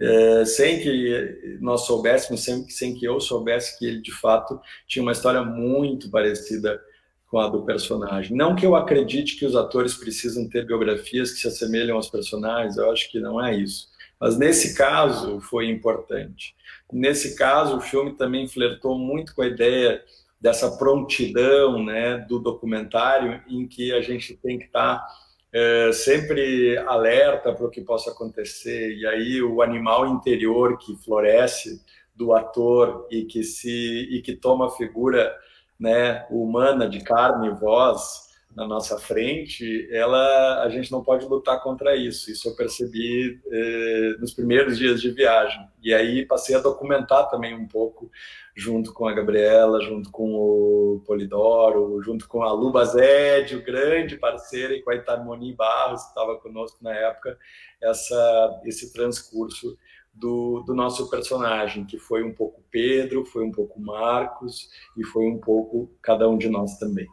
é, 0.00 0.44
sem 0.44 0.80
que 0.80 1.58
nós 1.60 1.82
soubéssemos, 1.82 2.42
sem, 2.42 2.68
sem 2.68 2.94
que 2.94 3.04
eu 3.04 3.20
soubesse 3.20 3.78
que 3.78 3.86
ele 3.86 4.00
de 4.00 4.12
fato 4.12 4.58
tinha 4.86 5.02
uma 5.02 5.12
história 5.12 5.42
muito 5.42 6.10
parecida 6.10 6.80
com 7.26 7.38
a 7.38 7.48
do 7.48 7.64
personagem. 7.64 8.36
Não 8.36 8.56
que 8.56 8.66
eu 8.66 8.74
acredite 8.74 9.36
que 9.36 9.46
os 9.46 9.54
atores 9.54 9.94
precisam 9.94 10.48
ter 10.48 10.66
biografias 10.66 11.32
que 11.32 11.38
se 11.38 11.48
assemelham 11.48 11.96
aos 11.96 12.10
personagens, 12.10 12.76
eu 12.76 12.90
acho 12.90 13.10
que 13.10 13.20
não 13.20 13.44
é 13.44 13.54
isso. 13.54 13.88
Mas 14.18 14.36
nesse 14.36 14.76
caso 14.76 15.40
foi 15.40 15.68
importante. 15.68 16.54
Nesse 16.92 17.36
caso, 17.36 17.76
o 17.76 17.80
filme 17.80 18.16
também 18.16 18.48
flertou 18.48 18.98
muito 18.98 19.34
com 19.34 19.42
a 19.42 19.46
ideia 19.46 20.02
dessa 20.40 20.76
prontidão 20.76 21.84
né, 21.84 22.18
do 22.18 22.38
documentário, 22.38 23.42
em 23.48 23.66
que 23.68 23.92
a 23.92 24.00
gente 24.00 24.36
tem 24.36 24.58
que 24.58 24.64
estar. 24.64 24.98
Tá 24.98 25.06
é, 25.52 25.92
sempre 25.92 26.78
alerta 26.78 27.52
para 27.52 27.66
o 27.66 27.70
que 27.70 27.80
possa 27.80 28.10
acontecer. 28.10 28.96
E 28.96 29.06
aí 29.06 29.42
o 29.42 29.62
animal 29.62 30.06
interior 30.06 30.78
que 30.78 30.96
floresce 30.96 31.82
do 32.14 32.34
ator 32.34 33.06
e 33.10 33.24
que 33.24 33.42
se 33.42 34.08
e 34.10 34.20
que 34.22 34.36
toma 34.36 34.66
a 34.66 34.70
figura 34.70 35.34
né 35.78 36.26
humana 36.30 36.88
de 36.88 37.00
carne 37.00 37.48
e 37.48 37.54
voz 37.54 38.29
na 38.54 38.66
nossa 38.66 38.98
frente, 38.98 39.88
ela, 39.92 40.62
a 40.62 40.68
gente 40.68 40.90
não 40.90 41.02
pode 41.02 41.24
lutar 41.26 41.62
contra 41.62 41.94
isso. 41.94 42.30
Isso 42.30 42.48
eu 42.48 42.56
percebi 42.56 43.40
eh, 43.46 44.16
nos 44.18 44.34
primeiros 44.34 44.76
dias 44.76 45.00
de 45.00 45.10
viagem. 45.10 45.64
E 45.80 45.94
aí 45.94 46.26
passei 46.26 46.56
a 46.56 46.60
documentar 46.60 47.30
também 47.30 47.54
um 47.54 47.66
pouco, 47.66 48.10
junto 48.54 48.92
com 48.92 49.06
a 49.06 49.12
Gabriela, 49.12 49.80
junto 49.80 50.10
com 50.10 50.34
o 50.34 51.02
Polidoro, 51.06 52.02
junto 52.02 52.26
com 52.26 52.42
a 52.42 52.52
Luba 52.52 52.84
Zed, 52.84 53.54
o 53.54 53.62
grande 53.64 54.16
parceiro, 54.16 54.74
e 54.74 54.82
com 54.82 54.90
a 54.90 54.96
Itamoni 54.96 55.54
Barros, 55.54 56.02
que 56.02 56.08
estava 56.08 56.36
conosco 56.36 56.78
na 56.82 56.92
época, 56.92 57.38
essa, 57.80 58.60
esse 58.64 58.92
transcurso 58.92 59.78
do, 60.12 60.64
do, 60.66 60.74
nosso 60.74 61.08
personagem, 61.08 61.86
que 61.86 61.98
foi 61.98 62.24
um 62.24 62.34
pouco 62.34 62.62
Pedro, 62.68 63.24
foi 63.24 63.44
um 63.44 63.52
pouco 63.52 63.80
Marcos 63.80 64.68
e 64.96 65.04
foi 65.04 65.24
um 65.26 65.38
pouco 65.38 65.88
cada 66.02 66.28
um 66.28 66.36
de 66.36 66.48
nós 66.48 66.76
também. 66.78 67.06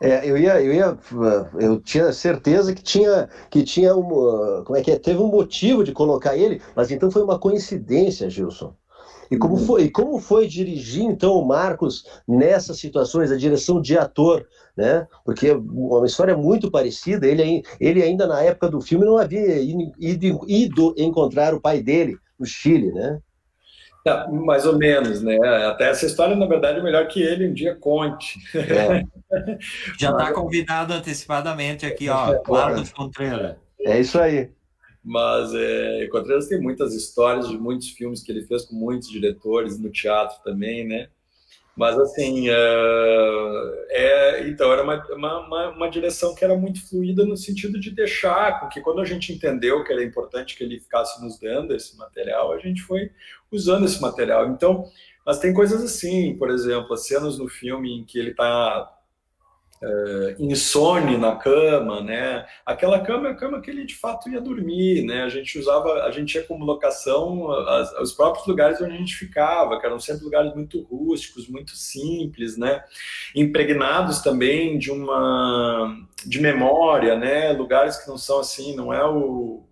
É, 0.00 0.28
eu 0.28 0.36
ia, 0.36 0.60
eu 0.62 0.72
ia, 0.72 0.98
eu 1.58 1.80
tinha 1.80 2.12
certeza 2.12 2.74
que 2.74 2.82
tinha, 2.82 3.28
que 3.50 3.62
tinha 3.62 3.94
um, 3.96 4.62
como 4.64 4.76
é 4.76 4.82
que 4.82 4.90
é, 4.90 4.98
teve 4.98 5.20
um 5.20 5.28
motivo 5.28 5.84
de 5.84 5.92
colocar 5.92 6.36
ele, 6.36 6.60
mas 6.74 6.90
então 6.90 7.10
foi 7.10 7.22
uma 7.22 7.38
coincidência, 7.38 8.28
Gilson. 8.28 8.74
E 9.32 9.38
como 9.38 9.54
uhum. 9.54 9.64
foi, 9.64 9.84
e 9.84 9.90
como 9.90 10.18
foi 10.18 10.46
dirigir 10.46 11.04
então 11.04 11.32
o 11.32 11.46
Marcos 11.46 12.04
nessas 12.28 12.78
situações, 12.78 13.32
a 13.32 13.36
direção 13.36 13.80
de 13.80 13.96
ator, 13.96 14.46
né? 14.76 15.06
Porque 15.24 15.52
uma 15.52 16.04
história 16.04 16.36
muito 16.36 16.70
parecida. 16.70 17.26
Ele, 17.26 17.62
ele 17.80 18.02
ainda 18.02 18.26
na 18.26 18.42
época 18.42 18.68
do 18.68 18.82
filme 18.82 19.06
não 19.06 19.16
havia 19.16 19.58
ido, 19.58 20.44
ido 20.46 20.94
encontrar 20.98 21.54
o 21.54 21.60
pai 21.62 21.82
dele 21.82 22.18
no 22.38 22.44
Chile, 22.44 22.92
né? 22.92 23.18
É, 24.04 24.28
mais 24.28 24.66
ou 24.66 24.76
menos, 24.76 25.22
né? 25.22 25.36
Até 25.66 25.88
essa 25.90 26.06
história, 26.06 26.34
na 26.34 26.46
verdade, 26.46 26.80
é 26.80 26.82
melhor 26.82 27.06
que 27.06 27.22
ele 27.22 27.48
um 27.48 27.52
dia 27.52 27.74
conte. 27.76 28.38
É. 28.54 29.04
Já 29.98 30.10
está 30.12 30.32
convidado 30.32 30.92
antecipadamente 30.92 31.86
aqui, 31.86 32.08
ó, 32.08 32.40
Marcos 32.48 32.92
Contreira. 32.92 33.58
É 33.80 34.00
isso 34.00 34.18
aí. 34.18 34.50
Mas 35.04 35.52
é, 35.54 36.06
Contreras 36.10 36.48
tem 36.48 36.60
muitas 36.60 36.94
histórias 36.94 37.48
de 37.48 37.56
muitos 37.56 37.90
filmes 37.90 38.22
que 38.22 38.30
ele 38.30 38.42
fez 38.42 38.64
com 38.64 38.74
muitos 38.74 39.08
diretores 39.08 39.78
no 39.78 39.90
teatro 39.90 40.42
também, 40.44 40.86
né? 40.86 41.08
Mas 41.74 41.98
assim, 41.98 42.50
é, 42.50 43.86
é, 43.90 44.48
então 44.48 44.70
era 44.70 44.82
uma, 44.82 45.02
uma, 45.14 45.68
uma, 45.70 45.90
direção 45.90 46.34
que 46.34 46.44
era 46.44 46.54
muito 46.54 46.86
fluida 46.86 47.24
no 47.24 47.36
sentido 47.36 47.80
de 47.80 47.90
deixar 47.90 48.60
com 48.60 48.68
que 48.68 48.80
quando 48.80 49.00
a 49.00 49.04
gente 49.06 49.32
entendeu 49.32 49.82
que 49.82 49.90
era 49.92 50.04
importante 50.04 50.54
que 50.54 50.62
ele 50.62 50.78
ficasse 50.78 51.22
nos 51.24 51.38
dando 51.38 51.74
esse 51.74 51.96
material, 51.96 52.52
a 52.52 52.58
gente 52.58 52.82
foi 52.82 53.10
usando 53.50 53.86
esse 53.86 54.00
material. 54.02 54.50
Então, 54.50 54.84
mas 55.24 55.38
tem 55.38 55.54
coisas 55.54 55.82
assim, 55.82 56.36
por 56.36 56.50
exemplo, 56.50 56.92
as 56.92 57.06
cenas 57.06 57.38
no 57.38 57.48
filme 57.48 58.00
em 58.00 58.04
que 58.04 58.18
ele 58.18 58.32
está 58.32 58.92
uh, 59.82 60.42
insone 60.42 61.18
na 61.18 61.36
cama, 61.36 62.00
né? 62.00 62.46
Aquela 62.64 63.00
cama 63.00 63.28
é 63.28 63.32
a 63.32 63.34
cama 63.34 63.60
que 63.60 63.70
ele 63.70 63.84
de 63.84 63.96
fato 63.96 64.30
ia 64.30 64.40
dormir, 64.40 65.04
né? 65.04 65.24
A 65.24 65.28
gente 65.28 65.58
usava, 65.58 66.04
a 66.04 66.10
gente 66.10 66.34
ia 66.34 66.44
como 66.44 66.64
locação 66.64 67.50
as, 67.50 67.92
os 68.00 68.12
próprios 68.12 68.46
lugares 68.46 68.80
onde 68.80 68.94
a 68.94 68.98
gente 68.98 69.14
ficava, 69.14 69.78
que 69.78 69.86
eram 69.86 69.98
sempre 69.98 70.24
lugares 70.24 70.54
muito 70.54 70.80
rústicos, 70.82 71.48
muito 71.48 71.72
simples, 71.72 72.56
né? 72.56 72.82
Impregnados 73.34 74.20
também 74.20 74.78
de 74.78 74.90
uma 74.90 75.96
de 76.24 76.40
memória, 76.40 77.16
né? 77.16 77.52
Lugares 77.52 77.96
que 77.96 78.08
não 78.08 78.16
são 78.16 78.38
assim, 78.38 78.76
não 78.76 78.92
é 78.92 79.04
o 79.04 79.64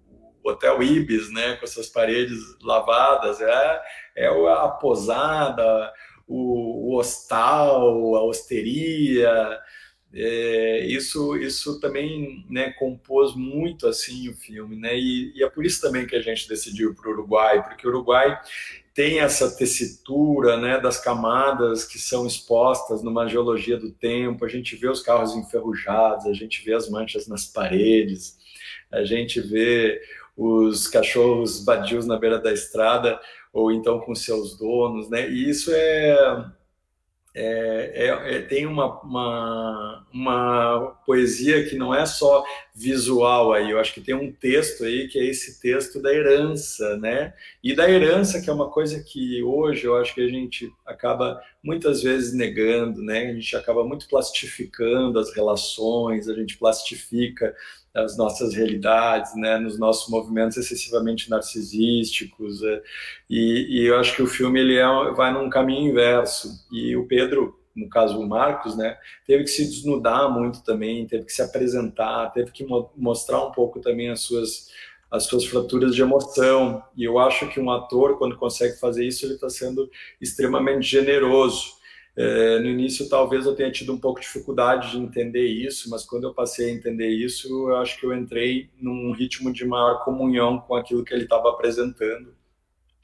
Hotel 0.42 0.82
Ibis, 0.82 1.30
né, 1.30 1.56
com 1.56 1.64
essas 1.64 1.86
paredes 1.86 2.38
lavadas, 2.62 3.42
é, 3.42 3.80
é 4.16 4.26
a 4.26 4.68
posada, 4.68 5.92
o, 6.26 6.92
o 6.92 6.96
hostal, 6.96 8.16
a 8.16 8.24
hosteria, 8.24 9.60
é, 10.12 10.86
isso, 10.86 11.36
isso 11.36 11.78
também 11.78 12.44
né, 12.50 12.70
compôs 12.72 13.34
muito 13.36 13.86
assim 13.86 14.28
o 14.28 14.34
filme, 14.34 14.76
né? 14.76 14.98
E, 14.98 15.32
e 15.36 15.44
é 15.44 15.48
por 15.48 15.64
isso 15.64 15.80
também 15.80 16.06
que 16.06 16.16
a 16.16 16.20
gente 16.20 16.48
decidiu 16.48 16.94
para 16.94 17.08
o 17.08 17.12
Uruguai, 17.12 17.62
porque 17.62 17.86
o 17.86 17.90
Uruguai 17.90 18.36
tem 18.92 19.20
essa 19.20 19.56
tessitura 19.56 20.56
né, 20.56 20.80
das 20.80 21.00
camadas 21.00 21.84
que 21.84 21.98
são 21.98 22.26
expostas 22.26 23.02
numa 23.02 23.28
geologia 23.28 23.76
do 23.76 23.92
tempo. 23.92 24.44
A 24.44 24.48
gente 24.48 24.74
vê 24.74 24.88
os 24.88 25.00
carros 25.00 25.34
enferrujados, 25.36 26.26
a 26.26 26.32
gente 26.32 26.64
vê 26.64 26.74
as 26.74 26.90
manchas 26.90 27.28
nas 27.28 27.46
paredes, 27.46 28.36
a 28.90 29.04
gente 29.04 29.40
vê 29.40 30.00
os 30.36 30.88
cachorros 30.88 31.64
vadios 31.64 32.04
na 32.04 32.18
beira 32.18 32.38
da 32.38 32.52
estrada 32.52 33.20
ou 33.52 33.70
então 33.70 34.00
com 34.00 34.14
seus 34.14 34.58
donos, 34.58 35.08
né? 35.08 35.30
E 35.30 35.48
isso 35.48 35.70
é 35.72 36.50
é, 37.42 37.92
é, 37.94 38.36
é, 38.36 38.42
tem 38.42 38.66
uma, 38.66 39.00
uma, 39.00 40.06
uma, 40.12 41.00
poesia 41.06 41.66
que 41.66 41.74
não 41.74 41.94
é 41.94 42.04
só 42.04 42.44
visual 42.74 43.54
aí, 43.54 43.70
eu 43.70 43.78
acho 43.78 43.94
que 43.94 44.00
tem 44.02 44.14
um 44.14 44.30
texto 44.30 44.84
aí 44.84 45.08
que 45.08 45.18
é 45.18 45.24
esse 45.24 45.58
texto 45.58 46.02
da 46.02 46.12
herança, 46.12 46.98
né? 46.98 47.32
E 47.64 47.74
da 47.74 47.90
herança, 47.90 48.42
que 48.42 48.50
é 48.50 48.52
uma 48.52 48.68
coisa 48.68 49.02
que 49.02 49.42
hoje 49.42 49.86
eu 49.86 49.96
acho 49.96 50.14
que 50.14 50.20
a 50.20 50.28
gente 50.28 50.70
acaba 50.84 51.40
muitas 51.62 52.02
vezes 52.02 52.34
negando, 52.34 53.02
né? 53.02 53.30
A 53.30 53.32
gente 53.32 53.56
acaba 53.56 53.84
muito 53.84 54.06
plastificando 54.06 55.18
as 55.18 55.34
relações, 55.34 56.28
a 56.28 56.34
gente 56.34 56.58
plastifica 56.58 57.54
as 57.94 58.16
nossas 58.16 58.54
realidades, 58.54 59.34
né, 59.34 59.58
nos 59.58 59.78
nossos 59.78 60.08
movimentos 60.08 60.56
excessivamente 60.56 61.28
narcisísticos. 61.28 62.62
É, 62.62 62.82
e, 63.28 63.66
e, 63.82 63.86
eu 63.86 63.98
acho 63.98 64.14
que 64.14 64.22
o 64.22 64.26
filme 64.26 64.60
ele 64.60 64.76
é, 64.76 64.86
vai 65.12 65.32
num 65.32 65.50
caminho 65.50 65.90
inverso. 65.90 66.66
E 66.70 66.96
o 66.96 67.06
Pedro, 67.06 67.58
no 67.74 67.88
caso 67.88 68.18
o 68.18 68.28
Marcos, 68.28 68.76
né, 68.76 68.96
teve 69.26 69.44
que 69.44 69.50
se 69.50 69.64
desnudar 69.64 70.30
muito 70.30 70.62
também, 70.62 71.06
teve 71.06 71.24
que 71.24 71.32
se 71.32 71.42
apresentar, 71.42 72.30
teve 72.30 72.52
que 72.52 72.64
mo 72.64 72.90
mostrar 72.96 73.44
um 73.44 73.52
pouco 73.52 73.80
também 73.80 74.10
as 74.10 74.20
suas 74.20 74.70
as 75.10 75.24
suas 75.24 75.44
fraturas 75.44 75.92
de 75.92 76.02
emoção. 76.02 76.84
E 76.96 77.02
eu 77.02 77.18
acho 77.18 77.48
que 77.48 77.58
um 77.58 77.68
ator, 77.68 78.16
quando 78.16 78.36
consegue 78.36 78.78
fazer 78.78 79.04
isso, 79.04 79.26
ele 79.26 79.34
está 79.34 79.50
sendo 79.50 79.90
extremamente 80.20 80.86
generoso 80.86 81.79
é, 82.16 82.58
no 82.58 82.66
início, 82.66 83.08
talvez 83.08 83.46
eu 83.46 83.54
tenha 83.54 83.70
tido 83.70 83.92
um 83.92 83.98
pouco 83.98 84.20
de 84.20 84.26
dificuldade 84.26 84.90
de 84.90 84.98
entender 84.98 85.46
isso, 85.46 85.88
mas 85.88 86.04
quando 86.04 86.24
eu 86.24 86.34
passei 86.34 86.70
a 86.70 86.74
entender 86.74 87.08
isso, 87.08 87.48
eu 87.48 87.76
acho 87.76 87.98
que 87.98 88.04
eu 88.04 88.12
entrei 88.12 88.68
num 88.80 89.12
ritmo 89.12 89.52
de 89.52 89.64
maior 89.64 90.04
comunhão 90.04 90.58
com 90.58 90.74
aquilo 90.74 91.04
que 91.04 91.14
ele 91.14 91.24
estava 91.24 91.48
apresentando. 91.50 92.34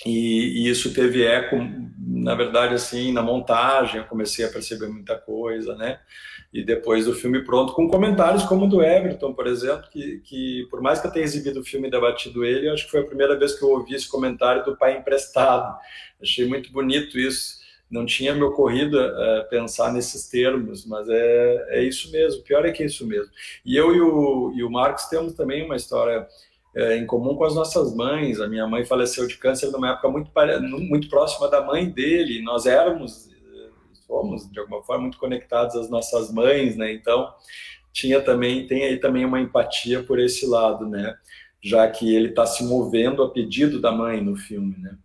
E, 0.04 0.66
e, 0.66 0.68
isso 0.68 0.92
teve 0.92 1.24
eco, 1.24 1.56
na 1.98 2.34
verdade, 2.34 2.74
assim, 2.74 3.12
na 3.12 3.22
montagem, 3.22 4.00
eu 4.00 4.06
comecei 4.06 4.44
a 4.44 4.50
perceber 4.50 4.88
muita 4.88 5.16
coisa, 5.16 5.74
né? 5.74 5.98
E 6.52 6.62
depois 6.62 7.06
do 7.06 7.14
filme 7.14 7.42
pronto, 7.44 7.72
com 7.72 7.88
comentários 7.88 8.44
como 8.44 8.66
o 8.66 8.68
do 8.68 8.82
Everton, 8.82 9.32
por 9.32 9.46
exemplo, 9.46 9.88
que, 9.90 10.20
que 10.20 10.66
por 10.70 10.82
mais 10.82 11.00
que 11.00 11.06
eu 11.06 11.10
tenha 11.10 11.24
exibido 11.24 11.60
o 11.60 11.64
filme 11.64 11.88
e 11.88 11.90
debatido 11.90 12.44
ele, 12.44 12.68
eu 12.68 12.74
acho 12.74 12.84
que 12.84 12.90
foi 12.90 13.00
a 13.00 13.06
primeira 13.06 13.38
vez 13.38 13.58
que 13.58 13.64
eu 13.64 13.70
ouvi 13.70 13.94
esse 13.94 14.08
comentário 14.08 14.64
do 14.64 14.76
pai 14.76 14.98
emprestado. 14.98 15.76
Achei 16.20 16.46
muito 16.46 16.70
bonito 16.70 17.18
isso 17.18 17.65
não 17.90 18.04
tinha 18.04 18.34
me 18.34 18.42
ocorrido 18.42 18.98
uh, 18.98 19.48
pensar 19.48 19.92
nesses 19.92 20.28
termos, 20.28 20.84
mas 20.86 21.08
é, 21.08 21.78
é 21.78 21.84
isso 21.84 22.10
mesmo, 22.10 22.42
pior 22.42 22.66
é 22.66 22.72
que 22.72 22.82
é 22.82 22.86
isso 22.86 23.06
mesmo. 23.06 23.30
E 23.64 23.76
eu 23.76 23.94
e 23.94 24.00
o, 24.00 24.52
e 24.56 24.64
o 24.64 24.70
Marcos 24.70 25.04
temos 25.04 25.34
também 25.34 25.64
uma 25.64 25.76
história 25.76 26.26
uh, 26.74 26.92
em 26.92 27.06
comum 27.06 27.36
com 27.36 27.44
as 27.44 27.54
nossas 27.54 27.94
mães. 27.94 28.40
A 28.40 28.48
minha 28.48 28.66
mãe 28.66 28.84
faleceu 28.84 29.26
de 29.28 29.38
câncer 29.38 29.70
numa 29.70 29.92
época 29.92 30.08
muito, 30.08 30.30
muito 30.80 31.08
próxima 31.08 31.48
da 31.48 31.62
mãe 31.62 31.88
dele, 31.88 32.42
nós 32.42 32.66
éramos, 32.66 33.28
eh, 33.28 33.68
fomos 34.06 34.50
de 34.50 34.58
alguma 34.58 34.82
forma 34.82 35.02
muito 35.02 35.18
conectados 35.18 35.76
às 35.76 35.88
nossas 35.88 36.32
mães, 36.32 36.76
né? 36.76 36.92
Então, 36.92 37.32
tinha 37.92 38.20
também, 38.20 38.66
tem 38.66 38.84
aí 38.84 38.98
também 38.98 39.24
uma 39.24 39.40
empatia 39.40 40.02
por 40.02 40.18
esse 40.18 40.44
lado, 40.46 40.88
né? 40.88 41.16
Já 41.62 41.88
que 41.88 42.14
ele 42.14 42.28
está 42.28 42.44
se 42.46 42.64
movendo 42.64 43.22
a 43.22 43.30
pedido 43.30 43.80
da 43.80 43.92
mãe 43.92 44.20
no 44.20 44.36
filme, 44.36 44.76
né? 44.78 44.98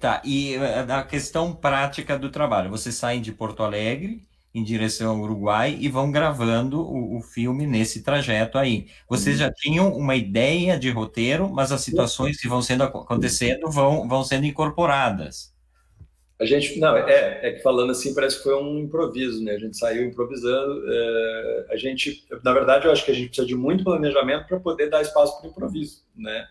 Tá, 0.00 0.20
e 0.24 0.54
eh, 0.54 0.80
a 0.88 1.02
questão 1.04 1.54
prática 1.54 2.18
do 2.18 2.30
trabalho. 2.30 2.70
Vocês 2.70 2.94
saem 2.94 3.20
de 3.22 3.32
Porto 3.32 3.62
Alegre 3.62 4.26
em 4.54 4.62
direção 4.62 5.12
ao 5.12 5.20
Uruguai 5.22 5.76
e 5.80 5.88
vão 5.88 6.10
gravando 6.10 6.80
o, 6.80 7.18
o 7.18 7.22
filme 7.22 7.66
nesse 7.66 8.02
trajeto 8.02 8.58
aí. 8.58 8.88
Vocês 9.08 9.38
já 9.38 9.50
tinham 9.52 9.94
uma 9.96 10.14
ideia 10.16 10.78
de 10.78 10.90
roteiro, 10.90 11.48
mas 11.50 11.72
as 11.72 11.80
situações 11.82 12.38
que 12.40 12.48
vão 12.48 12.60
sendo 12.60 12.82
acontecendo 12.84 13.70
vão, 13.70 14.08
vão 14.08 14.24
sendo 14.24 14.44
incorporadas. 14.46 15.51
A 16.40 16.44
gente, 16.44 16.78
não, 16.80 16.96
é, 16.96 17.40
é 17.42 17.52
que 17.52 17.62
falando 17.62 17.92
assim 17.92 18.14
parece 18.14 18.38
que 18.38 18.42
foi 18.42 18.56
um 18.56 18.78
improviso, 18.80 19.44
né? 19.44 19.52
A 19.52 19.58
gente 19.58 19.76
saiu 19.76 20.04
improvisando. 20.04 20.82
É, 20.92 21.66
a 21.70 21.76
gente, 21.76 22.24
na 22.42 22.52
verdade, 22.52 22.86
eu 22.86 22.92
acho 22.92 23.04
que 23.04 23.12
a 23.12 23.14
gente 23.14 23.28
precisa 23.28 23.46
de 23.46 23.54
muito 23.54 23.84
planejamento 23.84 24.48
para 24.48 24.58
poder 24.58 24.90
dar 24.90 25.02
espaço 25.02 25.38
para 25.38 25.48
o 25.48 25.50
improviso, 25.50 26.02
né? 26.16 26.46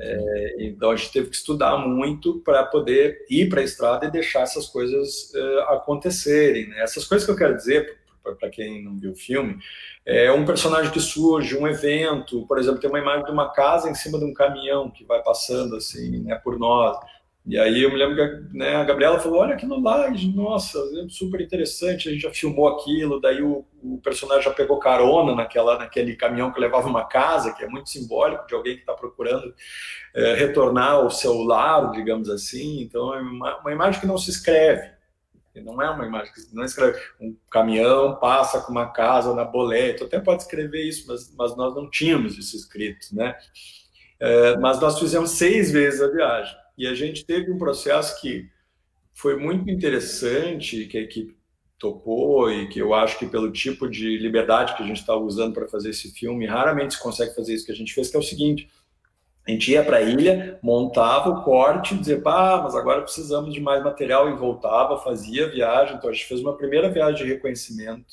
É, 0.00 0.56
então 0.60 0.90
a 0.90 0.96
gente 0.96 1.12
teve 1.12 1.28
que 1.28 1.36
estudar 1.36 1.76
muito 1.76 2.40
para 2.40 2.64
poder 2.64 3.26
ir 3.28 3.48
para 3.48 3.60
a 3.60 3.64
estrada 3.64 4.06
e 4.06 4.10
deixar 4.10 4.40
essas 4.40 4.66
coisas 4.68 5.34
é, 5.34 5.60
acontecerem. 5.74 6.68
Né? 6.68 6.80
Essas 6.80 7.04
coisas 7.04 7.26
que 7.26 7.30
eu 7.30 7.36
quero 7.36 7.56
dizer 7.56 7.98
para 8.34 8.50
quem 8.50 8.82
não 8.82 8.96
viu 8.96 9.12
o 9.12 9.16
filme, 9.16 9.56
é 10.04 10.32
um 10.32 10.44
personagem 10.44 10.90
que 10.90 10.98
surge, 10.98 11.56
um 11.56 11.66
evento, 11.66 12.44
por 12.46 12.58
exemplo, 12.58 12.80
tem 12.80 12.90
uma 12.90 12.98
imagem 12.98 13.24
de 13.24 13.30
uma 13.30 13.52
casa 13.52 13.88
em 13.88 13.94
cima 13.94 14.18
de 14.18 14.24
um 14.24 14.34
caminhão 14.34 14.90
que 14.90 15.04
vai 15.04 15.22
passando 15.22 15.76
assim, 15.76 16.22
né, 16.22 16.34
por 16.36 16.58
nós 16.58 16.96
E 17.46 17.56
aí 17.56 17.84
eu 17.84 17.90
me 17.90 17.96
lembro 17.96 18.16
que 18.16 18.56
né, 18.56 18.74
a 18.74 18.82
Gabriela 18.82 19.20
falou, 19.20 19.38
olha 19.38 19.54
aquilo 19.54 19.80
lá, 19.80 20.10
nossa, 20.34 20.78
é 20.78 21.08
super 21.08 21.40
interessante, 21.40 22.08
a 22.08 22.12
gente 22.12 22.22
já 22.22 22.30
filmou 22.32 22.66
aquilo, 22.66 23.20
daí 23.20 23.40
o, 23.40 23.64
o, 23.84 23.98
personagem 23.98 24.42
já 24.42 24.50
pegou 24.50 24.80
carona 24.80 25.32
naquela, 25.32 25.78
naquele 25.78 26.16
caminhão 26.16 26.52
que 26.52 26.58
levava 26.58 26.88
uma 26.88 27.04
casa, 27.04 27.54
que 27.54 27.62
é 27.62 27.68
muito 27.68 27.88
simbólico 27.88 28.48
de 28.48 28.54
alguém 28.54 28.74
que 28.74 28.80
está 28.80 28.94
procurando 28.94 29.54
é, 30.12 30.34
retornar 30.34 30.94
ao 30.94 31.08
seu 31.08 31.34
lar, 31.42 31.92
digamos 31.92 32.28
assim, 32.28 32.82
então 32.82 33.14
é 33.14 33.20
uma, 33.20 33.60
uma 33.60 33.72
imagem 33.72 34.00
que 34.00 34.08
não 34.08 34.18
se 34.18 34.30
escreve, 34.30 34.90
não 35.62 35.80
é 35.80 35.88
uma 35.88 36.04
imagem 36.04 36.32
que 36.32 36.40
não 36.52 36.64
escreve. 36.64 36.98
Um 37.20 37.36
caminhão 37.48 38.16
passa 38.16 38.60
com 38.60 38.72
uma 38.72 38.90
casa 38.90 39.32
na 39.34 39.44
boleto, 39.44 40.04
até 40.04 40.18
pode 40.18 40.42
escrever 40.42 40.82
isso, 40.82 41.06
mas, 41.06 41.32
mas 41.36 41.56
nós 41.56 41.74
não 41.74 41.88
tínhamos 41.88 42.36
isso 42.36 42.56
escrito, 42.56 43.06
né? 43.12 43.36
É, 44.18 44.56
mas 44.58 44.80
nós 44.80 44.98
fizemos 44.98 45.30
seis 45.30 45.70
vezes 45.70 46.02
a 46.02 46.08
viagem. 46.08 46.65
E 46.76 46.86
a 46.86 46.94
gente 46.94 47.24
teve 47.24 47.50
um 47.50 47.58
processo 47.58 48.20
que 48.20 48.48
foi 49.14 49.36
muito 49.36 49.70
interessante, 49.70 50.86
que 50.86 50.98
a 50.98 51.00
equipe 51.00 51.36
topou 51.78 52.50
e 52.50 52.68
que 52.68 52.78
eu 52.78 52.94
acho 52.94 53.18
que 53.18 53.26
pelo 53.26 53.50
tipo 53.50 53.88
de 53.88 54.18
liberdade 54.18 54.74
que 54.76 54.82
a 54.82 54.86
gente 54.86 55.00
estava 55.00 55.20
usando 55.20 55.54
para 55.54 55.68
fazer 55.68 55.90
esse 55.90 56.10
filme, 56.10 56.46
raramente 56.46 56.94
se 56.94 57.02
consegue 57.02 57.34
fazer 57.34 57.54
isso 57.54 57.66
que 57.66 57.72
a 57.72 57.76
gente 57.76 57.92
fez, 57.92 58.10
que 58.10 58.16
é 58.16 58.18
o 58.18 58.22
seguinte, 58.22 58.68
a 59.46 59.50
gente 59.50 59.70
ia 59.70 59.84
para 59.84 59.98
a 59.98 60.02
ilha, 60.02 60.58
montava 60.60 61.30
o 61.30 61.44
corte, 61.44 61.96
dizia, 61.96 62.20
pá, 62.20 62.60
mas 62.62 62.74
agora 62.74 63.02
precisamos 63.02 63.54
de 63.54 63.60
mais 63.60 63.82
material 63.82 64.28
e 64.28 64.34
voltava, 64.34 64.98
fazia 64.98 65.46
a 65.46 65.48
viagem. 65.48 65.96
Então 65.96 66.10
a 66.10 66.12
gente 66.12 66.26
fez 66.26 66.40
uma 66.40 66.56
primeira 66.56 66.90
viagem 66.90 67.24
de 67.24 67.32
reconhecimento, 67.32 68.06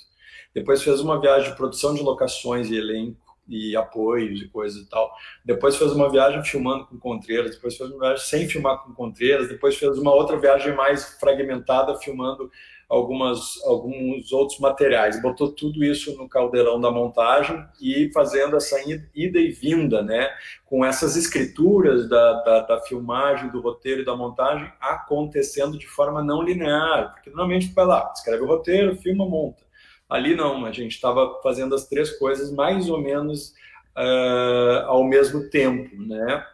depois 0.54 0.84
fez 0.84 1.00
uma 1.00 1.20
viagem 1.20 1.50
de 1.50 1.58
produção 1.58 1.96
de 1.96 2.04
locações 2.04 2.70
e 2.70 2.76
elenco, 2.76 3.23
e 3.48 3.76
apoios 3.76 4.42
e 4.42 4.48
coisas 4.48 4.82
e 4.82 4.90
tal. 4.90 5.12
Depois 5.44 5.76
fez 5.76 5.92
uma 5.92 6.10
viagem 6.10 6.44
filmando 6.44 6.86
com 6.86 6.98
Contreiras, 6.98 7.56
depois 7.56 7.76
fez 7.76 7.90
uma 7.90 8.00
viagem 8.00 8.26
sem 8.26 8.48
filmar 8.48 8.84
com 8.84 8.94
Contreiras, 8.94 9.50
depois 9.50 9.78
fez 9.78 9.98
uma 9.98 10.14
outra 10.14 10.38
viagem 10.38 10.74
mais 10.76 11.18
fragmentada 11.20 11.96
filmando 11.96 12.50
algumas 12.94 13.62
alguns 13.66 14.32
outros 14.32 14.60
materiais. 14.60 15.22
Botou 15.22 15.52
tudo 15.52 15.84
isso 15.84 16.16
no 16.18 16.30
caldeirão 16.30 16.80
da 16.80 16.92
montagem 16.92 17.66
e 17.82 18.12
fazendo 18.14 18.56
essa 18.56 18.78
ida 19.16 19.40
e 19.40 19.50
vinda, 19.50 20.02
né, 20.02 20.30
com 20.66 20.86
essas 20.86 21.16
escrituras 21.16 22.08
da, 22.08 22.34
da, 22.44 22.60
da 22.62 22.82
filmagem, 22.82 23.50
do 23.50 23.62
roteiro 23.62 24.02
e 24.02 24.06
da 24.06 24.16
montagem 24.16 24.72
acontecendo 24.80 25.78
de 25.78 25.88
forma 25.88 26.24
não 26.24 26.42
linear, 26.42 27.14
porque 27.14 27.30
normalmente 27.30 27.74
vai 27.74 27.86
lá, 27.86 28.12
escreve 28.16 28.44
o 28.44 28.48
roteiro, 28.48 28.96
filma, 28.98 29.26
monta. 29.26 29.64
Ali 30.10 30.36
não, 30.36 30.66
a 30.66 30.72
gente 30.72 30.92
estava 30.92 31.42
fazendo 31.42 31.74
as 31.74 31.88
três 31.88 32.18
coisas 32.18 32.52
mais 32.52 32.90
ou 32.90 33.02
menos 33.02 33.54
uh, 33.98 34.86
ao 34.86 35.04
mesmo 35.04 35.50
tempo, 35.50 35.96
né? 36.02 36.46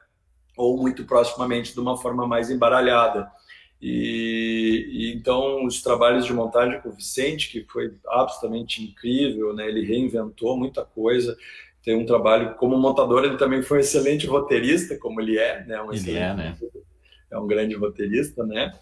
Ou 0.55 0.77
muito 0.77 1.05
proximamente, 1.05 1.73
de 1.73 1.79
uma 1.79 1.97
forma 1.97 2.27
mais 2.27 2.49
embaralhada. 2.49 3.29
E, 3.81 4.87
e, 4.91 5.13
então 5.13 5.65
os 5.65 5.81
trabalhos 5.81 6.25
de 6.25 6.33
montagem 6.33 6.81
com 6.81 6.89
o 6.89 6.93
Vicente, 6.93 7.49
que 7.49 7.65
foi 7.71 7.93
absolutamente 8.07 8.83
incrível, 8.83 9.53
né? 9.53 9.67
Ele 9.67 9.85
reinventou 9.85 10.57
muita 10.57 10.83
coisa. 10.83 11.35
Tem 11.81 11.95
um 11.95 12.05
trabalho 12.05 12.55
como 12.55 12.77
montador, 12.77 13.23
ele 13.23 13.37
também 13.37 13.61
foi 13.61 13.77
um 13.77 13.81
excelente 13.81 14.27
roteirista, 14.27 14.97
como 14.97 15.21
ele 15.21 15.37
é, 15.37 15.63
né? 15.65 15.81
Um 15.81 15.93
ele 15.93 16.11
é, 16.11 16.33
né? 16.33 16.57
É 17.31 17.37
um 17.37 17.47
grande 17.47 17.75
roteirista, 17.75 18.45
né? 18.45 18.73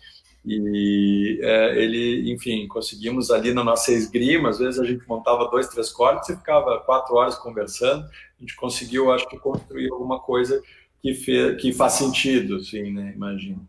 E 0.49 1.39
é, 1.41 1.83
ele, 1.83 2.31
enfim, 2.31 2.65
conseguimos 2.69 3.29
ali 3.31 3.53
na 3.53 3.65
nossa 3.65 3.91
esgrima, 3.91 4.47
às 4.47 4.59
vezes 4.59 4.79
a 4.79 4.85
gente 4.85 5.05
montava 5.05 5.49
dois, 5.49 5.67
três 5.67 5.91
cortes 5.91 6.29
e 6.29 6.37
ficava 6.37 6.79
quatro 6.79 7.15
horas 7.15 7.37
conversando. 7.37 8.05
A 8.05 8.39
gente 8.39 8.55
conseguiu, 8.55 9.11
acho 9.11 9.27
que, 9.27 9.37
construir 9.37 9.91
alguma 9.91 10.21
coisa 10.21 10.63
que, 11.01 11.13
fez, 11.13 11.61
que 11.61 11.73
faz 11.73 11.93
sentido, 11.93 12.55
assim, 12.55 12.93
né? 12.93 13.11
Imagino. 13.13 13.67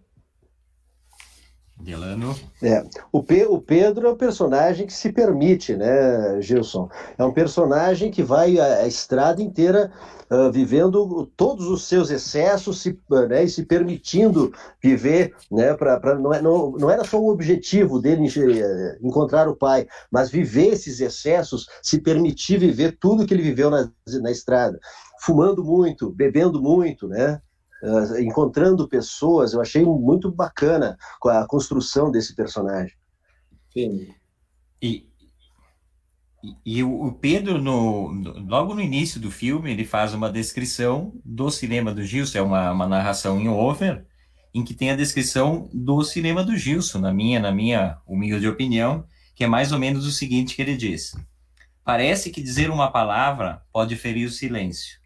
Delano. 1.80 2.34
É, 2.60 2.84
o, 3.12 3.22
Pe 3.22 3.44
o 3.44 3.60
Pedro 3.60 4.08
é 4.08 4.10
um 4.10 4.16
personagem 4.16 4.86
que 4.86 4.92
se 4.92 5.12
permite, 5.12 5.76
né, 5.76 6.40
Gilson? 6.42 6.88
É 7.16 7.24
um 7.24 7.32
personagem 7.32 8.10
que 8.10 8.22
vai 8.22 8.58
a, 8.58 8.78
a 8.78 8.86
estrada 8.86 9.40
inteira 9.40 9.92
uh, 10.28 10.50
vivendo 10.50 11.26
todos 11.36 11.66
os 11.66 11.84
seus 11.84 12.10
excessos 12.10 12.82
se, 12.82 12.98
uh, 13.10 13.28
né, 13.28 13.44
e 13.44 13.48
se 13.48 13.64
permitindo 13.64 14.52
viver, 14.82 15.34
né, 15.50 15.72
pra, 15.74 16.00
pra, 16.00 16.18
não, 16.18 16.34
é, 16.34 16.42
não, 16.42 16.72
não 16.72 16.90
era 16.90 17.04
só 17.04 17.20
o 17.20 17.30
objetivo 17.30 18.00
dele 18.00 18.26
eh, 18.26 18.98
encontrar 19.00 19.48
o 19.48 19.56
pai, 19.56 19.86
mas 20.10 20.30
viver 20.30 20.72
esses 20.72 21.00
excessos, 21.00 21.66
se 21.80 22.00
permitir 22.00 22.58
viver 22.58 22.98
tudo 22.98 23.24
que 23.24 23.32
ele 23.32 23.42
viveu 23.42 23.70
na, 23.70 23.88
na 24.20 24.30
estrada. 24.30 24.78
Fumando 25.20 25.64
muito, 25.64 26.10
bebendo 26.10 26.60
muito, 26.60 27.06
né? 27.06 27.40
Uh, 27.82 28.20
encontrando 28.20 28.88
pessoas. 28.88 29.52
Eu 29.52 29.60
achei 29.60 29.84
muito 29.84 30.30
bacana 30.30 30.96
a 31.24 31.46
construção 31.46 32.10
desse 32.10 32.34
personagem. 32.34 32.96
Sim. 33.72 34.14
E, 34.80 35.08
e, 36.64 36.82
o 36.84 37.12
Pedro, 37.12 37.60
no, 37.60 38.08
logo 38.46 38.74
no 38.74 38.80
início 38.80 39.20
do 39.20 39.30
filme, 39.30 39.72
ele 39.72 39.84
faz 39.84 40.14
uma 40.14 40.30
descrição 40.30 41.12
do 41.24 41.50
cinema 41.50 41.92
do 41.92 42.02
Gilson, 42.02 42.38
é 42.38 42.42
uma, 42.42 42.70
uma 42.70 42.86
narração 42.86 43.40
em 43.40 43.48
over, 43.48 44.06
em 44.54 44.64
que 44.64 44.74
tem 44.74 44.90
a 44.90 44.96
descrição 44.96 45.68
do 45.72 46.02
cinema 46.02 46.44
do 46.44 46.56
Gilson, 46.56 47.00
na 47.00 47.12
minha, 47.12 47.40
na 47.40 47.52
minha 47.52 47.98
humilde 48.06 48.46
opinião, 48.46 49.04
que 49.34 49.44
é 49.44 49.46
mais 49.46 49.72
ou 49.72 49.78
menos 49.78 50.06
o 50.06 50.12
seguinte 50.12 50.54
que 50.54 50.62
ele 50.62 50.76
diz. 50.76 51.14
Parece 51.84 52.30
que 52.30 52.42
dizer 52.42 52.70
uma 52.70 52.90
palavra 52.90 53.62
pode 53.72 53.96
ferir 53.96 54.26
o 54.26 54.32
silêncio. 54.32 54.98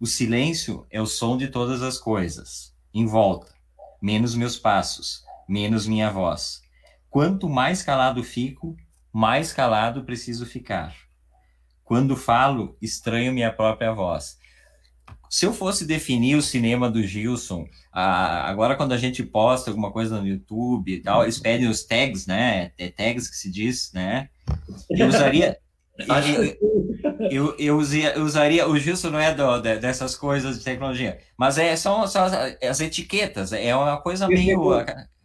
O 0.00 0.06
silêncio 0.06 0.86
é 0.90 0.98
o 0.98 1.04
som 1.04 1.36
de 1.36 1.48
todas 1.48 1.82
as 1.82 1.98
coisas, 1.98 2.74
em 2.94 3.04
volta, 3.04 3.52
menos 4.00 4.34
meus 4.34 4.56
passos, 4.56 5.22
menos 5.46 5.86
minha 5.86 6.10
voz. 6.10 6.62
Quanto 7.10 7.50
mais 7.50 7.82
calado 7.82 8.24
fico, 8.24 8.74
mais 9.12 9.52
calado 9.52 10.02
preciso 10.02 10.46
ficar. 10.46 10.96
Quando 11.84 12.16
falo, 12.16 12.78
estranho 12.80 13.30
minha 13.30 13.52
própria 13.52 13.92
voz. 13.92 14.38
Se 15.28 15.44
eu 15.44 15.52
fosse 15.52 15.84
definir 15.84 16.34
o 16.34 16.42
cinema 16.42 16.90
do 16.90 17.02
Gilson, 17.02 17.68
agora 17.92 18.76
quando 18.76 18.92
a 18.92 18.96
gente 18.96 19.22
posta 19.22 19.70
alguma 19.70 19.92
coisa 19.92 20.18
no 20.18 20.26
YouTube 20.26 20.94
e 20.94 21.02
tal, 21.02 21.24
eles 21.24 21.38
pedem 21.38 21.68
os 21.68 21.84
tags, 21.84 22.26
né? 22.26 22.72
É 22.78 22.88
tags 22.88 23.28
que 23.28 23.36
se 23.36 23.50
diz, 23.50 23.92
né? 23.92 24.30
Eu 24.88 25.08
usaria, 25.08 25.58
eu, 27.30 27.54
eu, 27.58 27.76
usia, 27.76 28.14
eu, 28.14 28.24
usaria, 28.24 28.68
o 28.68 28.78
Gilson 28.78 29.10
não 29.10 29.18
é 29.18 29.34
do, 29.34 29.60
de, 29.60 29.78
dessas 29.78 30.16
coisas 30.16 30.58
de 30.58 30.64
tecnologia, 30.64 31.18
mas 31.36 31.58
é, 31.58 31.74
são, 31.76 32.06
são 32.06 32.24
as, 32.24 32.32
as, 32.62 32.80
etiquetas, 32.80 33.52
é 33.52 33.74
uma 33.74 34.00
coisa 34.00 34.26
meio, 34.28 34.72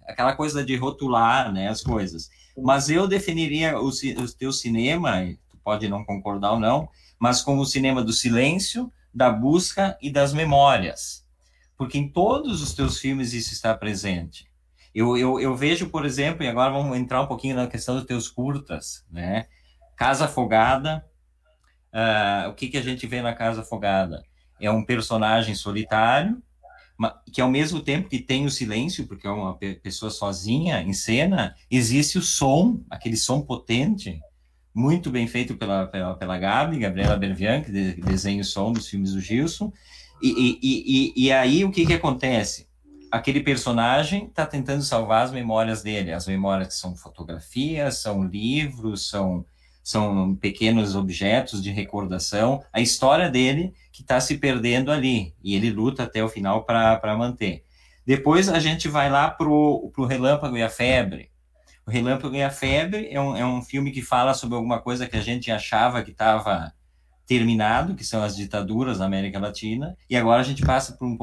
aquela 0.06 0.36
coisa 0.36 0.64
de 0.64 0.76
rotular, 0.76 1.52
né, 1.52 1.70
as 1.70 1.82
coisas. 1.82 2.30
Mas 2.58 2.90
eu 2.90 3.08
definiria 3.08 3.80
o, 3.80 3.90
o 3.90 4.32
teu 4.38 4.52
cinema, 4.52 5.26
tu 5.50 5.58
pode 5.64 5.88
não 5.88 6.06
concordar 6.06 6.54
ou 6.54 6.60
não, 6.60 6.90
mas 7.20 7.42
como 7.42 7.62
o 7.62 7.66
cinema 7.66 8.04
do 8.04 8.14
silêncio, 8.14 8.92
da 9.14 9.30
busca 9.32 9.98
e 10.02 10.12
das 10.12 10.34
memórias. 10.34 11.26
Porque 11.78 11.98
em 11.98 12.10
todos 12.10 12.62
os 12.62 12.74
teus 12.74 13.00
filmes 13.00 13.34
isso 13.34 13.54
está 13.54 13.74
presente. 13.74 14.46
Eu, 14.94 15.18
eu, 15.18 15.40
eu 15.40 15.56
vejo, 15.56 15.90
por 15.90 16.06
exemplo, 16.06 16.44
e 16.44 16.48
agora 16.48 16.72
vamos 16.72 16.98
entrar 16.98 17.22
um 17.22 17.28
pouquinho 17.28 17.56
na 17.56 17.68
questão 17.68 17.96
dos 17.96 18.06
teus 18.06 18.30
curtas, 18.30 19.04
né? 19.12 19.46
Casa 19.96 20.26
Afogada. 20.26 21.06
Uh, 21.94 22.50
o 22.50 22.54
que, 22.54 22.68
que 22.68 22.78
a 22.78 22.82
gente 22.82 23.08
vê 23.08 23.22
na 23.22 23.34
Casa 23.34 23.62
Afogada? 23.62 24.24
É 24.60 24.70
um 24.70 24.86
personagem 24.86 25.56
solitário, 25.56 26.42
que 27.32 27.42
ao 27.42 27.50
mesmo 27.50 27.82
tempo 27.82 28.10
que 28.10 28.20
tem 28.20 28.46
o 28.46 28.52
silêncio, 28.52 29.08
porque 29.08 29.28
é 29.28 29.30
uma 29.30 29.58
pessoa 29.58 30.10
sozinha 30.10 30.82
em 30.82 30.94
cena, 30.94 31.56
existe 31.70 32.18
o 32.18 32.22
som, 32.22 32.82
aquele 32.90 33.18
som 33.18 33.42
potente, 33.42 34.20
muito 34.74 35.10
bem 35.10 35.26
feito 35.26 35.56
pela, 35.56 35.88
pela, 35.88 36.16
pela 36.16 36.38
Gabi, 36.38 36.80
Gabriela 36.80 37.16
Bervian, 37.16 37.62
que 37.62 37.72
desenha 37.72 38.42
o 38.42 38.46
som 38.46 38.74
dos 38.74 38.88
filmes 38.88 39.14
do 39.14 39.22
Gilson. 39.22 39.72
E, 40.22 40.30
e, 40.30 40.60
e, 40.62 41.26
e 41.26 41.32
aí 41.32 41.64
o 41.64 41.72
que, 41.72 41.86
que 41.86 41.94
acontece? 41.94 42.68
Aquele 43.12 43.42
personagem 43.42 44.26
está 44.26 44.46
tentando 44.46 44.84
salvar 44.84 45.24
as 45.24 45.32
memórias 45.32 45.82
dele, 45.82 46.12
as 46.12 46.28
memórias 46.28 46.70
que 46.70 46.74
são 46.74 46.96
fotografias, 46.96 48.00
são 48.00 48.24
livros, 48.24 49.08
são 49.08 49.46
são 49.86 50.36
pequenos 50.36 50.96
objetos 50.96 51.62
de 51.62 51.70
recordação, 51.70 52.64
a 52.74 52.82
história 52.82 53.30
dele 53.30 53.72
que 53.92 54.02
está 54.02 54.20
se 54.20 54.40
perdendo 54.40 54.92
ali, 54.92 55.36
e 55.44 55.56
ele 55.56 55.70
luta 55.70 56.02
até 56.02 56.24
o 56.24 56.28
final 56.28 56.64
para 56.64 57.16
manter. 57.16 57.64
Depois 58.04 58.50
a 58.50 58.58
gente 58.58 58.88
vai 58.88 59.12
lá 59.12 59.30
para 59.30 59.48
o 59.48 60.06
Relâmpago 60.10 60.58
e 60.58 60.64
a 60.64 60.70
Febre. 60.70 61.30
O 61.86 61.92
Relâmpago 61.92 62.36
e 62.36 62.42
a 62.42 62.50
Febre 62.50 63.10
é 63.12 63.22
um, 63.22 63.38
é 63.38 63.46
um 63.46 63.62
filme 63.62 63.92
que 63.92 64.02
fala 64.02 64.34
sobre 64.34 64.56
alguma 64.56 64.82
coisa 64.82 65.08
que 65.08 65.18
a 65.18 65.22
gente 65.22 65.52
achava 65.52 66.02
que 66.02 66.10
estava 66.10 66.74
terminado, 67.28 67.94
que 67.94 68.04
são 68.04 68.24
as 68.24 68.36
ditaduras 68.36 68.98
na 68.98 69.06
América 69.06 69.38
Latina, 69.38 69.96
e 70.10 70.18
agora 70.18 70.42
a 70.42 70.46
gente 70.46 70.64
passa 70.64 70.94
por 70.94 71.06
um, 71.06 71.16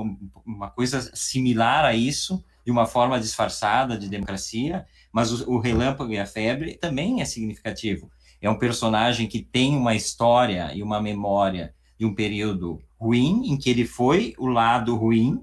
uma 0.47 0.71
coisa 0.71 1.11
similar 1.15 1.85
a 1.85 1.95
isso, 1.95 2.45
de 2.65 2.71
uma 2.71 2.87
forma 2.87 3.19
disfarçada 3.19 3.99
de 3.99 4.09
democracia, 4.09 4.87
mas 5.13 5.33
o, 5.33 5.51
o 5.51 5.59
Relâmpago 5.59 6.13
e 6.13 6.19
a 6.21 6.27
Febre 6.27 6.75
também 6.75 7.21
é 7.21 7.25
significativo 7.25 8.09
é 8.43 8.51
um 8.51 8.59
personagem 8.59 9.27
que 9.27 9.41
tem 9.41 9.77
uma 9.77 9.95
história 9.95 10.73
e 10.75 10.83
uma 10.83 11.01
memória 11.01 11.73
de 11.99 12.05
um 12.05 12.15
período 12.15 12.83
ruim, 13.01 13.43
em 13.47 13.57
que 13.57 13.71
ele 13.71 13.87
foi 13.87 14.35
o 14.37 14.47
lado 14.47 14.97
ruim, 14.97 15.41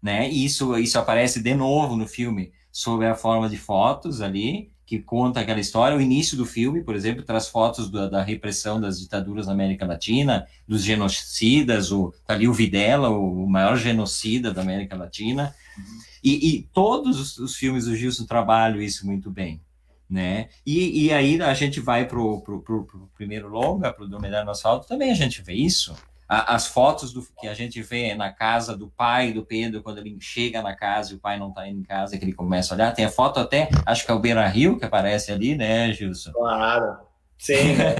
né? 0.00 0.30
E 0.30 0.44
isso, 0.44 0.78
isso 0.78 0.98
aparece 0.98 1.42
de 1.42 1.54
novo 1.54 1.96
no 1.96 2.06
filme, 2.06 2.52
sob 2.70 3.04
a 3.04 3.14
forma 3.14 3.48
de 3.48 3.56
fotos 3.56 4.20
ali, 4.20 4.70
que 4.86 5.00
conta 5.00 5.40
aquela 5.40 5.58
história. 5.58 5.96
O 5.96 6.00
início 6.00 6.36
do 6.36 6.46
filme, 6.46 6.84
por 6.84 6.94
exemplo, 6.94 7.24
traz 7.24 7.48
fotos 7.48 7.90
da, 7.90 8.08
da 8.08 8.22
repressão 8.22 8.80
das 8.80 9.00
ditaduras 9.00 9.48
na 9.48 9.52
América 9.52 9.84
Latina, 9.84 10.46
dos 10.66 10.84
genocidas, 10.84 11.90
o, 11.90 12.14
tá 12.24 12.34
ali 12.34 12.46
o 12.46 12.52
Videla, 12.52 13.08
o 13.08 13.48
maior 13.48 13.76
genocida 13.76 14.52
da 14.52 14.62
América 14.62 14.94
Latina. 14.94 15.52
Uhum. 15.76 15.98
E, 16.22 16.48
e, 16.48 16.62
todos 16.72 17.20
os, 17.20 17.38
os, 17.38 17.56
filmes 17.56 17.86
do 17.86 17.96
Gilson 17.96 18.24
trabalham 18.24 18.80
isso 18.80 19.04
muito 19.06 19.30
bem. 19.30 19.60
Né? 20.08 20.48
E, 20.64 21.06
e 21.06 21.12
aí 21.12 21.40
a 21.42 21.52
gente 21.52 21.80
vai 21.80 22.06
para 22.06 22.18
o 22.18 23.10
primeiro 23.14 23.48
longa, 23.48 23.92
para 23.92 24.04
o 24.04 24.08
Dromedário 24.08 24.44
no 24.44 24.52
Asfalto, 24.52 24.86
também 24.86 25.10
a 25.10 25.14
gente 25.14 25.42
vê 25.42 25.54
isso 25.54 25.96
as 26.28 26.66
fotos 26.66 27.12
do, 27.12 27.22
que 27.38 27.46
a 27.46 27.54
gente 27.54 27.80
vê 27.82 28.14
na 28.14 28.32
casa 28.32 28.76
do 28.76 28.88
pai 28.88 29.32
do 29.32 29.44
Pedro, 29.44 29.82
quando 29.82 29.98
ele 29.98 30.16
chega 30.20 30.60
na 30.60 30.74
casa 30.74 31.12
e 31.12 31.16
o 31.16 31.20
pai 31.20 31.38
não 31.38 31.50
está 31.50 31.68
em 31.68 31.82
casa, 31.82 32.18
que 32.18 32.24
ele 32.24 32.32
começa 32.32 32.74
a 32.74 32.76
olhar. 32.76 32.92
Tem 32.92 33.04
a 33.04 33.10
foto 33.10 33.38
até, 33.38 33.68
acho 33.84 34.04
que 34.04 34.10
é 34.10 34.14
o 34.14 34.18
Beira 34.18 34.46
Rio 34.48 34.76
que 34.78 34.84
aparece 34.84 35.30
ali, 35.30 35.54
né, 35.54 35.92
Gilson? 35.92 36.32
Claro. 36.32 36.98
Sim, 37.38 37.76
né? 37.76 37.96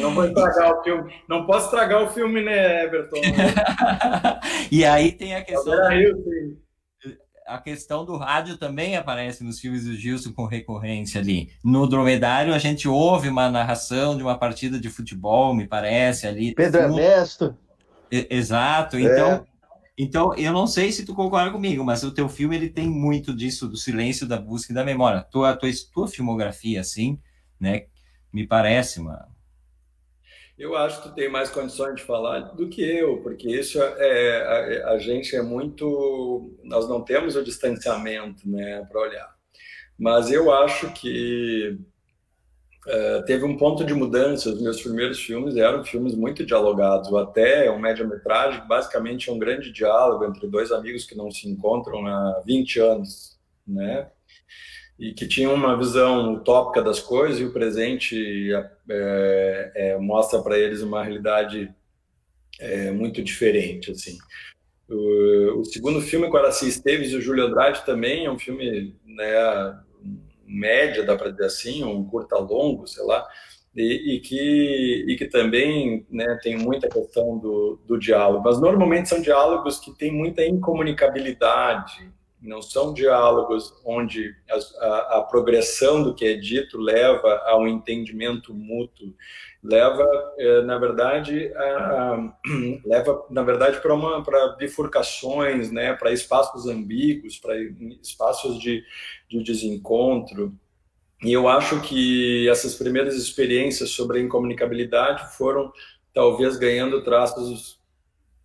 não 0.00 0.14
vou 0.14 0.24
estragar 0.24 0.72
o 0.72 0.82
filme. 0.82 1.14
Não 1.28 1.46
posso 1.46 1.66
estragar 1.66 2.02
o 2.02 2.08
filme, 2.08 2.42
né, 2.42 2.84
Everton? 2.84 3.20
e 4.72 4.84
aí 4.84 5.12
tem 5.12 5.36
a 5.36 5.44
questão. 5.44 5.74
É 5.92 5.96
Rio, 5.96 6.16
sim 6.24 6.63
a 7.46 7.58
questão 7.58 8.04
do 8.04 8.16
rádio 8.16 8.56
também 8.56 8.96
aparece 8.96 9.44
nos 9.44 9.60
filmes 9.60 9.84
do 9.84 9.94
Gilson 9.94 10.32
com 10.32 10.46
recorrência 10.46 11.20
ali. 11.20 11.50
No 11.62 11.86
Dromedário, 11.86 12.54
a 12.54 12.58
gente 12.58 12.88
ouve 12.88 13.28
uma 13.28 13.50
narração 13.50 14.16
de 14.16 14.22
uma 14.22 14.38
partida 14.38 14.78
de 14.78 14.88
futebol, 14.88 15.54
me 15.54 15.66
parece, 15.66 16.26
ali. 16.26 16.54
Pedro 16.54 16.80
Ernesto. 16.80 17.56
Exato. 18.10 18.98
Então, 18.98 19.32
é. 19.32 19.44
então, 19.98 20.34
eu 20.34 20.52
não 20.52 20.66
sei 20.66 20.90
se 20.90 21.04
tu 21.04 21.14
concorda 21.14 21.50
comigo, 21.50 21.84
mas 21.84 22.02
o 22.02 22.12
teu 22.12 22.28
filme 22.28 22.56
ele 22.56 22.70
tem 22.70 22.88
muito 22.88 23.34
disso, 23.34 23.68
do 23.68 23.76
silêncio, 23.76 24.26
da 24.26 24.38
busca 24.38 24.72
e 24.72 24.74
da 24.74 24.84
memória. 24.84 25.22
Tua, 25.22 25.54
tua, 25.54 25.70
tua 25.92 26.08
filmografia, 26.08 26.80
assim, 26.80 27.18
né? 27.60 27.84
Me 28.32 28.46
parece, 28.46 29.00
mano 29.00 29.33
eu 30.58 30.76
acho 30.76 31.02
que 31.02 31.08
tu 31.08 31.14
tem 31.14 31.28
mais 31.28 31.50
condições 31.50 31.96
de 31.96 32.02
falar 32.02 32.40
do 32.54 32.68
que 32.68 32.82
eu, 32.82 33.18
porque 33.22 33.48
isso 33.48 33.82
é 33.82 34.84
a, 34.84 34.90
a 34.92 34.98
gente 34.98 35.34
é 35.34 35.42
muito, 35.42 36.56
nós 36.62 36.88
não 36.88 37.00
temos 37.02 37.36
o 37.36 37.42
distanciamento, 37.42 38.48
né, 38.48 38.86
para 38.90 39.00
olhar. 39.00 39.34
Mas 39.98 40.30
eu 40.30 40.52
acho 40.52 40.92
que 40.92 41.78
é, 42.86 43.22
teve 43.22 43.44
um 43.44 43.56
ponto 43.56 43.84
de 43.84 43.94
mudança. 43.94 44.50
Os 44.50 44.60
meus 44.60 44.82
primeiros 44.82 45.20
filmes 45.20 45.56
eram 45.56 45.84
filmes 45.84 46.14
muito 46.14 46.44
dialogados. 46.44 47.10
O 47.10 47.16
Até 47.16 47.66
é 47.66 47.70
um 47.70 47.78
média-metragem, 47.78 48.66
basicamente 48.66 49.30
é 49.30 49.32
um 49.32 49.38
grande 49.38 49.72
diálogo 49.72 50.24
entre 50.24 50.48
dois 50.48 50.72
amigos 50.72 51.04
que 51.04 51.16
não 51.16 51.30
se 51.30 51.48
encontram 51.48 52.06
há 52.06 52.42
20 52.44 52.80
anos, 52.80 53.38
né? 53.66 54.08
e 54.98 55.12
que 55.12 55.26
tinha 55.26 55.50
uma 55.50 55.76
visão 55.76 56.34
utópica 56.34 56.82
das 56.82 57.00
coisas 57.00 57.40
e 57.40 57.44
o 57.44 57.52
presente 57.52 58.50
é, 58.90 59.72
é, 59.74 59.98
mostra 59.98 60.40
para 60.42 60.58
eles 60.58 60.82
uma 60.82 61.02
realidade 61.02 61.72
é, 62.60 62.90
muito 62.90 63.22
diferente 63.22 63.90
assim. 63.90 64.18
O, 64.88 65.60
o, 65.60 65.64
segundo 65.64 66.00
filme 66.00 66.28
com 66.28 66.36
Araci 66.36 66.68
Esteves 66.68 67.10
e 67.10 67.16
o 67.16 67.20
Júlio 67.20 67.46
Andrade 67.46 67.84
também 67.86 68.26
é 68.26 68.30
um 68.30 68.38
filme 68.38 68.94
né 69.04 69.82
média 70.46 71.02
dá 71.02 71.16
para 71.16 71.30
dizer 71.30 71.46
assim 71.46 71.82
um 71.82 72.04
curta 72.04 72.36
longo 72.36 72.86
sei 72.86 73.02
lá 73.02 73.26
e, 73.74 74.14
e, 74.14 74.20
que, 74.20 75.04
e 75.08 75.16
que 75.16 75.26
também 75.26 76.06
né, 76.08 76.38
tem 76.42 76.56
muita 76.56 76.88
questão 76.88 77.38
do, 77.38 77.80
do 77.86 77.98
diálogo, 77.98 78.44
mas 78.44 78.60
normalmente 78.60 79.08
são 79.08 79.20
diálogos 79.20 79.80
que 79.80 79.92
têm 79.92 80.12
muita 80.12 80.44
incomunicabilidade, 80.44 82.08
não 82.44 82.60
são 82.60 82.92
diálogos 82.92 83.74
onde 83.84 84.36
a, 84.50 84.86
a, 84.86 85.18
a, 85.18 85.22
progressão 85.22 86.02
do 86.02 86.14
que 86.14 86.26
é 86.26 86.34
dito 86.34 86.78
leva 86.78 87.42
a 87.46 87.56
um 87.56 87.66
entendimento 87.66 88.52
mútuo, 88.52 89.14
leva, 89.62 90.06
é, 90.38 90.62
na 90.62 90.78
verdade, 90.78 91.50
a, 91.56 92.34
leva, 92.84 93.26
na 93.30 93.42
verdade, 93.42 93.80
para 93.80 93.94
uma 93.94 94.22
para 94.22 94.48
bifurcações, 94.56 95.70
né, 95.72 95.94
para 95.94 96.12
espaços 96.12 96.66
ambíguos, 96.66 97.38
para 97.38 97.56
espaços 98.02 98.60
de, 98.60 98.84
de 99.28 99.42
desencontro. 99.42 100.54
E 101.22 101.32
eu 101.32 101.48
acho 101.48 101.80
que 101.80 102.46
essas 102.50 102.74
primeiras 102.74 103.16
experiências 103.16 103.90
sobre 103.90 104.18
a 104.18 104.22
incomunicabilidade 104.22 105.34
foram 105.34 105.72
talvez 106.12 106.58
ganhando 106.58 107.02
traços 107.02 107.82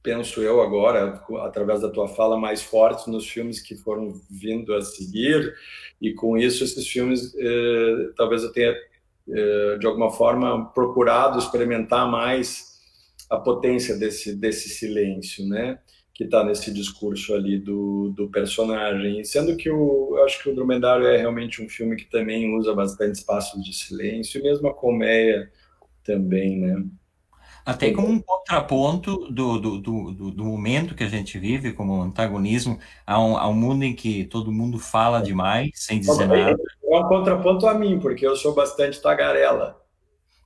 penso 0.01 0.41
eu 0.41 0.62
agora, 0.62 1.21
através 1.41 1.81
da 1.81 1.89
tua 1.89 2.07
fala, 2.07 2.38
mais 2.38 2.62
fortes 2.62 3.07
nos 3.07 3.27
filmes 3.27 3.62
que 3.62 3.75
foram 3.75 4.13
vindo 4.29 4.73
a 4.73 4.81
seguir, 4.81 5.53
e 6.01 6.13
com 6.13 6.38
isso 6.38 6.63
esses 6.63 6.88
filmes, 6.88 7.35
eh, 7.38 8.12
talvez 8.15 8.43
eu 8.43 8.51
tenha, 8.51 8.73
eh, 9.29 9.77
de 9.79 9.85
alguma 9.85 10.12
forma, 10.12 10.69
procurado 10.71 11.39
experimentar 11.39 12.09
mais 12.09 12.79
a 13.29 13.38
potência 13.38 13.97
desse, 13.97 14.35
desse 14.35 14.69
silêncio, 14.69 15.47
né? 15.47 15.79
que 16.19 16.25
está 16.25 16.43
nesse 16.43 16.73
discurso 16.73 17.33
ali 17.33 17.57
do, 17.57 18.09
do 18.09 18.27
personagem. 18.27 19.23
sendo 19.23 19.55
que 19.55 19.69
o, 19.69 20.21
acho 20.25 20.43
que 20.43 20.49
o 20.49 20.53
Dromedário 20.53 21.07
é 21.07 21.15
realmente 21.15 21.63
um 21.63 21.69
filme 21.69 21.95
que 21.95 22.03
também 22.12 22.53
usa 22.57 22.73
bastante 22.73 23.15
espaços 23.15 23.63
de 23.63 23.73
silêncio, 23.73 24.38
e 24.38 24.43
mesmo 24.43 24.67
a 24.67 24.73
colmeia 24.73 25.49
também, 26.03 26.59
né? 26.59 26.83
Até 27.69 27.91
como 27.91 28.08
um 28.08 28.19
contraponto 28.19 29.32
do, 29.32 29.60
do, 29.60 29.77
do, 29.77 30.32
do, 30.32 30.43
momento 30.43 30.95
que 30.95 31.03
a 31.03 31.08
gente 31.08 31.38
vive, 31.38 31.71
como 31.71 32.01
antagonismo, 32.01 32.79
a 33.05 33.19
um, 33.21 33.38
a 33.38 33.47
um 33.47 33.53
mundo 33.53 33.84
em 33.84 33.93
que 33.93 34.23
todo 34.23 34.51
mundo 34.51 34.79
fala 34.79 35.21
demais, 35.21 35.69
sem 35.75 35.99
dizer 35.99 36.27
nada. 36.27 36.58
É 36.84 36.97
um 36.97 37.08
contraponto 37.08 37.67
a 37.67 37.75
mim, 37.75 37.99
porque 37.99 38.25
eu 38.25 38.36
sou 38.36 38.55
bastante 38.55 38.99
tagarela. 38.99 39.79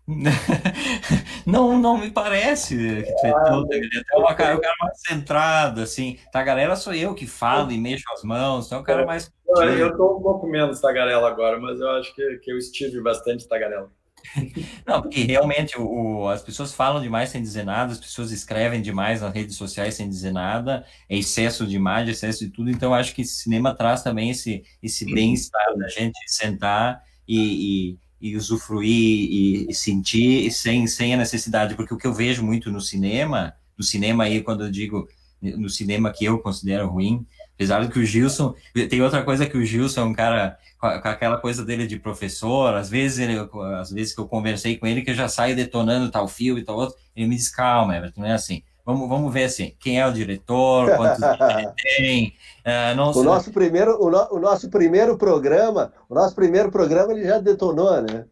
não, 1.48 1.80
não 1.80 1.98
me 1.98 2.12
parece 2.12 2.76
que 2.76 3.16
tu 3.22 3.26
é 3.26 3.50
todo, 3.50 3.72
ele 3.72 3.90
é 4.12 4.18
uma 4.18 4.36
cara, 4.36 4.58
um 4.58 4.60
cara 4.60 4.76
mais 4.82 5.00
centrado, 5.00 5.80
assim. 5.80 6.18
Tagarela 6.30 6.76
sou 6.76 6.94
eu 6.94 7.16
que 7.16 7.26
falo 7.26 7.72
e 7.72 7.78
mexo 7.78 8.04
as 8.12 8.22
mãos, 8.22 8.66
então 8.66 8.80
é 8.80 8.82
um 8.82 8.84
cara 8.84 9.06
mais. 9.06 9.32
Eu 9.48 9.92
estou 9.92 10.18
um 10.18 10.22
pouco 10.22 10.46
menos 10.46 10.82
tagarela 10.82 11.30
agora, 11.30 11.58
mas 11.58 11.80
eu 11.80 11.90
acho 11.92 12.14
que, 12.14 12.38
que 12.40 12.52
eu 12.52 12.58
estive 12.58 13.02
bastante 13.02 13.48
tagarela. 13.48 13.90
Não, 14.86 15.02
porque 15.02 15.24
realmente 15.24 15.78
o, 15.78 16.28
as 16.28 16.42
pessoas 16.42 16.74
falam 16.74 17.02
demais 17.02 17.30
sem 17.30 17.42
dizer 17.42 17.64
nada, 17.64 17.92
as 17.92 18.00
pessoas 18.00 18.32
escrevem 18.32 18.82
demais 18.82 19.22
nas 19.22 19.34
redes 19.34 19.56
sociais 19.56 19.96
sem 19.96 20.08
dizer 20.08 20.32
nada, 20.32 20.86
é 21.10 21.18
excesso 21.18 21.68
de 21.68 21.76
imagem, 21.76 22.12
excesso 22.12 22.46
de 22.46 22.52
tudo, 22.52 22.70
então 22.70 22.94
acho 22.94 23.14
que 23.14 23.24
cinema 23.24 23.76
traz 23.76 24.02
também 24.02 24.30
esse, 24.30 24.64
esse 24.82 25.06
bem-estar 25.06 25.78
da 25.78 25.88
gente 25.90 26.18
sentar 26.28 27.04
e, 27.28 27.98
e, 28.22 28.30
e 28.30 28.38
usufruir 28.38 28.90
e, 28.90 29.68
e, 29.70 29.74
sentir 29.74 30.52
sem, 30.52 30.88
sem 30.88 31.14
a 31.14 31.18
necessidade, 31.18 31.76
porque 31.76 31.94
o 31.94 31.98
que 31.98 32.08
eu 32.08 32.14
vejo 32.14 32.44
muito 32.44 32.72
no 32.72 32.82
cinema, 32.82 33.54
no 33.78 33.84
cinema 33.84 34.24
aí, 34.24 34.42
quando 34.42 34.66
eu 34.66 34.72
digo 34.72 35.08
no 35.42 35.70
cinema 35.70 36.12
que 36.12 36.24
eu 36.24 36.40
considero 36.40 36.88
ruim, 36.88 37.26
apesar 37.56 37.82
de 37.82 37.92
que 37.92 38.00
o 38.00 38.06
Gilson, 38.06 38.54
tem 38.90 39.02
outra 39.02 39.24
coisa 39.24 39.46
que 39.46 39.58
o 39.58 39.66
Gilson 39.66 40.02
é 40.02 40.04
um 40.04 40.14
cara 40.14 40.58
com 40.80 40.88
aquela 40.88 41.38
coisa 41.38 41.64
dele 41.64 41.88
de 41.88 41.98
professor, 41.98 42.76
às 42.76 42.90
vezes 42.90 43.20
ele, 43.20 43.50
às 43.80 43.90
vezes 43.90 44.14
que 44.14 44.20
eu 44.20 44.28
conversei 44.28 44.78
com 44.78 44.86
ele 44.86 45.02
que 45.02 45.12
eu 45.12 45.16
já 45.16 45.30
saio 45.30 45.56
detonando 45.56 46.12
tal 46.12 46.28
fio 46.28 46.58
e 46.58 46.64
tal 46.64 46.76
outro, 46.76 46.96
ele 47.16 47.28
me 47.28 47.36
diz, 47.36 47.50
calma, 47.50 47.96
Everton, 47.96 48.22
não 48.22 48.28
é 48.28 48.34
assim. 48.34 48.64
Vamos, 48.86 49.08
vamos 49.08 49.34
ver 49.34 49.46
assim, 49.46 49.74
quem 49.80 49.98
é 49.98 50.06
o 50.06 50.12
diretor, 50.12 50.94
quantos 50.98 51.24
ele 51.24 51.72
tem. 51.98 52.34
Uh, 52.66 52.96
não 52.98 53.12
o, 53.12 53.24
nosso 53.24 53.50
primeiro, 53.54 53.98
o, 54.04 54.12
no, 54.12 54.34
o, 54.34 54.40
nosso 54.40 54.70
primeiro 54.70 55.18
programa, 55.18 55.94
o 56.10 56.14
nosso 56.14 56.36
primeiro 56.36 56.70
programa 56.70 57.14
ele 57.14 57.24
já 57.24 57.40
detonou, 57.40 58.02
né? 58.02 58.26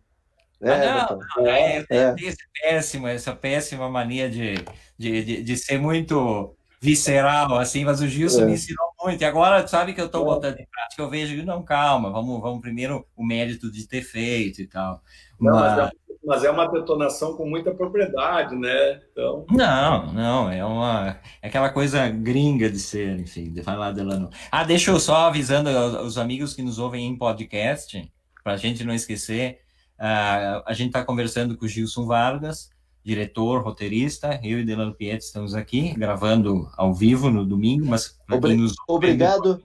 É, 0.62 0.72
ah, 0.74 1.18
não, 1.38 1.48
é, 1.48 1.78
é. 1.78 1.86
é. 1.90 2.16
Esse 2.20 2.44
péssimo, 2.62 3.08
essa 3.08 3.34
péssima 3.34 3.90
mania 3.90 4.30
de, 4.30 4.56
de, 4.98 5.24
de, 5.24 5.42
de 5.42 5.58
ser 5.58 5.80
muito 5.80 6.54
visceral, 6.82 7.60
assim, 7.60 7.86
mas 7.86 8.02
o 8.02 8.08
Gilson 8.08 8.42
é. 8.42 8.46
me 8.46 8.54
ensinou 8.54 8.88
muito. 9.02 9.22
E 9.22 9.26
agora, 9.26 9.68
sabe 9.68 9.94
que 9.94 10.02
eu 10.02 10.08
estou 10.08 10.26
botando 10.26 10.60
em 10.60 10.66
prática, 10.66 11.02
eu 11.02 11.10
vejo, 11.10 11.46
não, 11.46 11.62
calma, 11.64 12.10
vamos, 12.10 12.42
vamos 12.42 12.60
primeiro 12.60 13.06
o 13.16 13.24
mérito 13.24 13.72
de 13.72 13.88
ter 13.88 14.02
feito 14.02 14.62
e 14.62 14.68
tal. 14.68 15.00
Não, 15.40 15.54
mas... 15.54 15.78
mas, 15.78 15.90
é, 15.90 15.92
mas 16.26 16.44
é 16.44 16.50
uma 16.50 16.66
detonação 16.66 17.38
com 17.38 17.48
muita 17.48 17.72
propriedade, 17.72 18.56
né? 18.56 19.00
Então... 19.12 19.46
Não, 19.52 20.12
não, 20.12 20.52
é 20.52 20.66
uma 20.66 21.20
é 21.40 21.48
aquela 21.48 21.70
coisa 21.70 22.10
gringa 22.10 22.68
de 22.68 22.80
ser, 22.80 23.20
enfim, 23.20 23.54
de 23.54 23.62
falar 23.62 23.92
dela 23.92 24.18
não. 24.18 24.32
Ah, 24.52 24.64
deixa 24.64 24.90
eu 24.90 25.00
só 25.00 25.28
avisando 25.28 25.70
os 26.04 26.18
amigos 26.18 26.56
que 26.56 26.64
nos 26.64 26.80
ouvem 26.80 27.06
em 27.06 27.16
podcast, 27.16 28.12
para 28.44 28.54
a 28.54 28.58
gente 28.58 28.84
não 28.84 28.94
esquecer, 28.94 29.60
uh, 30.00 30.64
a 30.66 30.74
gente 30.74 30.88
está 30.88 31.06
conversando 31.06 31.56
com 31.56 31.66
o 31.66 31.68
Gilson 31.68 32.08
Vargas, 32.08 32.71
diretor, 33.04 33.64
roteirista, 33.64 34.40
eu 34.44 34.60
e 34.60 34.66
Delano 34.66 34.94
Pietro 34.94 35.26
estamos 35.26 35.56
aqui 35.56 35.94
gravando 35.94 36.70
ao 36.78 36.94
vivo 36.94 37.30
no 37.30 37.46
domingo, 37.46 37.86
mas 37.86 38.18
Obri 38.32 38.56
nos... 38.56 38.76
obrigado, 38.88 39.62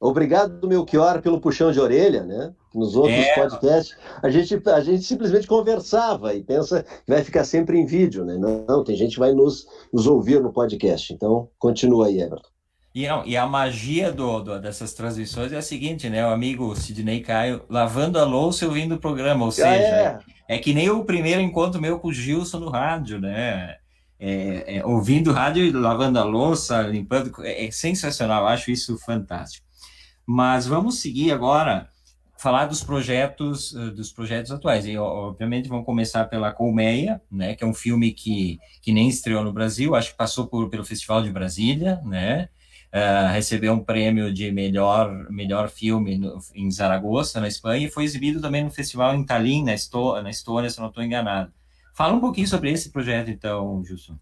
obrigado 0.00 0.66
Melchior 0.66 1.22
pelo 1.22 1.40
puxão 1.40 1.70
de 1.70 1.80
orelha, 1.80 2.24
né? 2.24 2.52
Nos 2.74 2.96
outros 2.96 3.16
é... 3.16 3.34
podcasts 3.34 3.96
a 4.22 4.28
gente 4.28 4.60
a 4.68 4.80
gente 4.80 5.04
simplesmente 5.04 5.46
conversava 5.46 6.34
e 6.34 6.42
pensa 6.42 6.82
que 6.82 7.12
vai 7.12 7.22
ficar 7.22 7.44
sempre 7.44 7.78
em 7.78 7.86
vídeo, 7.86 8.24
né? 8.24 8.36
Não, 8.36 8.82
tem 8.82 8.96
gente 8.96 9.14
que 9.14 9.20
vai 9.20 9.32
nos, 9.32 9.66
nos 9.92 10.06
ouvir 10.06 10.40
no 10.40 10.52
podcast. 10.52 11.12
Então 11.12 11.48
continua 11.58 12.06
aí, 12.06 12.20
Everton. 12.20 12.53
E, 12.94 13.06
e 13.26 13.36
a 13.36 13.46
magia 13.46 14.12
do, 14.12 14.40
do, 14.40 14.60
dessas 14.60 14.94
transmissões 14.94 15.52
é 15.52 15.56
a 15.56 15.62
seguinte, 15.62 16.08
né? 16.08 16.24
O 16.24 16.30
amigo 16.30 16.76
Sidney 16.76 17.20
Caio 17.20 17.64
lavando 17.68 18.20
a 18.20 18.24
louça 18.24 18.64
e 18.64 18.68
ouvindo 18.68 18.94
o 18.94 19.00
programa, 19.00 19.44
ou 19.44 19.50
seja, 19.50 19.66
é. 19.68 20.18
é. 20.48 20.58
que 20.58 20.72
nem 20.72 20.88
o 20.88 21.04
primeiro 21.04 21.40
encontro 21.40 21.80
meu 21.80 21.98
com 21.98 22.08
o 22.08 22.12
Gilson 22.12 22.60
no 22.60 22.70
rádio, 22.70 23.20
né? 23.20 23.76
É, 24.18 24.76
é, 24.76 24.86
ouvindo 24.86 25.32
rádio, 25.32 25.76
lavando 25.76 26.20
a 26.20 26.24
louça, 26.24 26.82
limpando, 26.82 27.32
é, 27.44 27.66
é 27.66 27.70
sensacional, 27.72 28.46
acho 28.46 28.70
isso 28.70 28.96
fantástico. 28.98 29.66
Mas 30.24 30.64
vamos 30.64 31.00
seguir 31.00 31.32
agora 31.32 31.88
falar 32.38 32.66
dos 32.66 32.84
projetos 32.84 33.74
eh, 33.74 33.90
dos 33.90 34.12
projetos 34.12 34.50
atuais. 34.50 34.86
E 34.86 34.96
obviamente 34.96 35.68
vamos 35.68 35.84
começar 35.86 36.26
pela 36.26 36.52
Colmeia, 36.52 37.20
né, 37.30 37.54
que 37.54 37.64
é 37.64 37.66
um 37.66 37.74
filme 37.74 38.12
que, 38.12 38.58
que 38.82 38.92
nem 38.92 39.08
estreou 39.08 39.42
no 39.42 39.52
Brasil, 39.52 39.94
acho 39.94 40.10
que 40.10 40.16
passou 40.16 40.46
por, 40.46 40.68
pelo 40.68 40.84
Festival 40.84 41.22
de 41.22 41.30
Brasília, 41.30 42.00
né? 42.04 42.48
Uh, 42.94 43.32
recebeu 43.32 43.72
um 43.72 43.82
prêmio 43.82 44.32
de 44.32 44.52
melhor 44.52 45.28
melhor 45.28 45.68
filme 45.68 46.16
no, 46.16 46.38
em 46.54 46.70
Zaragoza, 46.70 47.40
na 47.40 47.48
Espanha, 47.48 47.88
e 47.88 47.90
foi 47.90 48.04
exibido 48.04 48.40
também 48.40 48.62
no 48.62 48.70
festival 48.70 49.16
em 49.16 49.26
Tallinn, 49.26 49.64
na, 49.64 49.72
Esto 49.72 50.22
na 50.22 50.30
Estônia, 50.30 50.70
se 50.70 50.78
não 50.78 50.88
estou 50.88 51.02
enganado. 51.02 51.52
Fala 51.92 52.14
um 52.14 52.20
pouquinho 52.20 52.46
sobre 52.46 52.70
esse 52.70 52.92
projeto, 52.92 53.30
então, 53.30 53.84
Gilson. 53.84 54.16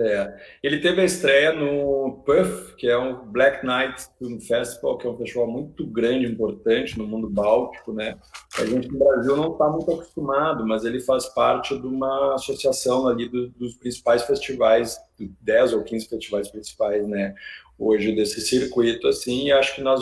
É. 0.00 0.34
Ele 0.62 0.78
teve 0.78 1.02
a 1.02 1.04
estreia 1.04 1.52
no 1.52 2.22
PUF, 2.24 2.74
que 2.76 2.88
é 2.88 2.96
um 2.96 3.26
Black 3.30 3.64
Night 3.64 4.06
Film 4.18 4.38
Festival, 4.40 4.96
que 4.96 5.06
é 5.06 5.10
um 5.10 5.16
festival 5.16 5.46
muito 5.46 5.86
grande, 5.86 6.26
importante 6.26 6.98
no 6.98 7.06
mundo 7.06 7.28
báltico, 7.28 7.92
né? 7.92 8.16
A 8.58 8.64
gente 8.64 8.88
no 8.88 8.98
Brasil 8.98 9.36
não 9.36 9.52
está 9.52 9.68
muito 9.68 9.92
acostumado, 9.92 10.66
mas 10.66 10.84
ele 10.84 11.00
faz 11.00 11.26
parte 11.26 11.78
de 11.78 11.86
uma 11.86 12.34
associação 12.34 13.06
ali 13.06 13.28
do, 13.28 13.50
dos 13.50 13.74
principais 13.74 14.22
festivais, 14.22 14.96
10 15.40 15.74
ou 15.74 15.82
15 15.82 16.08
festivais 16.08 16.48
principais, 16.48 17.06
né? 17.06 17.34
Hoje 17.78 18.12
desse 18.14 18.40
circuito, 18.40 19.08
assim, 19.08 19.46
e 19.46 19.52
acho 19.52 19.74
que 19.74 19.80
nós 19.80 20.00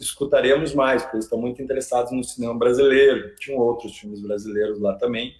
escutaremos 0.00 0.74
mais, 0.74 1.02
porque 1.02 1.16
eles 1.16 1.24
estão 1.24 1.40
muito 1.40 1.60
interessados 1.60 2.12
no 2.12 2.22
cinema 2.22 2.56
brasileiro. 2.56 3.34
Tinham 3.36 3.58
outros 3.58 3.96
filmes 3.98 4.20
brasileiros 4.20 4.80
lá 4.80 4.94
também. 4.94 5.34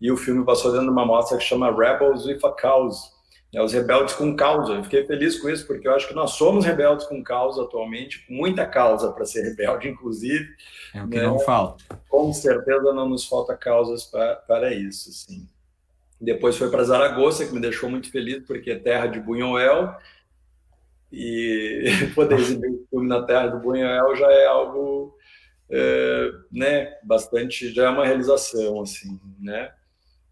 E 0.00 0.10
o 0.10 0.16
filme 0.16 0.44
passou 0.44 0.70
dentro 0.70 0.86
de 0.86 0.92
uma 0.92 1.06
mostra 1.06 1.38
que 1.38 1.44
chama 1.44 1.70
Rebels 1.70 2.26
with 2.26 2.40
a 2.44 2.50
Cause, 2.50 3.16
né, 3.52 3.62
os 3.62 3.72
rebeldes 3.72 4.14
com 4.14 4.36
causa. 4.36 4.74
Eu 4.74 4.84
fiquei 4.84 5.06
feliz 5.06 5.38
com 5.38 5.48
isso, 5.48 5.66
porque 5.66 5.88
eu 5.88 5.94
acho 5.94 6.08
que 6.08 6.14
nós 6.14 6.32
somos 6.32 6.64
rebeldes 6.64 7.06
com 7.06 7.22
causa 7.22 7.62
atualmente, 7.62 8.26
com 8.26 8.34
muita 8.34 8.66
causa 8.66 9.12
para 9.12 9.24
ser 9.24 9.42
rebelde, 9.42 9.88
inclusive. 9.88 10.46
É 10.94 11.02
o 11.02 11.08
que 11.08 11.16
né? 11.16 11.22
não 11.22 11.38
falta. 11.38 11.84
Com 12.08 12.32
certeza 12.32 12.92
não 12.92 13.08
nos 13.08 13.26
falta 13.26 13.56
causas 13.56 14.04
para, 14.04 14.36
para 14.36 14.74
isso, 14.74 15.10
sim. 15.12 15.48
Depois 16.20 16.56
foi 16.56 16.70
para 16.70 16.84
Zaragoza, 16.84 17.46
que 17.46 17.52
me 17.52 17.60
deixou 17.60 17.90
muito 17.90 18.10
feliz, 18.10 18.44
porque 18.46 18.70
é 18.70 18.78
terra 18.78 19.06
de 19.06 19.20
Buñuel, 19.20 19.94
e 21.12 21.84
poder 22.14 22.38
exibir 22.38 22.70
o 22.70 22.86
filme 22.90 23.08
na 23.08 23.22
terra 23.22 23.48
do 23.48 23.58
Buñuel 23.58 24.16
já 24.16 24.30
é 24.30 24.46
algo, 24.46 25.16
é, 25.70 26.30
né, 26.50 26.98
bastante, 27.02 27.72
já 27.72 27.86
é 27.86 27.88
uma 27.88 28.06
realização, 28.06 28.80
assim, 28.80 29.20
né? 29.40 29.72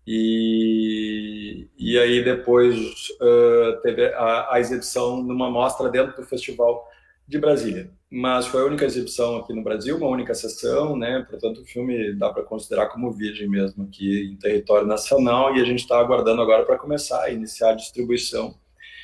E, 0.06 1.66
e 1.78 1.98
aí 1.98 2.22
depois 2.22 2.76
uh, 3.22 3.80
teve 3.82 4.06
a, 4.08 4.52
a, 4.52 4.60
exibição 4.60 5.22
numa 5.22 5.50
mostra 5.50 5.88
dentro 5.88 6.14
do 6.14 6.28
Festival 6.28 6.86
de 7.26 7.38
Brasília. 7.38 7.90
Mas 8.10 8.46
foi 8.46 8.62
a 8.62 8.66
única 8.66 8.84
exibição 8.84 9.36
aqui 9.38 9.52
no 9.52 9.64
Brasil, 9.64 9.96
uma 9.96 10.08
única 10.08 10.34
sessão, 10.34 10.96
né? 10.96 11.26
Portanto, 11.28 11.62
o 11.62 11.64
filme 11.64 12.12
dá 12.14 12.32
para 12.32 12.44
considerar 12.44 12.88
como 12.88 13.10
virgem 13.10 13.48
mesmo 13.48 13.84
aqui 13.84 14.30
em 14.30 14.36
território 14.36 14.86
nacional 14.86 15.56
e 15.56 15.60
a 15.60 15.64
gente 15.64 15.80
está 15.80 15.98
aguardando 15.98 16.40
agora 16.40 16.64
para 16.64 16.78
começar 16.78 17.22
a 17.24 17.30
iniciar 17.30 17.70
a 17.70 17.74
distribuição 17.74 18.54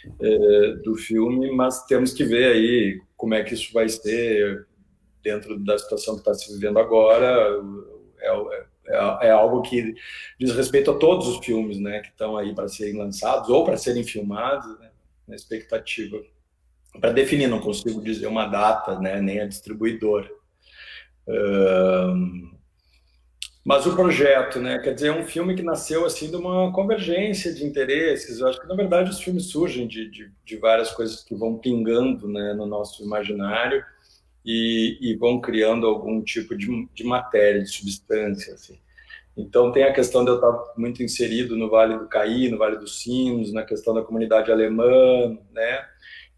uh, 0.07 0.83
do 0.83 0.95
filme, 0.97 1.51
mas 1.51 1.85
temos 1.87 2.13
que 2.13 2.25
ver 2.25 2.53
aí 2.53 3.01
como 3.17 3.35
é 3.35 3.43
que 3.43 3.55
isso 3.55 3.73
vai 3.73 3.89
ser 3.89 4.67
dentro 5.23 5.59
da 5.59 5.79
situação 5.79 6.15
que 6.15 6.21
está 6.21 6.35
se 6.35 6.53
vivendo 6.53 6.79
agora. 6.79 7.61
É, 8.21 8.29
é, 8.29 8.71
é, 8.87 9.29
é, 9.29 9.31
algo 9.31 9.63
que 9.63 9.95
diz 10.39 10.53
respeito 10.53 10.91
a 10.91 10.97
todos 10.97 11.29
os 11.29 11.45
filmes, 11.45 11.79
né, 11.79 12.01
que 12.01 12.09
estão 12.09 12.37
aí 12.37 12.55
para 12.55 12.69
serem 12.69 12.97
lançados 12.97 13.49
ou 13.49 13.65
para 13.65 13.77
serem 13.77 14.05
filmados, 14.05 14.79
né, 14.79 14.91
na 15.29 15.35
expectativa. 15.35 16.21
Para 16.99 17.13
definir, 17.13 17.47
não 17.47 17.61
consigo 17.61 18.03
dizer 18.03 18.27
uma 18.27 18.47
data, 18.47 18.99
né, 18.99 19.21
nem 19.21 19.41
a 19.41 19.47
distribuidora. 19.47 20.29
Mas 23.65 23.87
o 23.87 23.95
projeto, 23.95 24.59
né, 24.59 24.79
quer 24.79 24.95
dizer, 24.95 25.09
é 25.09 25.13
um 25.13 25.23
filme 25.23 25.55
que 25.55 25.63
nasceu 25.63 26.07
assim 26.07 26.31
de 26.31 26.37
uma 26.37 26.73
convergência 26.73 27.53
de 27.53 27.65
interesses. 27.65 28.41
Eu 28.41 28.49
acho 28.49 28.61
que 28.61 28.67
na 28.67 28.75
verdade 28.75 29.11
os 29.11 29.21
filmes 29.21 29.47
surgem 29.47 29.87
de, 29.87 30.11
de, 30.11 30.33
de 30.45 30.57
várias 30.57 30.91
coisas 30.91 31.23
que 31.23 31.35
vão 31.35 31.59
pingando, 31.59 32.27
né, 32.27 32.55
no 32.55 32.67
nosso 32.67 33.05
imaginário 33.05 33.85
e, 34.45 34.99
e 35.01 35.15
vão 35.15 35.41
criando 35.41 35.87
algum 35.87 36.23
tipo 36.23 36.57
de, 36.57 36.89
de 36.95 37.05
matéria, 37.05 37.63
de 37.63 37.71
substância. 37.71 38.55
Assim. 38.55 38.79
Então, 39.37 39.71
tem 39.71 39.85
a 39.85 39.93
questão 39.93 40.25
de 40.25 40.31
eu 40.31 40.37
estar 40.37 40.53
muito 40.77 41.03
inserido 41.03 41.57
no 41.57 41.69
Vale 41.69 41.99
do 41.99 42.09
Caí, 42.09 42.49
no 42.51 42.59
Vale 42.59 42.79
dos 42.79 43.03
Sinos, 43.03 43.53
na 43.53 43.63
questão 43.63 43.95
da 43.95 44.03
comunidade 44.03 44.51
alemã, 44.51 45.39
né? 45.53 45.85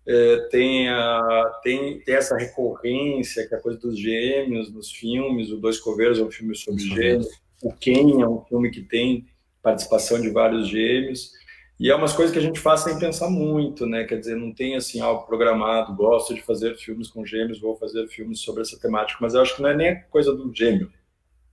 É, 0.07 0.37
tem, 0.51 0.89
a, 0.89 1.61
tem, 1.63 2.01
tem 2.01 2.15
essa 2.15 2.37
recorrência, 2.37 3.47
que 3.47 3.55
é 3.55 3.59
a 3.59 3.61
coisa 3.61 3.79
dos 3.79 3.99
gêmeos 3.99 4.73
nos 4.73 4.91
filmes. 4.91 5.51
O 5.51 5.59
Dois 5.59 5.79
Coveiros 5.79 6.19
é 6.19 6.23
um 6.23 6.31
filme 6.31 6.57
sobre 6.57 6.83
gêmeos. 6.83 7.29
O 7.63 7.73
Ken 7.73 8.21
é 8.21 8.29
um 8.29 8.43
filme 8.45 8.71
que 8.71 8.83
tem 8.83 9.27
participação 9.63 10.21
de 10.21 10.31
vários 10.31 10.69
gêmeos. 10.69 11.31
E 11.79 11.91
é 11.91 11.95
umas 11.95 12.13
coisas 12.13 12.33
que 12.33 12.39
a 12.39 12.43
gente 12.43 12.61
faz 12.61 12.81
sem 12.81 12.99
pensar 12.99 13.29
muito, 13.29 13.87
né? 13.87 14.05
Quer 14.05 14.19
dizer, 14.19 14.37
não 14.37 14.53
tem 14.53 14.77
assim 14.77 15.01
algo 15.01 15.27
programado, 15.27 15.97
gosto 15.97 16.35
de 16.35 16.43
fazer 16.43 16.77
filmes 16.77 17.09
com 17.09 17.27
gêmeos, 17.27 17.61
vou 17.61 17.77
fazer 17.77 18.07
filmes 18.09 18.41
sobre 18.41 18.63
essa 18.63 18.79
temática, 18.79 19.19
mas 19.21 19.35
eu 19.35 19.41
acho 19.41 19.57
que 19.57 19.63
não 19.63 19.71
é 19.71 19.77
nem 19.77 19.89
a 19.89 20.01
coisa 20.03 20.33
do 20.33 20.55
gêmeo, 20.55 20.93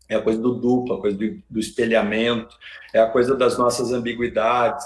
é 0.08 0.16
a 0.16 0.22
coisa 0.22 0.40
do 0.40 0.54
duplo, 0.54 0.96
a 0.96 1.02
coisa 1.02 1.18
do, 1.18 1.42
do 1.50 1.60
espelhamento, 1.60 2.56
é 2.94 3.00
a 3.00 3.08
coisa 3.08 3.36
das 3.36 3.58
nossas 3.58 3.92
ambiguidades, 3.92 4.86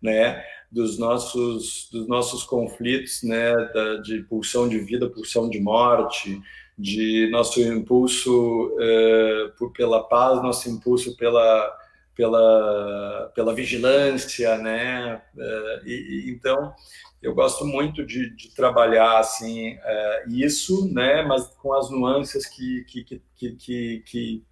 né? 0.00 0.44
Dos 0.74 0.98
nossos, 0.98 1.88
dos 1.92 2.08
nossos 2.08 2.42
conflitos, 2.44 3.22
né? 3.22 3.54
Da, 3.72 3.96
de 3.96 4.22
pulsão 4.24 4.68
de 4.68 4.78
vida, 4.78 5.08
pulsão 5.08 5.48
de 5.48 5.60
morte, 5.60 6.40
de 6.76 7.28
nosso 7.30 7.60
impulso 7.62 8.76
eh, 8.80 9.52
por, 9.56 9.72
pela 9.72 10.02
paz, 10.02 10.42
nosso 10.42 10.68
impulso 10.68 11.16
pela 11.16 11.72
pela, 12.14 13.32
pela 13.34 13.54
vigilância, 13.54 14.56
né? 14.58 15.20
É, 15.36 15.80
e, 15.84 16.30
então, 16.30 16.74
eu 17.22 17.34
gosto 17.34 17.64
muito 17.64 18.04
de, 18.04 18.30
de 18.30 18.54
trabalhar 18.54 19.18
assim 19.18 19.76
é, 19.82 20.24
isso, 20.28 20.92
né? 20.92 21.22
Mas 21.22 21.46
com 21.48 21.74
as 21.74 21.90
nuances 21.90 22.46
que 22.46 22.84
que, 22.84 23.04
que, 23.04 23.22
que, 23.36 24.02
que, 24.06 24.44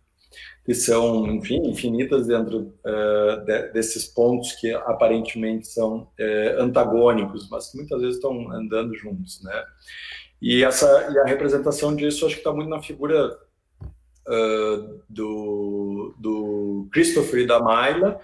que 0.65 0.75
são, 0.75 1.27
enfim, 1.27 1.57
infinitas 1.67 2.27
dentro 2.27 2.73
uh, 2.85 3.45
de, 3.45 3.69
desses 3.73 4.07
pontos 4.07 4.53
que 4.53 4.73
aparentemente 4.73 5.67
são 5.67 6.03
uh, 6.03 6.61
antagônicos, 6.61 7.49
mas 7.51 7.71
que 7.71 7.79
muitas 7.79 8.01
vezes 8.01 8.17
estão 8.17 8.51
andando 8.53 8.95
juntos, 8.95 9.43
né? 9.43 9.65
E 10.41 10.65
essa 10.65 10.87
e 11.13 11.19
a 11.19 11.25
representação 11.25 11.95
disso 11.95 12.27
acho 12.27 12.35
que 12.35 12.41
está 12.41 12.53
muito 12.53 12.69
na 12.69 12.83
figura 12.83 13.37
uh, 14.29 15.01
do, 15.09 16.15
do 16.19 16.89
Christopher 16.93 17.41
e 17.41 17.47
da 17.47 17.61
Mayla, 17.61 18.21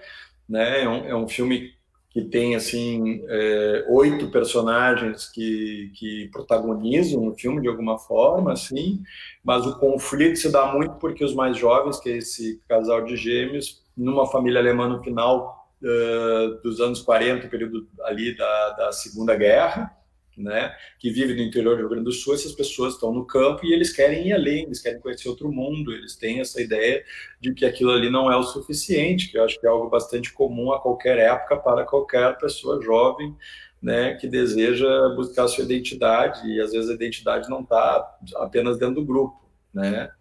né? 0.47 0.83
É 0.83 0.89
um, 0.89 1.05
é 1.05 1.15
um 1.15 1.27
filme 1.27 1.73
que 2.09 2.23
tem 2.23 2.55
assim 2.55 3.23
é, 3.27 3.85
oito 3.87 4.31
personagens 4.31 5.29
que, 5.29 5.91
que 5.95 6.29
protagonizam 6.31 7.27
o 7.27 7.35
filme 7.35 7.61
de 7.61 7.67
alguma 7.67 7.99
forma, 7.99 8.53
assim, 8.53 9.01
mas 9.43 9.65
o 9.65 9.77
conflito 9.77 10.37
se 10.37 10.51
dá 10.51 10.73
muito 10.73 10.95
porque 10.95 11.23
os 11.23 11.35
mais 11.35 11.55
jovens, 11.57 11.99
que 11.99 12.09
é 12.09 12.17
esse 12.17 12.61
casal 12.67 13.03
de 13.03 13.15
gêmeos, 13.15 13.83
numa 13.95 14.25
família 14.25 14.59
alemã 14.59 14.87
no 14.87 15.03
final 15.03 15.69
uh, 15.83 16.61
dos 16.63 16.79
anos 16.79 17.01
40, 17.01 17.47
período 17.47 17.87
ali 18.03 18.35
da, 18.35 18.69
da 18.71 18.91
Segunda 18.91 19.35
Guerra, 19.35 19.95
né, 20.39 20.73
que 20.97 21.11
vive 21.11 21.35
no 21.35 21.41
interior 21.41 21.75
do 21.75 21.81
Rio 21.81 21.89
Grande 21.89 22.05
do 22.05 22.11
Sul, 22.11 22.33
essas 22.33 22.53
pessoas 22.53 22.93
estão 22.93 23.13
no 23.13 23.25
campo 23.25 23.65
e 23.65 23.73
eles 23.73 23.91
querem 23.91 24.27
ir 24.27 24.33
além, 24.33 24.63
eles 24.63 24.81
querem 24.81 24.99
conhecer 24.99 25.27
outro 25.27 25.51
mundo, 25.51 25.91
eles 25.91 26.15
têm 26.15 26.39
essa 26.39 26.61
ideia 26.61 27.03
de 27.39 27.53
que 27.53 27.65
aquilo 27.65 27.91
ali 27.91 28.09
não 28.09 28.31
é 28.31 28.37
o 28.37 28.43
suficiente, 28.43 29.29
que 29.29 29.37
eu 29.37 29.43
acho 29.43 29.59
que 29.59 29.67
é 29.67 29.69
algo 29.69 29.89
bastante 29.89 30.31
comum 30.31 30.71
a 30.71 30.79
qualquer 30.79 31.17
época 31.17 31.57
para 31.57 31.85
qualquer 31.85 32.37
pessoa 32.37 32.81
jovem, 32.81 33.35
né, 33.81 34.15
que 34.15 34.27
deseja 34.27 35.09
buscar 35.15 35.47
sua 35.47 35.63
identidade 35.63 36.47
e 36.47 36.59
às 36.59 36.71
vezes 36.71 36.89
a 36.89 36.93
identidade 36.93 37.49
não 37.49 37.61
está 37.61 38.17
apenas 38.35 38.77
dentro 38.77 38.95
do 38.95 39.05
grupo, 39.05 39.39
né? 39.73 40.11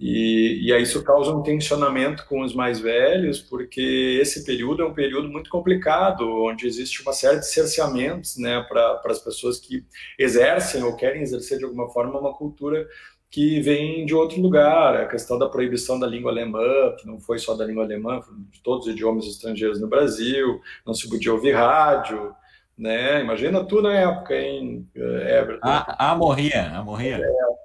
E, 0.00 0.66
e 0.66 0.72
aí 0.72 0.82
isso 0.82 1.04
causa 1.04 1.30
um 1.30 1.42
tensionamento 1.42 2.24
com 2.26 2.40
os 2.40 2.54
mais 2.54 2.80
velhos, 2.80 3.38
porque 3.38 4.18
esse 4.18 4.46
período 4.46 4.82
é 4.82 4.86
um 4.86 4.94
período 4.94 5.28
muito 5.28 5.50
complicado, 5.50 6.26
onde 6.42 6.66
existe 6.66 7.02
uma 7.02 7.12
série 7.12 7.38
de 7.38 7.46
cerceamentos 7.46 8.38
né, 8.38 8.64
para 8.66 8.98
as 9.04 9.18
pessoas 9.18 9.60
que 9.60 9.84
exercem 10.18 10.82
ou 10.82 10.96
querem 10.96 11.20
exercer 11.20 11.58
de 11.58 11.64
alguma 11.64 11.90
forma 11.90 12.18
uma 12.18 12.32
cultura 12.32 12.88
que 13.30 13.60
vem 13.60 14.06
de 14.06 14.14
outro 14.14 14.40
lugar. 14.40 14.96
A 14.96 15.06
questão 15.06 15.38
da 15.38 15.50
proibição 15.50 16.00
da 16.00 16.06
língua 16.06 16.32
alemã, 16.32 16.96
que 16.98 17.06
não 17.06 17.20
foi 17.20 17.38
só 17.38 17.54
da 17.54 17.66
língua 17.66 17.84
alemã, 17.84 18.22
foi 18.22 18.34
de 18.50 18.62
todos 18.62 18.86
os 18.86 18.92
idiomas 18.94 19.26
estrangeiros 19.26 19.78
no 19.78 19.86
Brasil, 19.86 20.62
não 20.86 20.94
se 20.94 21.10
podia 21.10 21.30
ouvir 21.30 21.52
rádio, 21.52 22.34
né? 22.76 23.20
Imagina 23.20 23.62
tu 23.62 23.82
na 23.82 23.92
época, 23.92 24.34
hein, 24.34 24.88
Everton? 24.96 25.60
Ah, 25.62 26.12
ah 26.12 26.16
morria, 26.16 26.72
ah, 26.74 26.82
morria. 26.82 27.16
É. 27.16 27.59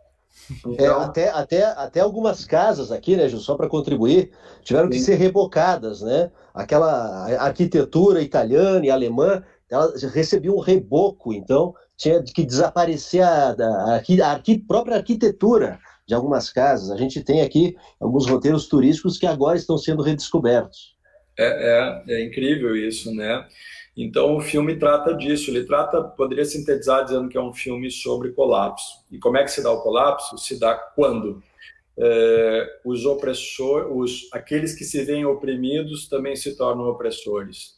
Então... 0.65 0.85
É, 0.85 1.05
até, 1.05 1.29
até, 1.29 1.63
até 1.63 1.99
algumas 1.99 2.45
casas 2.45 2.91
aqui, 2.91 3.15
né, 3.15 3.27
Gil, 3.27 3.39
só 3.39 3.55
para 3.55 3.69
contribuir, 3.69 4.31
tiveram 4.63 4.91
Sim. 4.91 4.97
que 4.97 5.03
ser 5.03 5.15
rebocadas, 5.15 6.01
né? 6.01 6.31
Aquela 6.53 7.25
arquitetura 7.39 8.21
italiana 8.21 8.85
e 8.85 8.89
alemã, 8.89 9.43
ela 9.69 9.91
recebia 10.13 10.51
um 10.51 10.59
reboco, 10.59 11.33
então 11.33 11.73
tinha 11.97 12.21
que 12.21 12.45
desaparecer 12.45 13.23
a, 13.23 13.51
a, 13.51 13.95
a, 13.95 14.33
a 14.33 14.41
própria 14.67 14.97
arquitetura 14.97 15.79
de 16.07 16.13
algumas 16.13 16.51
casas. 16.51 16.91
A 16.91 16.97
gente 16.97 17.23
tem 17.23 17.41
aqui 17.41 17.75
alguns 17.99 18.27
roteiros 18.27 18.67
turísticos 18.67 19.17
que 19.17 19.25
agora 19.25 19.57
estão 19.57 19.77
sendo 19.77 20.03
redescobertos. 20.03 20.95
É, 21.37 22.03
é, 22.07 22.15
é 22.15 22.25
incrível 22.25 22.75
isso, 22.75 23.13
né? 23.13 23.45
Então 23.95 24.35
o 24.35 24.41
filme 24.41 24.77
trata 24.77 25.13
disso. 25.13 25.49
Ele 25.49 25.63
trata, 25.63 26.03
poderia 26.03 26.43
sintetizar 26.43 27.05
dizendo 27.05 27.29
que 27.29 27.37
é 27.37 27.41
um 27.41 27.53
filme 27.53 27.89
sobre 27.89 28.31
colapso. 28.31 29.05
E 29.09 29.17
como 29.17 29.37
é 29.37 29.43
que 29.43 29.51
se 29.51 29.63
dá 29.63 29.71
o 29.71 29.81
colapso? 29.81 30.37
Se 30.37 30.59
dá 30.59 30.75
quando 30.75 31.41
é, 31.97 32.79
os 32.83 33.05
opressores, 33.05 33.87
os, 33.91 34.33
aqueles 34.33 34.75
que 34.75 34.83
se 34.83 35.03
veem 35.03 35.25
oprimidos 35.25 36.09
também 36.09 36.35
se 36.35 36.57
tornam 36.57 36.89
opressores. 36.89 37.75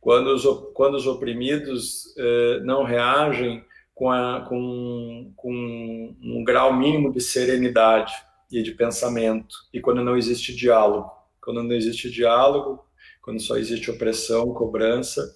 Quando 0.00 0.28
os, 0.28 0.44
quando 0.74 0.94
os 0.94 1.06
oprimidos 1.08 2.14
é, 2.16 2.60
não 2.60 2.84
reagem 2.84 3.64
com, 3.94 4.12
a, 4.12 4.46
com, 4.48 5.32
com 5.34 6.16
um 6.22 6.44
grau 6.44 6.72
mínimo 6.72 7.12
de 7.12 7.20
serenidade 7.20 8.12
e 8.50 8.62
de 8.62 8.70
pensamento, 8.70 9.56
e 9.74 9.80
quando 9.80 10.04
não 10.04 10.16
existe 10.16 10.54
diálogo. 10.54 11.10
Quando 11.42 11.62
não 11.62 11.74
existe 11.74 12.10
diálogo, 12.10 12.84
quando 13.22 13.40
só 13.40 13.56
existe 13.56 13.90
opressão, 13.90 14.52
cobrança 14.52 15.34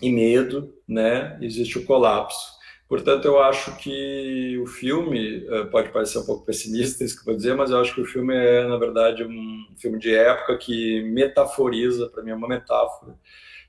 e 0.00 0.12
medo, 0.12 0.74
né, 0.86 1.38
existe 1.40 1.78
o 1.78 1.84
colapso. 1.84 2.56
Portanto, 2.88 3.24
eu 3.24 3.40
acho 3.42 3.76
que 3.78 4.56
o 4.62 4.66
filme 4.66 5.44
eh, 5.48 5.64
pode 5.64 5.90
parecer 5.90 6.18
um 6.18 6.24
pouco 6.24 6.46
pessimista, 6.46 7.02
isso 7.02 7.16
que 7.16 7.22
eu 7.22 7.32
vou 7.32 7.36
dizer, 7.36 7.56
mas 7.56 7.70
eu 7.70 7.80
acho 7.80 7.92
que 7.92 8.00
o 8.00 8.06
filme 8.06 8.32
é, 8.32 8.66
na 8.66 8.76
verdade, 8.76 9.24
um 9.24 9.66
filme 9.76 9.98
de 9.98 10.14
época 10.14 10.56
que 10.56 11.02
metaforiza, 11.02 12.08
para 12.08 12.22
mim, 12.22 12.30
é 12.30 12.34
uma 12.34 12.46
metáfora 12.46 13.18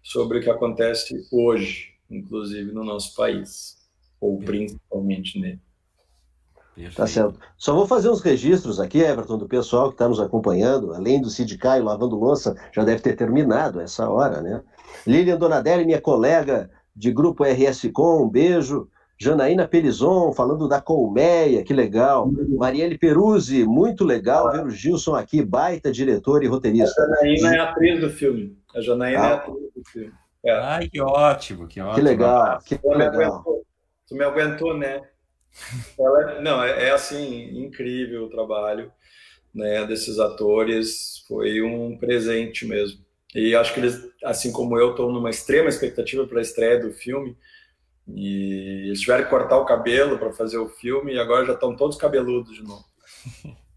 sobre 0.03 0.37
o 0.37 0.41
que 0.41 0.49
acontece 0.49 1.27
hoje, 1.31 1.95
inclusive 2.11 2.71
no 2.71 2.83
nosso 2.83 3.15
país 3.15 3.77
ou 4.21 4.39
principalmente 4.39 5.39
nele. 5.39 5.59
Tá 6.95 7.07
certo. 7.07 7.39
Só 7.57 7.73
vou 7.73 7.87
fazer 7.87 8.09
uns 8.09 8.21
registros 8.21 8.79
aqui, 8.79 8.99
Everton, 8.99 9.37
do 9.39 9.47
pessoal 9.47 9.87
que 9.87 9.95
está 9.95 10.07
nos 10.07 10.19
acompanhando. 10.19 10.93
Além 10.93 11.19
do 11.19 11.29
Cid 11.29 11.57
Caio 11.57 11.83
lavando 11.83 12.15
louça, 12.15 12.55
já 12.71 12.83
deve 12.83 13.01
ter 13.01 13.15
terminado 13.15 13.81
essa 13.81 14.07
hora, 14.07 14.41
né? 14.41 14.61
Lilian 15.05 15.37
Donadelli, 15.37 15.85
minha 15.85 16.01
colega 16.01 16.69
de 16.95 17.11
grupo 17.11 17.43
RS 17.43 17.89
Com, 17.93 18.23
um 18.23 18.29
beijo. 18.29 18.89
Janaína 19.19 19.67
Pelizon, 19.67 20.31
falando 20.31 20.67
da 20.67 20.79
Colmeia, 20.79 21.63
que 21.63 21.73
legal. 21.73 22.31
Marielle 22.49 22.99
Peruzzi, 22.99 23.65
muito 23.65 24.03
legal 24.03 24.51
ver 24.51 24.63
o 24.63 24.69
Gilson 24.69 25.15
aqui, 25.15 25.43
baita 25.43 25.91
diretor 25.91 26.43
e 26.43 26.47
roteirista. 26.47 27.01
A 27.01 27.05
Janaína 27.05 27.55
é 27.55 27.59
a 27.59 27.69
atriz 27.71 27.99
do 27.99 28.09
filme. 28.11 28.57
A 28.75 28.81
Janaína 28.81 29.19
ah. 29.19 29.25
é 29.25 29.31
a 29.31 29.35
atriz 29.35 29.73
do 29.75 29.83
filme. 29.91 30.13
É. 30.45 30.51
Ai, 30.51 30.87
que 30.87 31.01
ótimo, 31.01 31.67
que 31.67 31.81
ótimo. 31.81 31.95
Que 31.95 32.01
legal, 32.01 32.59
que 32.63 32.79
legal. 32.83 33.43
Tu 34.07 34.15
me 34.15 34.23
aguentou, 34.23 34.77
né? 34.77 35.01
Ela, 35.99 36.41
não, 36.41 36.63
é, 36.63 36.87
é, 36.87 36.91
assim, 36.91 37.59
incrível 37.59 38.25
o 38.25 38.29
trabalho 38.29 38.91
né, 39.53 39.85
desses 39.85 40.19
atores. 40.19 41.25
Foi 41.27 41.61
um 41.61 41.97
presente 41.97 42.65
mesmo. 42.65 42.99
E 43.35 43.55
acho 43.55 43.73
que 43.73 43.79
eles, 43.79 43.99
assim 44.23 44.51
como 44.51 44.77
eu, 44.77 44.91
estão 44.91 45.11
numa 45.11 45.29
extrema 45.29 45.69
expectativa 45.69 46.25
para 46.25 46.39
a 46.39 46.41
estreia 46.41 46.79
do 46.79 46.91
filme. 46.91 47.37
E 48.07 48.85
eles 48.87 49.01
tiveram 49.01 49.25
que 49.25 49.29
cortar 49.29 49.57
o 49.57 49.65
cabelo 49.65 50.17
para 50.17 50.31
fazer 50.31 50.57
o 50.57 50.69
filme 50.69 51.13
e 51.13 51.19
agora 51.19 51.45
já 51.45 51.53
estão 51.53 51.75
todos 51.75 51.97
cabeludos 51.97 52.55
de 52.55 52.63
novo. 52.63 52.85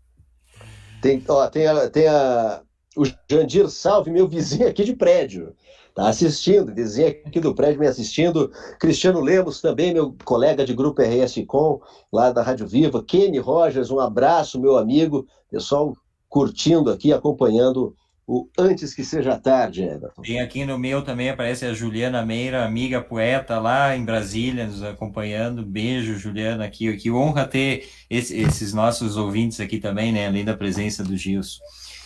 Tem, 1.01 1.25
ó, 1.29 1.49
tem, 1.49 1.67
a, 1.67 1.89
tem 1.89 2.07
a, 2.07 2.63
o 2.95 3.05
Jandir 3.27 3.71
Salve, 3.71 4.11
meu 4.11 4.29
vizinho 4.29 4.69
aqui 4.69 4.85
de 4.85 4.95
prédio. 4.95 5.57
Está 5.89 6.09
assistindo, 6.09 6.75
vizinho 6.75 7.09
aqui 7.09 7.41
do 7.41 7.55
prédio 7.55 7.81
me 7.81 7.87
assistindo. 7.87 8.53
Cristiano 8.79 9.21
Lemos, 9.21 9.63
também 9.63 9.95
meu 9.95 10.15
colega 10.25 10.65
de 10.65 10.75
grupo 10.75 11.01
RS 11.01 11.43
Com, 11.47 11.81
lá 12.13 12.31
da 12.31 12.43
Rádio 12.43 12.67
Viva. 12.67 13.03
Kenny 13.03 13.39
Rogers, 13.39 13.91
um 13.91 13.99
abraço, 13.99 14.61
meu 14.61 14.77
amigo. 14.77 15.27
Pessoal 15.51 15.97
curtindo 16.29 16.91
aqui, 16.91 17.13
acompanhando 17.13 17.97
o 18.33 18.49
Antes 18.57 18.95
que 18.95 19.03
Seja 19.03 19.37
Tarde, 19.37 19.83
Everton. 19.83 20.23
Tem 20.23 20.41
aqui 20.41 20.65
no 20.65 20.79
meu 20.79 21.03
também 21.03 21.29
aparece 21.29 21.67
a 21.67 21.75
Juliana 21.75 22.25
Meira, 22.25 22.65
amiga 22.65 23.01
poeta 23.01 23.59
lá 23.59 23.97
em 23.97 24.05
Brasília, 24.05 24.69
nos 24.69 24.85
acompanhando. 24.85 25.67
Beijo, 25.67 26.17
Juliana, 26.17 26.65
aqui. 26.65 26.97
Que 26.97 27.11
honra 27.11 27.45
ter 27.45 27.89
esse, 28.09 28.39
esses 28.39 28.73
nossos 28.73 29.17
ouvintes 29.17 29.59
aqui 29.59 29.81
também, 29.81 30.13
né? 30.13 30.29
Além 30.29 30.45
da 30.45 30.57
presença 30.57 31.03
do 31.03 31.17
Gilson. 31.17 31.59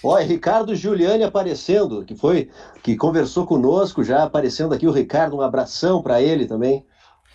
Olha, 0.02 0.24
Ricardo 0.24 0.74
Giuliani 0.74 1.24
aparecendo, 1.24 2.02
que 2.06 2.14
foi, 2.14 2.48
que 2.82 2.96
conversou 2.96 3.44
conosco, 3.44 4.02
já 4.02 4.22
aparecendo 4.22 4.72
aqui 4.72 4.86
o 4.86 4.92
Ricardo, 4.92 5.36
um 5.36 5.42
abração 5.42 6.02
para 6.02 6.22
ele 6.22 6.46
também, 6.46 6.86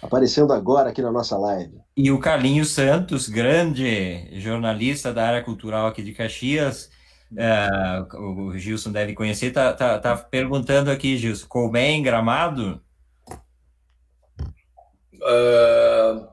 aparecendo 0.01 0.51
agora 0.51 0.89
aqui 0.89 1.01
na 1.03 1.11
nossa 1.11 1.37
live. 1.37 1.73
E 1.95 2.11
o 2.11 2.19
Carlinhos 2.19 2.71
Santos, 2.71 3.29
grande 3.29 4.27
jornalista 4.39 5.13
da 5.13 5.27
área 5.27 5.43
cultural 5.43 5.85
aqui 5.85 6.01
de 6.01 6.11
Caxias, 6.11 6.89
é, 7.37 7.69
o 8.15 8.57
Gilson 8.57 8.91
deve 8.91 9.13
conhecer, 9.13 9.51
tá, 9.51 9.73
tá, 9.73 9.99
tá 9.99 10.17
perguntando 10.17 10.89
aqui, 10.89 11.17
Gilson, 11.17 11.47
Colmeia 11.47 11.91
em 11.91 12.03
Gramado? 12.03 12.81
Uh, 15.15 16.27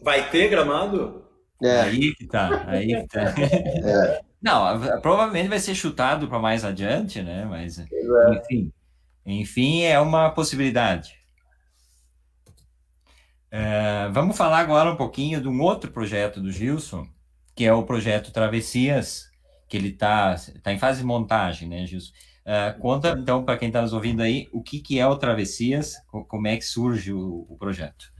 vai 0.00 0.28
ter 0.30 0.48
Gramado? 0.48 1.24
É. 1.62 1.80
Aí 1.80 2.14
que 2.14 2.26
tá, 2.26 2.64
aí 2.66 2.86
que 2.86 3.06
tá. 3.08 3.34
É. 3.38 4.20
Não, 4.42 5.00
provavelmente 5.00 5.48
vai 5.48 5.60
ser 5.60 5.74
chutado 5.74 6.26
para 6.26 6.40
mais 6.40 6.64
adiante, 6.64 7.22
né? 7.22 7.44
Mas, 7.44 7.78
é. 7.78 7.86
enfim, 8.34 8.72
enfim, 9.24 9.82
é 9.82 10.00
uma 10.00 10.30
possibilidade. 10.30 11.16
É, 13.50 14.08
vamos 14.10 14.36
falar 14.36 14.58
agora 14.58 14.90
um 14.90 14.96
pouquinho 14.96 15.40
de 15.40 15.46
um 15.46 15.60
outro 15.60 15.92
projeto 15.92 16.40
do 16.40 16.50
Gilson, 16.50 17.06
que 17.54 17.64
é 17.64 17.72
o 17.72 17.84
projeto 17.84 18.32
Travessias, 18.32 19.30
que 19.72 19.76
ele 19.78 19.88
está 19.88 20.36
tá 20.62 20.70
em 20.70 20.78
fase 20.78 21.00
de 21.00 21.06
montagem, 21.06 21.66
né, 21.66 21.86
Gilson? 21.86 22.12
É, 22.44 22.74
conta, 22.78 23.16
então, 23.18 23.42
para 23.42 23.56
quem 23.56 23.68
está 23.68 23.80
nos 23.80 23.94
ouvindo 23.94 24.20
aí, 24.20 24.46
o 24.52 24.62
que, 24.62 24.80
que 24.80 24.98
é 24.98 25.06
o 25.06 25.16
Travessias, 25.16 25.94
como 26.28 26.46
é 26.46 26.58
que 26.58 26.64
surge 26.64 27.10
o, 27.10 27.46
o 27.48 27.56
projeto? 27.56 28.12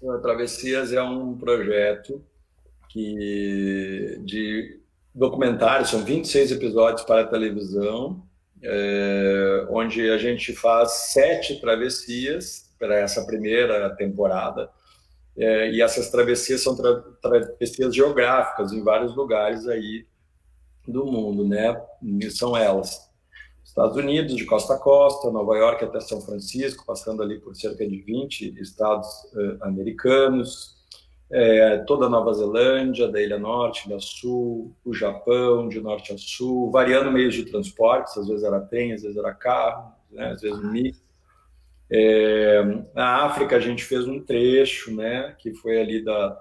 O 0.00 0.16
Travessias 0.20 0.94
é 0.94 1.02
um 1.02 1.36
projeto 1.36 2.24
que 2.88 4.18
de 4.24 4.80
documentário, 5.14 5.84
são 5.84 6.02
26 6.02 6.52
episódios 6.52 7.02
para 7.02 7.22
a 7.22 7.26
televisão, 7.26 8.22
é, 8.62 9.66
onde 9.68 10.08
a 10.10 10.16
gente 10.16 10.54
faz 10.54 10.92
sete 11.12 11.60
travessias 11.60 12.74
para 12.78 12.98
essa 12.98 13.26
primeira 13.26 13.94
temporada. 13.96 14.70
É, 15.36 15.70
e 15.72 15.82
essas 15.82 16.10
travessias 16.10 16.62
são 16.62 16.74
tra 16.74 17.02
travessias 17.20 17.94
geográficas 17.94 18.72
em 18.72 18.82
vários 18.82 19.14
lugares 19.14 19.68
aí 19.68 20.06
do 20.86 21.04
mundo, 21.04 21.46
né? 21.46 21.80
São 22.30 22.56
elas. 22.56 23.06
Estados 23.64 23.96
Unidos, 23.96 24.34
de 24.34 24.46
costa 24.46 24.74
a 24.74 24.78
costa, 24.78 25.30
Nova 25.30 25.54
York 25.56 25.84
até 25.84 26.00
São 26.00 26.20
Francisco, 26.20 26.84
passando 26.86 27.22
ali 27.22 27.38
por 27.38 27.54
cerca 27.54 27.86
de 27.86 28.00
20 28.00 28.58
estados 28.60 29.06
uh, 29.34 29.58
americanos, 29.60 30.76
é, 31.30 31.78
toda 31.78 32.06
a 32.06 32.08
Nova 32.08 32.32
Zelândia, 32.32 33.08
da 33.08 33.20
Ilha 33.20 33.38
Norte, 33.38 33.86
Ilha 33.86 33.98
Sul, 33.98 34.74
o 34.84 34.94
Japão, 34.94 35.68
de 35.68 35.80
norte 35.80 36.12
a 36.12 36.18
sul, 36.18 36.70
variando 36.70 37.10
meios 37.10 37.34
de 37.34 37.44
transporte, 37.44 38.18
às 38.18 38.28
vezes 38.28 38.44
era 38.44 38.60
trem, 38.60 38.92
às 38.92 39.02
vezes 39.02 39.16
era 39.16 39.34
carro, 39.34 39.92
né, 40.10 40.30
às 40.30 40.40
vezes 40.40 40.58
um 40.58 40.70
mix. 40.70 41.04
É, 41.90 42.62
na 42.94 43.24
África 43.24 43.56
a 43.56 43.60
gente 43.60 43.84
fez 43.84 44.06
um 44.06 44.22
trecho, 44.22 44.94
né, 44.94 45.34
que 45.38 45.52
foi 45.54 45.80
ali 45.80 46.02
da 46.02 46.40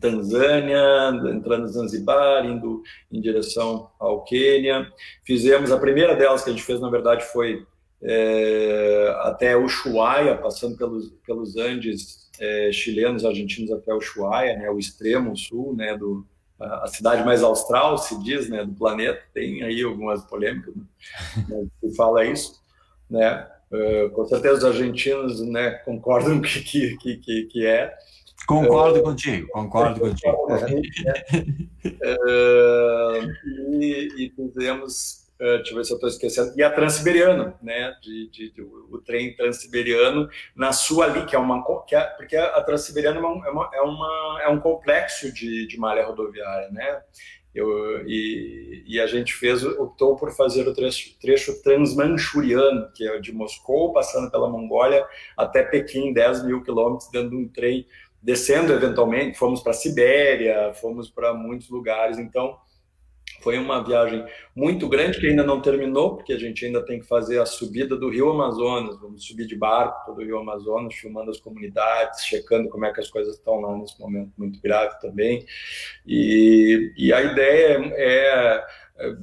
Tanzânia, 0.00 1.10
entrando 1.32 1.66
em 1.66 1.72
Zanzibar, 1.72 2.44
indo 2.44 2.82
em 3.10 3.20
direção 3.20 3.90
ao 3.98 4.22
Quênia. 4.24 4.90
Fizemos, 5.24 5.72
a 5.72 5.78
primeira 5.78 6.14
delas 6.14 6.44
que 6.44 6.50
a 6.50 6.52
gente 6.52 6.64
fez, 6.64 6.80
na 6.80 6.90
verdade, 6.90 7.24
foi 7.24 7.66
é, 8.02 9.14
até 9.22 9.56
Ushuaia, 9.56 10.36
passando 10.36 10.76
pelos, 10.76 11.10
pelos 11.26 11.56
Andes 11.56 12.30
é, 12.40 12.70
chilenos, 12.72 13.24
argentinos 13.24 13.72
até 13.72 13.94
Ushuaia, 13.94 14.56
né, 14.56 14.70
o 14.70 14.78
extremo 14.78 15.36
sul, 15.36 15.74
né, 15.74 15.96
do, 15.96 16.26
a 16.58 16.86
cidade 16.86 17.24
mais 17.24 17.42
austral, 17.42 17.98
se 17.98 18.20
diz, 18.22 18.48
né, 18.48 18.64
do 18.64 18.72
planeta. 18.72 19.20
Tem 19.34 19.62
aí 19.62 19.82
algumas 19.82 20.24
polêmicas 20.24 20.74
né, 20.76 21.66
que 21.80 21.94
fala 21.94 22.24
isso, 22.24 22.60
né. 23.10 23.48
Uh, 23.70 24.10
com 24.10 24.26
certeza 24.26 24.58
os 24.58 24.64
argentinos, 24.66 25.40
né, 25.40 25.70
concordam 25.70 26.40
que 26.42 26.60
que, 26.62 27.16
que, 27.16 27.44
que 27.44 27.66
é. 27.66 27.94
Concordo 28.60 29.00
uh, 29.00 29.02
contigo, 29.02 29.48
concordo 29.48 30.00
contigo. 30.00 30.36
uh, 30.46 30.62
e, 33.80 34.08
e, 34.18 34.32
fizemos 34.36 35.22
uh, 35.40 35.56
deixa 35.56 35.72
eu 35.72 35.76
ver 35.76 35.84
se 35.84 35.92
eu 35.92 35.96
estou 35.96 36.08
esquecendo, 36.08 36.52
e 36.56 36.62
a 36.62 36.70
Transiberiano, 36.70 37.54
né, 37.62 37.94
de, 38.00 38.30
de, 38.30 38.52
de, 38.52 38.62
o 38.62 38.98
trem 39.04 39.34
Transiberiano 39.34 40.28
na 40.54 40.72
sua 40.72 41.06
ali, 41.06 41.26
que 41.26 41.34
é 41.34 41.38
uma, 41.38 41.64
que 41.86 41.96
é, 41.96 42.04
porque 42.16 42.36
a 42.36 42.60
Transiberiano 42.62 43.18
é, 43.18 43.50
uma, 43.50 43.70
é, 43.74 43.80
uma, 43.80 44.42
é 44.42 44.48
um 44.48 44.60
complexo 44.60 45.32
de, 45.32 45.66
de 45.66 45.78
malha 45.78 46.06
rodoviária, 46.06 46.70
né, 46.70 47.02
eu, 47.54 48.06
e, 48.06 48.82
e, 48.86 48.98
a 48.98 49.06
gente 49.06 49.34
fez, 49.34 49.62
optou 49.62 50.16
por 50.16 50.32
fazer 50.32 50.66
o 50.66 50.72
trecho, 50.72 51.18
trecho 51.20 51.62
transmanchuriano, 51.62 52.90
que 52.94 53.06
é 53.06 53.18
de 53.20 53.30
Moscou, 53.30 53.92
passando 53.92 54.30
pela 54.30 54.48
Mongólia 54.48 55.06
até 55.36 55.62
Pequim, 55.62 56.14
10 56.14 56.46
mil 56.46 56.62
quilômetros, 56.62 57.10
dando 57.12 57.36
um 57.36 57.46
trem, 57.46 57.86
descendo 58.22 58.72
eventualmente, 58.72 59.38
fomos 59.38 59.60
para 59.60 59.72
a 59.72 59.74
Sibéria, 59.74 60.72
fomos 60.74 61.10
para 61.10 61.34
muitos 61.34 61.68
lugares, 61.68 62.18
então 62.18 62.56
foi 63.42 63.58
uma 63.58 63.82
viagem 63.82 64.24
muito 64.54 64.88
grande 64.88 65.18
que 65.18 65.26
ainda 65.26 65.42
não 65.42 65.60
terminou, 65.60 66.16
porque 66.16 66.32
a 66.32 66.38
gente 66.38 66.64
ainda 66.64 66.84
tem 66.84 67.00
que 67.00 67.06
fazer 67.06 67.40
a 67.40 67.46
subida 67.46 67.96
do 67.96 68.08
Rio 68.08 68.30
Amazonas. 68.30 69.00
Vamos 69.00 69.26
subir 69.26 69.46
de 69.46 69.56
barco 69.56 70.06
todo 70.06 70.18
o 70.18 70.24
Rio 70.24 70.38
Amazonas, 70.38 70.94
filmando 70.94 71.30
as 71.30 71.40
comunidades, 71.40 72.24
checando 72.24 72.68
como 72.68 72.84
é 72.86 72.92
que 72.92 73.00
as 73.00 73.10
coisas 73.10 73.34
estão 73.34 73.60
lá 73.60 73.76
nesse 73.76 73.98
momento 74.00 74.32
muito 74.38 74.60
grave 74.60 74.98
também. 75.00 75.44
E, 76.06 76.92
e 76.96 77.12
a 77.12 77.20
ideia 77.20 77.92
é, 77.96 78.64
é 78.98 79.16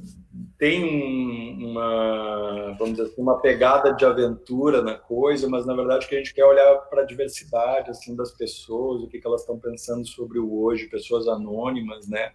tem 0.60 1.56
uma, 1.64 2.76
vamos 2.78 2.98
dizer 2.98 3.04
assim, 3.04 3.22
uma 3.22 3.40
pegada 3.40 3.94
de 3.94 4.04
aventura 4.04 4.82
na 4.82 4.94
coisa, 4.94 5.48
mas 5.48 5.64
na 5.64 5.74
verdade 5.74 6.06
que 6.06 6.14
a 6.14 6.18
gente 6.18 6.34
quer 6.34 6.44
olhar 6.44 6.76
para 6.90 7.00
a 7.00 7.06
diversidade 7.06 7.88
assim 7.88 8.14
das 8.14 8.30
pessoas, 8.30 9.02
o 9.02 9.08
que, 9.08 9.18
que 9.18 9.26
elas 9.26 9.40
estão 9.40 9.58
pensando 9.58 10.06
sobre 10.06 10.38
o 10.38 10.62
hoje, 10.62 10.86
pessoas 10.88 11.26
anônimas, 11.26 12.06
né? 12.06 12.32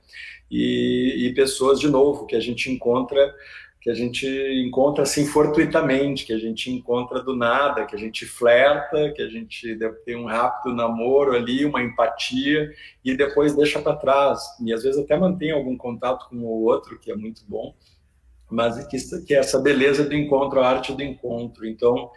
E, 0.50 1.28
e 1.28 1.34
pessoas 1.36 1.80
de 1.80 1.88
novo 1.88 2.26
que 2.26 2.36
a 2.36 2.40
gente 2.40 2.72
encontra 2.72 3.32
que 3.80 3.92
a 3.92 3.94
gente 3.94 4.28
encontra 4.66 5.04
assim 5.04 5.28
fortuitamente, 5.28 6.26
que 6.26 6.34
a 6.34 6.40
gente 6.40 6.72
encontra 6.72 7.22
do 7.22 7.36
nada, 7.36 7.86
que 7.86 7.96
a 7.96 8.00
gente 8.00 8.26
flerta, 8.26 9.12
que 9.12 9.22
a 9.22 9.28
gente 9.28 9.78
tem 10.04 10.16
um 10.16 10.26
rápido 10.26 10.74
namoro 10.74 11.36
ali, 11.36 11.64
uma 11.64 11.84
empatia 11.84 12.74
e 13.04 13.16
depois 13.16 13.56
deixa 13.56 13.80
para 13.80 13.96
trás. 13.96 14.42
E 14.66 14.74
às 14.74 14.82
vezes 14.82 15.00
até 15.00 15.16
mantém 15.16 15.52
algum 15.52 15.78
contato 15.78 16.28
com 16.28 16.38
o 16.38 16.64
outro, 16.64 16.98
que 16.98 17.12
é 17.12 17.16
muito 17.16 17.44
bom 17.48 17.76
mas 18.56 18.88
que, 18.88 18.98
que 19.26 19.36
é 19.36 19.40
essa 19.40 19.60
beleza 19.60 20.04
do 20.04 20.16
encontro, 20.16 20.62
a 20.62 20.68
arte 20.68 20.94
do 20.94 21.04
encontro. 21.04 21.68
Então, 21.68 22.10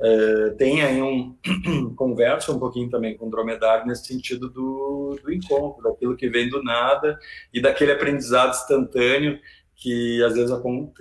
é, 0.00 0.50
tem 0.56 0.82
aí 0.82 1.02
um 1.02 1.36
conversa 1.94 2.52
um 2.52 2.58
pouquinho 2.58 2.88
também 2.88 3.16
com 3.16 3.26
o 3.26 3.30
dromedário 3.30 3.86
nesse 3.86 4.06
sentido 4.06 4.48
do, 4.48 5.18
do 5.22 5.32
encontro, 5.32 5.82
daquilo 5.82 6.16
que 6.16 6.28
vem 6.28 6.48
do 6.48 6.62
nada 6.62 7.18
e 7.52 7.60
daquele 7.60 7.92
aprendizado 7.92 8.50
instantâneo 8.50 9.38
que 9.80 10.22
às 10.22 10.34
vezes 10.34 10.50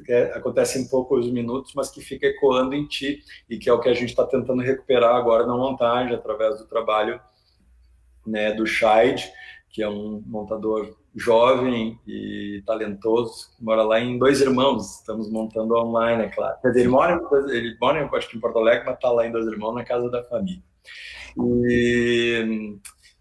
é, 0.07 0.23
acontece 0.33 0.79
em 0.79 0.87
poucos 0.87 1.29
minutos, 1.29 1.73
mas 1.75 1.91
que 1.91 1.99
fica 1.99 2.27
ecoando 2.27 2.73
em 2.73 2.87
ti 2.87 3.21
e 3.49 3.57
que 3.57 3.69
é 3.69 3.73
o 3.73 3.79
que 3.79 3.89
a 3.89 3.93
gente 3.93 4.09
está 4.09 4.25
tentando 4.25 4.61
recuperar 4.61 5.15
agora 5.15 5.45
na 5.45 5.55
montagem 5.55 6.15
através 6.15 6.57
do 6.57 6.65
trabalho 6.65 7.19
né, 8.25 8.53
do 8.53 8.65
Scheid, 8.65 9.29
que 9.69 9.83
é 9.83 9.89
um 9.89 10.23
montador 10.25 10.95
jovem 11.15 11.99
e 12.07 12.63
talentoso, 12.65 13.55
que 13.55 13.63
mora 13.63 13.83
lá 13.83 13.99
em 13.99 14.17
Dois 14.17 14.41
Irmãos. 14.41 14.99
Estamos 14.99 15.29
montando 15.29 15.75
online, 15.75 16.23
é 16.23 16.29
claro. 16.29 16.57
Ele 16.63 16.87
mora, 16.87 17.19
ele 17.49 17.77
mora 17.79 18.09
acho 18.13 18.29
que 18.29 18.37
em 18.37 18.39
Porto 18.39 18.59
Alegre, 18.59 18.85
mas 18.85 18.95
está 18.95 19.11
lá 19.11 19.27
em 19.27 19.31
Dois 19.31 19.45
Irmãos, 19.45 19.73
na 19.73 19.83
casa 19.83 20.09
da 20.09 20.23
família. 20.23 20.61
E, 21.37 22.77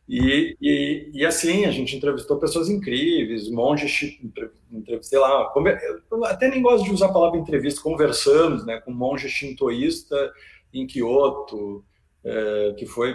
e, 0.09 0.57
e, 0.61 1.11
e, 1.13 1.27
assim, 1.27 1.67
a 1.67 1.71
gente 1.71 1.95
entrevistou 1.97 2.39
pessoas 2.39 2.69
incríveis, 2.71 3.51
monges, 3.51 4.19
entrevistei 4.73 5.19
lá, 5.19 5.53
até 6.25 6.49
nem 6.49 6.63
gosto 6.63 6.85
de 6.85 6.93
usar 6.93 7.07
a 7.07 7.13
palavra 7.13 7.39
entrevista, 7.39 7.83
conversamos 7.83 8.65
né, 8.65 8.81
com 8.81 8.91
um 8.91 8.95
monge 8.95 9.29
shintoísta 9.29 10.33
em 10.73 10.87
Kyoto, 10.87 11.85
é, 12.25 12.75
que 12.79 12.87
foi 12.87 13.15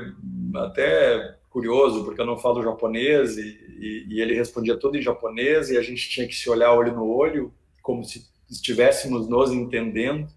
até 0.56 1.36
curioso, 1.54 2.04
porque 2.04 2.20
eu 2.20 2.26
não 2.26 2.36
falo 2.36 2.64
japonês 2.64 3.38
e, 3.38 3.48
e, 3.80 4.06
e, 4.10 4.22
ele 4.22 4.34
respondia 4.34 4.76
tudo 4.76 4.98
em 4.98 5.02
japonês 5.02 5.70
e 5.70 5.78
a 5.78 5.84
gente 5.84 6.10
tinha 6.10 6.28
que 6.28 6.34
se 6.34 6.50
olhar 6.50 6.74
olho 6.74 6.94
no 6.94 7.08
olho, 7.08 7.54
como 7.84 8.04
se 8.04 8.26
estivéssemos 8.50 9.30
nos 9.30 9.52
entendendo. 9.52 10.28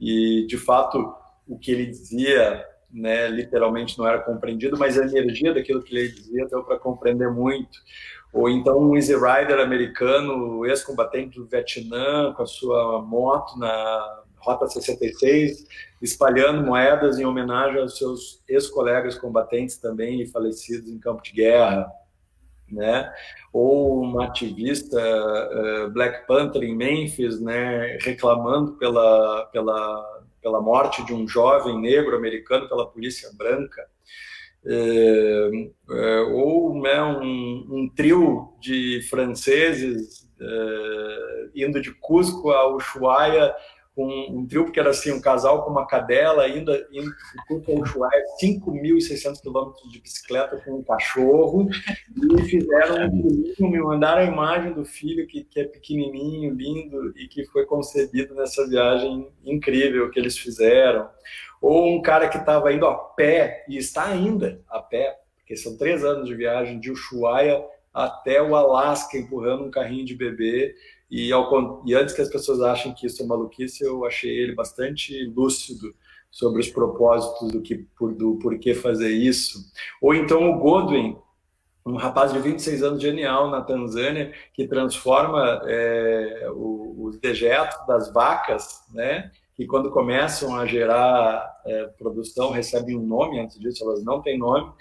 E, 0.00 0.46
de 0.48 0.56
fato, 0.56 1.14
o 1.46 1.58
que 1.58 1.70
ele 1.70 1.86
dizia, 1.86 2.64
né, 2.90 3.28
literalmente 3.28 3.98
não 3.98 4.08
era 4.08 4.18
compreendido, 4.18 4.78
mas 4.78 4.98
a 4.98 5.04
energia 5.04 5.52
daquilo 5.52 5.82
que 5.82 5.94
ele 5.94 6.08
dizia 6.08 6.46
deu 6.46 6.64
para 6.64 6.78
compreender 6.78 7.30
muito. 7.30 7.78
Ou 8.32 8.48
então 8.48 8.78
um 8.78 8.96
Easy 8.96 9.12
Rider 9.14 9.60
americano, 9.60 10.64
ex-combatente 10.64 11.38
do 11.38 11.44
Vietnã, 11.44 12.32
com 12.32 12.42
a 12.42 12.46
sua 12.46 13.02
moto 13.02 13.58
na 13.58 14.21
Rota 14.42 14.66
66, 14.66 15.66
espalhando 16.00 16.66
moedas 16.66 17.18
em 17.18 17.24
homenagem 17.24 17.80
aos 17.80 17.96
seus 17.96 18.42
ex-colegas 18.48 19.16
combatentes 19.16 19.76
também 19.76 20.26
falecidos 20.26 20.88
em 20.88 20.98
campo 20.98 21.22
de 21.22 21.32
guerra, 21.32 21.90
né? 22.68 23.12
Ou 23.52 24.02
uma 24.02 24.24
ativista 24.24 24.98
uh, 24.98 25.90
Black 25.90 26.26
Panther 26.26 26.62
em 26.62 26.74
Memphis, 26.74 27.40
né, 27.40 27.98
reclamando 28.00 28.72
pela 28.72 29.46
pela 29.52 30.22
pela 30.42 30.60
morte 30.60 31.04
de 31.04 31.14
um 31.14 31.28
jovem 31.28 31.80
negro 31.80 32.16
americano 32.16 32.68
pela 32.68 32.86
polícia 32.86 33.30
branca. 33.36 33.86
É, 34.64 35.50
é, 35.90 36.20
ou 36.32 36.80
né, 36.80 37.02
um, 37.02 37.66
um, 37.68 37.92
trio 37.94 38.52
de 38.60 39.00
franceses 39.10 40.30
é, 40.40 41.64
indo 41.64 41.80
de 41.80 41.92
Cusco 41.92 42.52
a 42.52 42.68
Ushuaia 42.72 43.52
com 43.94 44.06
um 44.30 44.46
trio 44.46 44.70
que 44.72 44.80
era 44.80 44.90
assim, 44.90 45.12
um 45.12 45.20
casal 45.20 45.64
com 45.64 45.70
uma 45.70 45.86
cadela, 45.86 46.44
ainda 46.44 46.86
indo 46.90 47.10
para 47.46 47.74
o 47.74 47.82
Ushuaia, 47.82 48.24
5.600 48.42 49.40
quilômetros 49.40 49.92
de 49.92 50.00
bicicleta 50.00 50.56
com 50.64 50.78
um 50.78 50.82
cachorro, 50.82 51.68
e 51.68 52.42
fizeram 52.42 53.06
um 53.06 53.10
filhinho, 53.10 53.70
me 53.70 53.80
mandaram 53.80 54.22
a 54.22 54.24
imagem 54.24 54.72
do 54.72 54.84
filho, 54.84 55.26
que, 55.26 55.44
que 55.44 55.60
é 55.60 55.64
pequenininho, 55.64 56.54
lindo, 56.54 57.12
e 57.18 57.28
que 57.28 57.44
foi 57.46 57.66
concebido 57.66 58.34
nessa 58.34 58.66
viagem 58.66 59.28
incrível 59.44 60.10
que 60.10 60.18
eles 60.18 60.38
fizeram. 60.38 61.08
Ou 61.60 61.94
um 61.94 62.00
cara 62.00 62.28
que 62.28 62.38
estava 62.38 62.72
indo 62.72 62.86
a 62.86 62.94
pé, 62.94 63.64
e 63.68 63.76
está 63.76 64.06
ainda 64.06 64.60
a 64.68 64.80
pé, 64.80 65.18
porque 65.36 65.54
são 65.54 65.76
três 65.76 66.02
anos 66.02 66.26
de 66.26 66.34
viagem, 66.34 66.80
de 66.80 66.90
Ushuaia 66.90 67.62
até 67.92 68.40
o 68.40 68.56
Alasca, 68.56 69.18
empurrando 69.18 69.64
um 69.64 69.70
carrinho 69.70 70.06
de 70.06 70.14
bebê, 70.14 70.74
e, 71.12 71.30
ao, 71.30 71.82
e 71.84 71.94
antes 71.94 72.14
que 72.14 72.22
as 72.22 72.30
pessoas 72.30 72.62
achem 72.62 72.94
que 72.94 73.06
isso 73.06 73.22
é 73.22 73.26
maluquice, 73.26 73.84
eu 73.84 74.06
achei 74.06 74.30
ele 74.30 74.54
bastante 74.54 75.26
lúcido 75.26 75.94
sobre 76.30 76.62
os 76.62 76.70
propósitos 76.70 77.52
do 77.52 77.60
que 77.60 77.86
do 78.16 78.38
porquê 78.40 78.72
fazer 78.72 79.10
isso. 79.10 79.58
Ou 80.00 80.14
então 80.14 80.50
o 80.50 80.58
Godwin, 80.58 81.18
um 81.84 81.96
rapaz 81.96 82.32
de 82.32 82.38
26 82.38 82.82
anos 82.82 83.02
genial 83.02 83.50
na 83.50 83.60
Tanzânia 83.60 84.32
que 84.54 84.66
transforma 84.66 85.60
é, 85.66 86.48
os 86.50 87.18
dejetos 87.18 87.86
das 87.86 88.10
vacas, 88.10 88.80
né? 88.94 89.30
Que 89.54 89.66
quando 89.66 89.90
começam 89.90 90.56
a 90.56 90.64
gerar 90.64 91.46
é, 91.66 91.84
produção 91.98 92.50
recebem 92.50 92.96
um 92.96 93.06
nome. 93.06 93.38
Antes 93.38 93.60
disso, 93.60 93.84
elas 93.84 94.02
não 94.02 94.22
têm 94.22 94.38
nome 94.38 94.72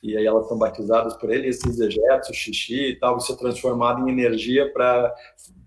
e 0.00 0.16
aí 0.16 0.24
elas 0.24 0.46
são 0.46 0.56
batizadas 0.56 1.14
por 1.14 1.32
ele. 1.32 1.48
Esses 1.48 1.76
dejetos, 1.76 2.36
xixi 2.36 2.90
e 2.90 2.96
tal, 2.96 3.16
isso 3.16 3.32
é 3.32 3.36
transformado 3.36 4.08
em 4.08 4.12
energia 4.12 4.72
para 4.72 5.12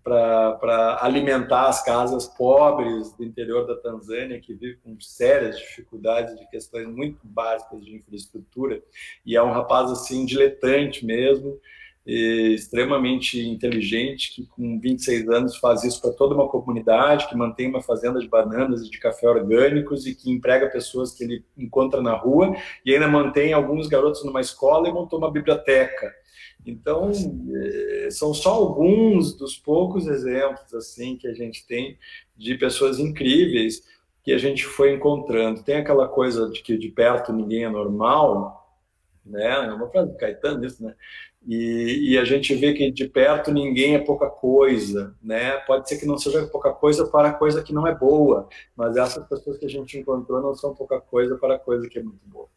para 0.03 0.99
alimentar 1.01 1.67
as 1.67 1.83
casas 1.83 2.27
pobres 2.27 3.13
do 3.13 3.23
interior 3.23 3.65
da 3.65 3.75
Tanzânia, 3.75 4.39
que 4.39 4.53
vivem 4.53 4.77
com 4.83 4.99
sérias 4.99 5.57
dificuldades 5.57 6.37
de 6.37 6.45
questões 6.49 6.87
muito 6.87 7.19
básicas 7.23 7.83
de 7.85 7.95
infraestrutura. 7.95 8.83
E 9.25 9.35
é 9.35 9.41
um 9.41 9.51
rapaz 9.51 9.89
assim, 9.89 10.25
diletante 10.25 11.05
mesmo, 11.05 11.57
extremamente 12.05 13.39
inteligente, 13.39 14.33
que 14.35 14.45
com 14.45 14.77
26 14.77 15.29
anos 15.29 15.57
faz 15.57 15.85
isso 15.85 16.01
para 16.01 16.11
toda 16.11 16.35
uma 16.35 16.49
comunidade, 16.49 17.29
que 17.29 17.35
mantém 17.35 17.69
uma 17.69 17.81
fazenda 17.81 18.19
de 18.19 18.27
bananas 18.27 18.81
e 18.81 18.89
de 18.89 18.99
café 18.99 19.27
orgânicos 19.29 20.05
e 20.05 20.13
que 20.13 20.29
emprega 20.29 20.69
pessoas 20.69 21.13
que 21.13 21.23
ele 21.23 21.45
encontra 21.57 22.01
na 22.01 22.13
rua 22.13 22.53
e 22.85 22.93
ainda 22.93 23.07
mantém 23.07 23.53
alguns 23.53 23.87
garotos 23.87 24.25
numa 24.25 24.41
escola 24.41 24.89
e 24.89 24.91
montou 24.91 25.17
uma 25.17 25.31
biblioteca 25.31 26.13
então, 26.65 27.11
eh, 27.11 28.09
são 28.11 28.33
só 28.33 28.51
alguns 28.53 29.35
dos 29.35 29.57
poucos 29.57 30.07
exemplos 30.07 30.73
assim 30.73 31.17
que 31.17 31.27
a 31.27 31.33
gente 31.33 31.65
tem 31.67 31.97
de 32.37 32.55
pessoas 32.55 32.99
incríveis 32.99 33.83
que 34.23 34.31
a 34.31 34.37
gente 34.37 34.65
foi 34.65 34.93
encontrando. 34.93 35.63
Tem 35.63 35.75
aquela 35.75 36.07
coisa 36.07 36.49
de 36.49 36.61
que 36.61 36.77
de 36.77 36.89
perto 36.89 37.33
ninguém 37.33 37.65
é 37.65 37.69
normal, 37.69 38.79
né? 39.25 39.67
É 39.67 39.73
uma 39.73 39.89
frase 39.89 40.11
do 40.11 40.17
Caetano 40.17 40.65
isso, 40.65 40.83
né? 40.83 40.95
E, 41.45 42.13
e, 42.13 42.17
a 42.17 42.23
gente 42.23 42.55
vê 42.55 42.73
que 42.73 42.89
de 42.89 43.05
perto 43.09 43.51
ninguém 43.51 43.95
é 43.95 43.99
pouca 43.99 44.29
coisa, 44.29 45.13
né? 45.21 45.57
Pode 45.67 45.89
ser 45.89 45.97
que 45.97 46.05
não 46.05 46.17
seja 46.17 46.47
pouca 46.47 46.71
coisa 46.71 47.05
para 47.05 47.33
coisa 47.33 47.61
que 47.61 47.73
não 47.73 47.85
é 47.85 47.93
boa, 47.93 48.47
mas 48.75 48.95
essas 48.95 49.27
pessoas 49.27 49.57
que 49.57 49.65
a 49.65 49.69
gente 49.69 49.97
encontrou 49.97 50.41
não 50.41 50.55
são 50.55 50.73
pouca 50.73 51.01
coisa 51.01 51.35
para 51.37 51.59
coisa 51.59 51.89
que 51.89 51.99
é 51.99 52.03
muito 52.03 52.25
boa. 52.27 52.47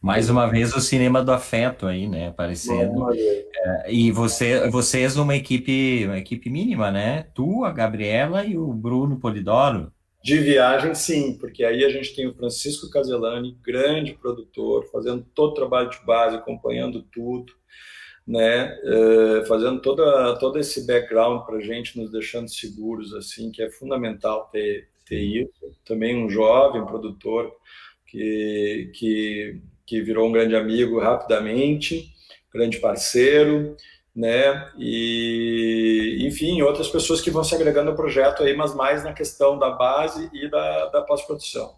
Mais 0.00 0.30
uma 0.30 0.46
vez 0.46 0.74
o 0.74 0.80
cinema 0.80 1.22
do 1.22 1.32
afeto 1.32 1.86
aí, 1.86 2.08
né, 2.08 2.28
aparecendo. 2.28 3.12
É, 3.12 3.92
e 3.92 4.10
você, 4.10 4.68
vocês 4.70 5.16
uma 5.16 5.36
equipe, 5.36 6.04
uma 6.06 6.18
equipe 6.18 6.48
mínima, 6.48 6.90
né? 6.90 7.26
Tu, 7.34 7.64
a 7.64 7.70
Gabriela 7.70 8.44
e 8.44 8.56
o 8.56 8.72
Bruno 8.72 9.18
Polidoro. 9.18 9.92
De 10.22 10.38
viagem, 10.38 10.94
sim, 10.94 11.38
porque 11.38 11.64
aí 11.64 11.82
a 11.82 11.88
gente 11.88 12.14
tem 12.14 12.26
o 12.26 12.34
Francisco 12.34 12.90
Caselani, 12.90 13.56
grande 13.62 14.12
produtor, 14.12 14.86
fazendo 14.92 15.24
todo 15.34 15.52
o 15.52 15.54
trabalho 15.54 15.88
de 15.88 16.04
base, 16.04 16.36
acompanhando 16.36 17.02
tudo, 17.02 17.54
né? 18.26 18.78
Uh, 18.84 19.46
fazendo 19.46 19.80
toda, 19.80 20.38
todo 20.38 20.58
esse 20.58 20.86
background 20.86 21.46
para 21.46 21.56
a 21.56 21.60
gente, 21.60 21.98
nos 21.98 22.10
deixando 22.10 22.50
seguros, 22.50 23.14
assim, 23.14 23.50
que 23.50 23.62
é 23.62 23.70
fundamental 23.70 24.50
ter, 24.52 24.88
ter 25.06 25.20
isso. 25.20 25.50
Também 25.86 26.22
um 26.22 26.28
jovem 26.28 26.84
produtor 26.84 27.50
que, 28.06 28.90
que 28.94 29.60
que 29.90 30.00
virou 30.00 30.28
um 30.28 30.32
grande 30.32 30.54
amigo 30.54 31.00
rapidamente, 31.00 32.14
grande 32.54 32.78
parceiro, 32.78 33.76
né? 34.14 34.70
E, 34.78 36.18
enfim, 36.20 36.62
outras 36.62 36.86
pessoas 36.86 37.20
que 37.20 37.28
vão 37.28 37.42
se 37.42 37.56
agregando 37.56 37.90
ao 37.90 37.96
projeto 37.96 38.44
aí, 38.44 38.54
mas 38.54 38.72
mais 38.72 39.02
na 39.02 39.12
questão 39.12 39.58
da 39.58 39.70
base 39.70 40.30
e 40.32 40.48
da, 40.48 40.86
da 40.90 41.02
pós-produção. 41.02 41.74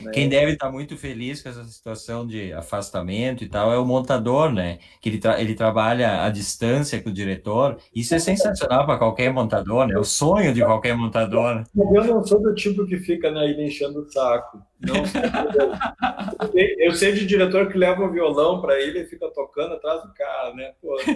Né? 0.00 0.10
Quem 0.12 0.28
deve 0.28 0.52
estar 0.52 0.70
muito 0.70 0.96
feliz 0.96 1.42
com 1.42 1.48
essa 1.48 1.64
situação 1.64 2.26
de 2.26 2.52
afastamento 2.52 3.44
e 3.44 3.48
tal 3.48 3.72
é 3.72 3.78
o 3.78 3.84
montador, 3.84 4.52
né? 4.52 4.78
Que 5.00 5.08
ele, 5.08 5.18
tra 5.18 5.40
ele 5.40 5.54
trabalha 5.54 6.24
à 6.24 6.30
distância 6.30 7.02
com 7.02 7.10
o 7.10 7.12
diretor. 7.12 7.78
Isso 7.94 8.14
é 8.14 8.18
sensacional 8.18 8.86
para 8.86 8.98
qualquer 8.98 9.32
montador, 9.32 9.86
né? 9.86 9.94
É 9.94 9.98
o 9.98 10.04
sonho 10.04 10.52
de 10.52 10.64
qualquer 10.64 10.96
montador. 10.96 11.64
Eu 11.76 12.04
não 12.04 12.24
sou 12.24 12.40
do 12.40 12.54
tipo 12.54 12.86
que 12.86 12.98
fica 12.98 13.30
na 13.30 13.44
ilha 13.44 13.66
enchendo 13.66 14.00
o 14.00 14.10
saco. 14.10 14.62
Não 14.80 14.94
eu 16.78 16.92
sei 16.92 17.12
de 17.12 17.26
diretor 17.26 17.70
que 17.70 17.76
leva 17.76 18.02
o 18.02 18.10
violão 18.10 18.62
para 18.62 18.80
ele 18.80 19.00
e 19.00 19.06
fica 19.06 19.28
tocando 19.28 19.74
atrás 19.74 20.02
do 20.02 20.14
cara, 20.14 20.54
né? 20.54 20.72
Pô. 20.80 20.98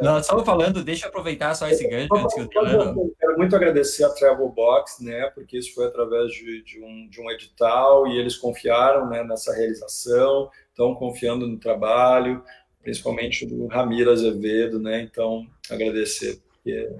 Não, 0.00 0.22
só 0.22 0.44
falando, 0.44 0.84
deixa 0.84 1.06
eu 1.06 1.08
aproveitar 1.08 1.54
só 1.54 1.66
esse 1.68 1.88
gancho 1.88 2.14
antes 2.14 2.34
que 2.34 2.40
eu 2.40 2.48
Quero 2.48 2.94
muito 3.36 3.56
agradecer 3.56 4.04
a 4.04 4.10
Travel 4.10 4.48
Box, 4.48 5.02
né? 5.06 5.30
Porque 5.34 5.56
isso 5.56 5.74
foi 5.74 5.86
através 5.86 6.32
de, 6.32 6.62
de, 6.62 6.80
um, 6.82 7.08
de 7.08 7.20
um 7.20 7.30
edital 7.30 8.06
e 8.06 8.18
eles 8.18 8.36
confiaram 8.36 9.08
né, 9.08 9.24
nessa 9.24 9.54
realização, 9.54 10.50
estão 10.68 10.94
confiando 10.94 11.46
no 11.46 11.58
trabalho, 11.58 12.42
principalmente 12.82 13.46
do 13.46 13.66
Ramiro 13.66 14.10
Azevedo, 14.10 14.78
né? 14.78 15.00
Então, 15.02 15.46
agradecer. 15.70 16.38
Porque 16.52 16.90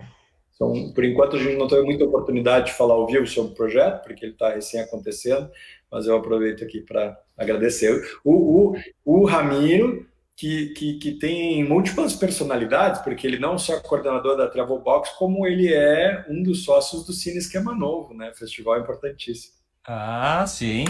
por 0.58 1.04
enquanto, 1.04 1.36
a 1.36 1.38
gente 1.38 1.56
não 1.56 1.68
teve 1.68 1.82
muita 1.82 2.04
oportunidade 2.04 2.66
de 2.66 2.72
falar 2.72 2.94
ao 2.94 3.06
vivo 3.06 3.26
sobre 3.26 3.52
o 3.52 3.54
projeto, 3.54 4.02
porque 4.02 4.24
ele 4.24 4.32
está 4.32 4.50
recém 4.50 4.80
acontecendo, 4.80 5.50
mas 5.90 6.06
eu 6.06 6.16
aproveito 6.16 6.64
aqui 6.64 6.80
para 6.80 7.18
agradecer. 7.36 8.02
O, 8.24 8.72
o, 8.72 8.76
o 9.04 9.24
Ramiro, 9.26 10.06
que, 10.36 10.66
que, 10.74 10.98
que, 10.98 11.12
tem 11.12 11.64
múltiplas 11.66 12.14
personalidades, 12.14 13.00
porque 13.00 13.26
ele 13.26 13.38
não 13.38 13.56
só 13.56 13.74
é 13.74 13.80
coordenador 13.80 14.36
da 14.36 14.48
Travel 14.48 14.78
Box, 14.78 15.10
como 15.18 15.46
ele 15.46 15.72
é 15.72 16.26
um 16.28 16.42
dos 16.42 16.64
sócios 16.64 17.06
do 17.06 17.12
Cine 17.12 17.38
Esquema 17.38 17.74
Novo, 17.74 18.12
né? 18.12 18.32
Festival 18.34 18.78
importantíssimo. 18.78 19.54
Ah, 19.88 20.44
sim, 20.46 20.84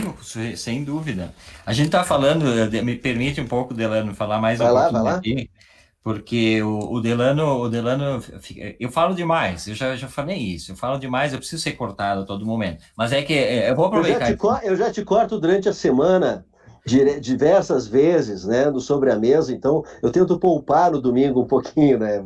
sem 0.56 0.82
dúvida. 0.82 1.32
A 1.64 1.72
gente 1.72 1.86
está 1.86 2.02
falando, 2.02 2.44
me 2.82 2.96
permite 2.96 3.40
um 3.40 3.46
pouco, 3.46 3.74
Delano, 3.74 4.14
falar 4.14 4.40
mais 4.40 4.58
vai 4.58 4.70
um 4.70 4.74
lá, 4.74 4.90
pouquinho 4.90 5.40
aqui 5.40 5.50
porque 6.06 6.62
o, 6.62 6.92
o, 6.92 7.00
Delano, 7.00 7.62
o 7.62 7.68
Delano, 7.68 8.22
eu 8.78 8.88
falo 8.92 9.12
demais, 9.12 9.66
eu 9.66 9.74
já, 9.74 9.96
já 9.96 10.06
falei 10.06 10.38
isso, 10.38 10.70
eu 10.70 10.76
falo 10.76 11.00
demais, 11.00 11.32
eu 11.32 11.40
preciso 11.40 11.60
ser 11.60 11.72
cortado 11.72 12.20
a 12.20 12.24
todo 12.24 12.46
momento. 12.46 12.84
Mas 12.96 13.12
é 13.12 13.22
que 13.22 13.34
é, 13.34 13.68
eu 13.68 13.74
vou 13.74 13.86
aproveitar. 13.86 14.30
Eu 14.30 14.38
já 14.38 14.60
te, 14.60 14.66
eu 14.68 14.76
já 14.76 14.92
te 14.92 15.04
corto 15.04 15.40
durante 15.40 15.68
a 15.68 15.72
semana 15.72 16.46
diversas 16.86 17.88
vezes, 17.88 18.44
né, 18.44 18.70
no 18.70 18.80
sobre 18.80 19.10
a 19.10 19.16
mesa, 19.16 19.52
então 19.52 19.84
eu 20.00 20.10
tento 20.10 20.38
poupar 20.38 20.90
no 20.90 21.00
domingo 21.00 21.42
um 21.42 21.46
pouquinho, 21.46 21.98
né? 21.98 22.24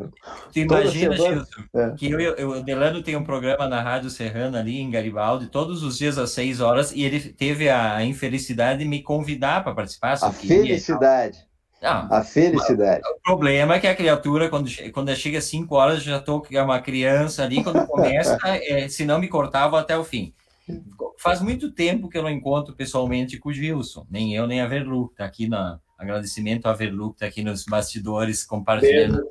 Tu 0.52 0.61
imagina, 0.61 1.16
Gilson, 1.16 1.44
é. 1.74 1.90
que 1.96 2.11
eu, 2.11 2.20
eu, 2.20 2.50
o 2.50 2.62
Delano 2.62 3.02
tem 3.02 3.16
um 3.16 3.24
programa 3.24 3.66
na 3.66 3.80
Rádio 3.80 4.11
Serrana 4.11 4.61
ali 4.61 4.78
em 4.78 4.90
Garibaldi, 4.90 5.46
todos 5.46 5.82
os 5.82 5.96
dias 5.96 6.18
às 6.18 6.30
seis 6.30 6.61
horas, 6.61 6.92
e 6.92 7.02
ele 7.02 7.20
teve 7.20 7.70
a 7.70 8.04
infelicidade 8.04 8.80
de 8.80 8.84
me 8.84 9.02
convidar 9.02 9.64
para 9.64 9.74
participar. 9.74 10.18
A 10.20 10.30
felicidade. 10.30 11.50
Não, 11.80 12.08
a 12.12 12.22
felicidade. 12.22 13.00
O 13.16 13.20
problema 13.22 13.76
é 13.76 13.80
que 13.80 13.86
a 13.86 13.94
criatura, 13.94 14.50
quando, 14.50 14.68
quando 14.92 15.16
chega 15.16 15.38
às 15.38 15.44
5 15.44 15.74
horas, 15.74 16.02
já 16.02 16.18
estou 16.18 16.46
uma 16.52 16.78
criança 16.78 17.42
ali, 17.42 17.64
quando 17.64 17.86
começa, 17.86 18.38
é, 18.44 18.86
se 18.86 19.06
não 19.06 19.18
me 19.18 19.28
cortava 19.28 19.80
até 19.80 19.96
o 19.96 20.04
fim. 20.04 20.34
Faz 21.18 21.40
muito 21.40 21.70
tempo 21.70 22.08
que 22.08 22.16
eu 22.16 22.22
não 22.22 22.30
encontro 22.30 22.74
pessoalmente 22.74 23.38
com 23.38 23.50
o 23.50 23.52
Gilson, 23.52 24.06
nem 24.10 24.34
eu, 24.34 24.46
nem 24.46 24.60
a 24.60 24.66
Verlu, 24.66 25.06
está 25.06 25.24
aqui 25.24 25.48
na 25.48 25.78
agradecimento 25.98 26.66
a 26.66 26.72
Verlu, 26.72 27.10
que 27.10 27.16
está 27.16 27.26
aqui 27.26 27.42
nos 27.42 27.64
bastidores 27.64 28.42
compartilhando. 28.44 29.22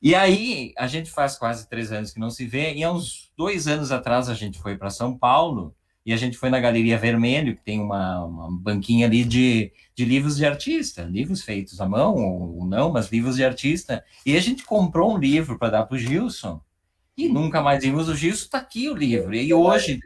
E 0.00 0.14
aí, 0.14 0.72
a 0.76 0.86
gente 0.86 1.10
faz 1.10 1.36
quase 1.36 1.68
três 1.68 1.92
anos 1.92 2.12
que 2.12 2.20
não 2.20 2.30
se 2.30 2.46
vê, 2.46 2.72
e 2.74 2.82
há 2.82 2.90
uns 2.90 3.30
dois 3.36 3.68
anos 3.68 3.92
atrás 3.92 4.28
a 4.28 4.34
gente 4.34 4.58
foi 4.58 4.76
para 4.76 4.88
São 4.88 5.16
Paulo, 5.16 5.74
e 6.06 6.12
a 6.12 6.16
gente 6.16 6.38
foi 6.38 6.48
na 6.48 6.60
Galeria 6.60 6.96
Vermelho, 6.96 7.56
que 7.56 7.64
tem 7.64 7.80
uma, 7.80 8.24
uma 8.24 8.48
banquinha 8.60 9.06
ali 9.06 9.24
de, 9.24 9.72
de 9.92 10.04
livros 10.04 10.36
de 10.36 10.46
artista, 10.46 11.02
livros 11.02 11.42
feitos 11.42 11.80
à 11.80 11.86
mão 11.86 12.14
ou 12.14 12.64
não, 12.64 12.92
mas 12.92 13.10
livros 13.10 13.34
de 13.34 13.44
artista. 13.44 14.04
E 14.24 14.36
a 14.36 14.40
gente 14.40 14.64
comprou 14.64 15.14
um 15.14 15.18
livro 15.18 15.58
para 15.58 15.70
dar 15.70 15.84
para 15.84 15.96
o 15.96 15.98
Gilson, 15.98 16.60
e 17.16 17.28
nunca 17.28 17.62
mais 17.62 17.82
vimos 17.82 18.08
o 18.08 18.14
Gilson, 18.14 18.44
está 18.44 18.58
aqui 18.58 18.88
o 18.88 18.94
livro. 18.94 19.34
E 19.34 19.52
hoje, 19.52 20.00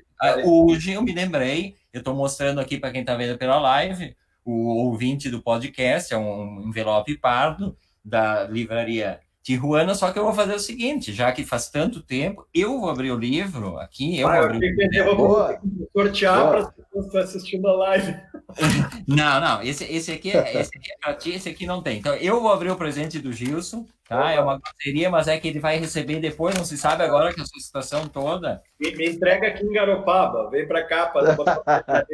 hoje 0.45 0.93
eu 0.93 1.03
me 1.03 1.13
lembrei, 1.13 1.77
eu 1.93 1.99
estou 1.99 2.15
mostrando 2.15 2.61
aqui 2.61 2.79
para 2.79 2.93
quem 2.93 3.01
está 3.01 3.17
vendo 3.17 3.37
pela 3.37 3.59
live, 3.59 4.15
o 4.45 4.67
ouvinte 4.85 5.29
do 5.29 5.43
podcast, 5.43 6.15
é 6.15 6.19
um 6.19 6.63
envelope 6.69 7.17
pardo 7.19 7.77
da 8.05 8.45
livraria 8.45 9.21
Tijuana, 9.43 9.95
só 9.95 10.13
que 10.13 10.19
eu 10.19 10.25
vou 10.25 10.35
fazer 10.35 10.55
o 10.55 10.61
seguinte, 10.61 11.13
já 11.13 11.33
que 11.33 11.45
faz 11.45 11.71
tanto 11.71 12.03
tempo, 12.03 12.47
eu 12.53 12.79
vou 12.79 12.91
abrir 12.91 13.11
o 13.11 13.19
livro 13.19 13.79
aqui, 13.79 14.21
eu 14.21 14.29
ah, 14.29 14.37
vou 14.37 14.51
abrir 14.51 14.93
eu 14.95 15.17
vou 15.17 15.59
sortear 15.97 16.51
para 16.51 16.59
as 16.59 16.71
pessoas 16.75 16.91
que 16.91 16.99
estão 16.99 17.21
assistindo 17.23 17.69
a 17.69 17.73
live. 17.73 18.17
Não, 19.07 19.41
não, 19.41 19.63
esse, 19.63 19.85
esse 19.85 20.11
aqui 20.11 20.33
é 20.33 20.61
esse 20.61 20.77
aqui 20.77 20.91
é 20.91 20.97
para 21.01 21.15
ti, 21.15 21.31
esse 21.31 21.49
aqui 21.49 21.67
não 21.67 21.81
tem. 21.81 21.99
Então, 21.99 22.15
eu 22.17 22.41
vou 22.41 22.53
abrir 22.53 22.71
o 22.71 22.77
presente 22.77 23.21
do 23.21 23.33
Gilson, 23.33 23.87
tá? 24.09 24.33
É 24.33 24.41
uma 24.41 24.59
parceria, 24.59 25.09
mas 25.09 25.29
é 25.29 25.39
que 25.39 25.47
ele 25.47 25.61
vai 25.61 25.79
receber 25.79 26.19
depois, 26.19 26.57
não 26.57 26.65
se 26.65 26.77
sabe 26.77 27.05
agora 27.05 27.33
que 27.33 27.41
a 27.41 27.45
sua 27.45 27.61
situação 27.61 28.09
toda. 28.09 28.61
Me, 28.81 28.91
me 28.97 29.09
entrega 29.09 29.47
aqui 29.47 29.65
em 29.65 29.73
Garopaba, 29.73 30.51
vem 30.51 30.67
para 30.67 30.83
cá 30.83 31.07
para 31.07 31.37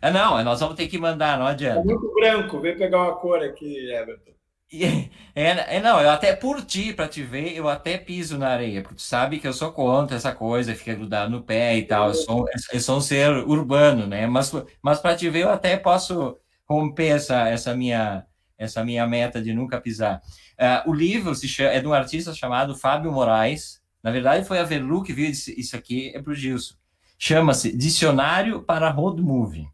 é, 0.00 0.10
Não, 0.10 0.42
nós 0.42 0.60
vamos 0.60 0.76
ter 0.76 0.88
que 0.88 0.96
mandar, 0.96 1.38
não 1.38 1.46
adianta. 1.46 1.80
É 1.80 1.84
muito 1.84 2.10
branco, 2.14 2.60
vem 2.60 2.76
pegar 2.76 3.02
uma 3.02 3.16
cor 3.16 3.42
aqui, 3.42 3.90
Everton. 3.92 4.37
É, 5.34 5.76
é, 5.76 5.80
não, 5.80 6.00
eu 6.00 6.10
até 6.10 6.34
por 6.34 6.64
ti, 6.64 6.92
para 6.92 7.06
te 7.06 7.22
ver, 7.22 7.56
eu 7.56 7.68
até 7.68 7.96
piso 7.96 8.36
na 8.36 8.48
areia, 8.48 8.82
porque 8.82 8.96
tu 8.96 9.02
sabe 9.02 9.38
que 9.38 9.46
eu 9.46 9.52
sou 9.52 9.70
contra 9.72 10.16
essa 10.16 10.32
coisa, 10.34 10.74
fica 10.74 10.94
grudado 10.94 11.30
no 11.30 11.44
pé 11.44 11.76
e 11.76 11.84
tal. 11.86 12.08
Eu 12.08 12.14
sou, 12.14 12.46
eu 12.72 12.80
sou 12.80 12.98
um 12.98 13.00
ser 13.00 13.30
urbano, 13.46 14.04
né? 14.04 14.26
Mas, 14.26 14.52
mas 14.82 14.98
para 14.98 15.16
te 15.16 15.30
ver, 15.30 15.44
eu 15.44 15.50
até 15.50 15.76
posso 15.76 16.36
romper 16.68 17.06
essa, 17.08 17.48
essa, 17.48 17.74
minha, 17.74 18.26
essa 18.58 18.84
minha 18.84 19.06
meta 19.06 19.40
de 19.40 19.54
nunca 19.54 19.80
pisar. 19.80 20.20
Uh, 20.58 20.90
o 20.90 20.92
livro 20.92 21.34
se 21.36 21.46
chama, 21.46 21.70
é 21.70 21.80
de 21.80 21.86
um 21.86 21.92
artista 21.92 22.34
chamado 22.34 22.76
Fábio 22.76 23.12
Moraes. 23.12 23.80
Na 24.02 24.10
verdade, 24.10 24.44
foi 24.44 24.58
a 24.58 24.64
Verlu 24.64 25.04
que 25.04 25.12
viu 25.12 25.30
isso 25.30 25.76
aqui, 25.76 26.10
é 26.14 26.20
para 26.20 26.32
o 26.32 26.34
Gilson. 26.34 26.74
Chama-se 27.16 27.76
Dicionário 27.76 28.62
para 28.62 28.90
Road 28.90 29.22
Movie. 29.22 29.68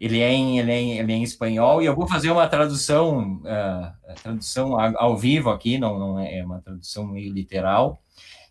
Ele 0.00 0.20
é, 0.20 0.32
em, 0.32 0.58
ele, 0.58 0.72
é 0.72 0.80
em, 0.80 0.98
ele 0.98 1.12
é 1.12 1.16
em 1.16 1.22
espanhol 1.22 1.82
e 1.82 1.84
eu 1.84 1.94
vou 1.94 2.08
fazer 2.08 2.30
uma 2.30 2.48
tradução, 2.48 3.42
uh, 3.42 4.14
tradução 4.22 4.80
ao 4.96 5.14
vivo 5.14 5.50
aqui, 5.50 5.76
não, 5.76 5.98
não 5.98 6.18
é, 6.18 6.38
é 6.38 6.44
uma 6.44 6.58
tradução 6.62 7.06
meio 7.06 7.30
literal. 7.30 8.02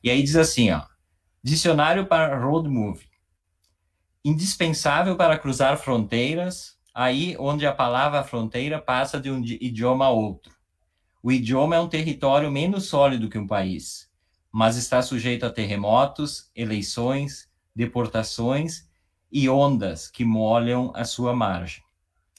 E 0.04 0.12
aí 0.12 0.22
diz 0.22 0.36
assim, 0.36 0.70
ó, 0.70 0.84
dicionário 1.43 2.06
para 2.06 2.38
road 2.38 2.70
movie. 2.70 3.10
Indispensável 4.24 5.16
para 5.16 5.39
cruzar 5.39 5.76
fronteiras, 5.78 6.78
aí 6.93 7.36
onde 7.39 7.66
a 7.66 7.74
palavra 7.74 8.24
fronteira 8.24 8.80
passa 8.80 9.20
de 9.20 9.32
um 9.32 9.43
idioma 9.43 10.06
a 10.06 10.10
outro. 10.12 10.54
O 11.24 11.32
idioma 11.32 11.76
é 11.76 11.80
um 11.80 11.89
território 11.89 12.52
menos 12.52 12.86
sólido 12.86 13.28
que 13.28 13.39
um 13.39 13.47
país, 13.47 14.08
mas 14.52 14.78
está 14.78 15.02
sujeito 15.02 15.47
a 15.47 15.50
terremotos, 15.50 16.52
eleições, 16.56 17.50
deportações 17.76 18.88
e 19.32 19.49
ondas 19.49 20.09
que 20.09 20.25
molham 20.25 20.91
a 20.95 21.03
sua 21.03 21.36
margem. 21.36 21.84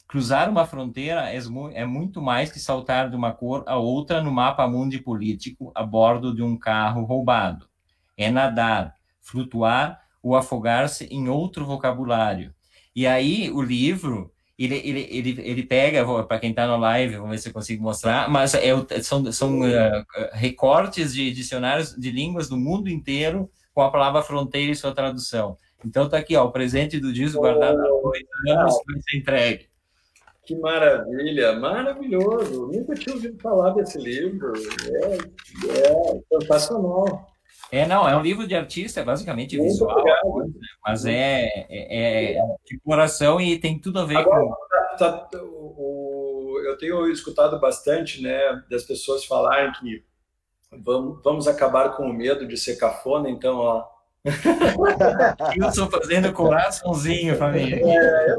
Cruzar 0.09 0.51
uma 0.51 0.66
fronteira 0.66 1.30
é, 1.30 1.38
é 1.74 1.84
muito 1.84 2.20
mais 2.20 2.51
que 2.51 2.59
saltar 2.59 3.09
de 3.09 3.14
uma 3.14 3.32
cor 3.32 3.62
a 3.66 3.76
outra 3.76 4.20
no 4.20 4.32
mapa 4.32 4.66
mundi 4.66 4.99
político 4.99 5.70
a 5.74 5.84
bordo 5.84 6.34
de 6.34 6.43
um 6.43 6.59
carro 6.59 7.05
roubado. 7.05 7.68
É 8.16 8.30
nadar, 8.30 8.97
flutuar 9.20 10.01
ou 10.22 10.34
afogar-se 10.34 11.05
em 11.07 11.28
outro 11.28 11.64
vocabulário. 11.64 12.53
E 12.95 13.07
aí 13.07 13.51
o 13.51 13.62
livro 13.62 14.32
ele, 14.59 14.74
ele, 14.74 15.09
ele, 15.11 15.41
ele 15.43 15.62
pega, 15.62 16.05
para 16.24 16.38
quem 16.38 16.51
está 16.51 16.66
na 16.66 16.76
live, 16.76 17.16
vamos 17.16 17.30
ver 17.30 17.38
se 17.38 17.49
eu 17.49 17.53
consigo 17.53 17.82
mostrar, 17.82 18.28
mas 18.28 18.53
é, 18.53 18.70
são, 19.03 19.32
são 19.32 19.61
uh, 19.61 20.05
recortes 20.32 21.14
de 21.14 21.32
dicionários 21.32 21.97
de 21.97 22.11
línguas 22.11 22.47
do 22.47 22.59
mundo 22.59 22.91
inteiro 22.91 23.51
com 23.72 23.80
a 23.80 23.91
palavra 23.91 24.22
fronteira 24.22 24.70
e 24.70 24.76
sua 24.76 24.95
tradução. 24.95 25.57
Então 25.85 26.09
tá 26.09 26.18
aqui, 26.18 26.37
ó, 26.37 26.45
o 26.45 26.53
presente 26.53 26.99
do 26.99 27.14
Gilson 27.14 27.39
guardado 27.39 27.78
há 27.78 27.89
dois 27.89 28.22
anos 28.49 28.74
vai 28.87 29.01
ser 29.03 29.16
entregue. 29.18 29.70
Que 30.45 30.57
maravilha, 30.57 31.53
maravilhoso. 31.55 32.70
Nunca 32.72 32.95
tinha 32.95 33.14
ouvido 33.14 33.39
falar 33.41 33.70
desse 33.70 33.99
livro. 33.99 34.53
É, 34.91 35.14
é 35.14 36.39
sensacional. 36.41 37.31
É, 37.70 37.87
não, 37.87 38.09
é 38.09 38.16
um 38.16 38.22
livro 38.22 38.49
de 38.49 38.55
artista, 38.55 39.01
é 39.01 39.05
basicamente 39.05 39.57
Muito 39.57 39.70
visual, 39.70 39.93
obrigado. 39.97 40.53
mas 40.85 41.05
é, 41.07 41.47
é, 41.68 42.35
é 42.35 42.43
de 42.66 42.81
coração 42.81 43.41
e 43.41 43.59
tem 43.59 43.78
tudo 43.78 44.01
a 44.01 44.05
ver 44.05 44.16
Agora, 44.16 44.41
com. 44.41 44.57
Tá, 44.99 45.12
tá, 45.12 45.39
o, 45.41 46.61
eu 46.64 46.76
tenho 46.78 47.07
escutado 47.09 47.61
bastante 47.61 48.20
né, 48.20 48.41
das 48.68 48.83
pessoas 48.83 49.24
falarem 49.24 49.72
que 49.74 50.05
vamos, 50.83 51.22
vamos 51.22 51.47
acabar 51.47 51.97
com 51.97 52.05
o 52.05 52.12
medo 52.12 52.47
de 52.47 52.57
ser 52.57 52.76
cafona, 52.76 53.31
então, 53.31 53.57
ó. 53.57 53.99
Wilson 55.59 55.91
fazendo 55.91 56.33
coraçãozinho, 56.33 57.37
família. 57.37 57.77
É, 57.77 58.31
eu, 58.33 58.39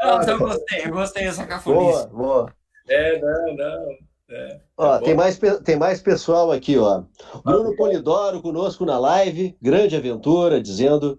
ah, 0.00 0.18
não, 0.18 0.22
eu 0.22 0.38
gostei, 0.38 0.84
eu 0.86 0.90
gostei 0.90 1.24
dessa 1.24 1.46
cafonice. 1.46 2.06
Boa, 2.06 2.06
boa. 2.06 2.54
É, 2.88 3.18
não, 3.20 3.54
não. 3.56 3.86
É, 4.30 4.60
ó, 4.76 4.98
tem, 4.98 5.14
mais, 5.14 5.38
tem 5.64 5.76
mais 5.76 6.00
pessoal 6.00 6.50
aqui, 6.50 6.78
ó. 6.78 7.02
Bruno 7.44 7.76
Polidoro 7.76 8.40
conosco 8.40 8.86
na 8.86 8.98
live, 8.98 9.56
grande 9.60 9.96
aventura, 9.96 10.60
dizendo. 10.60 11.18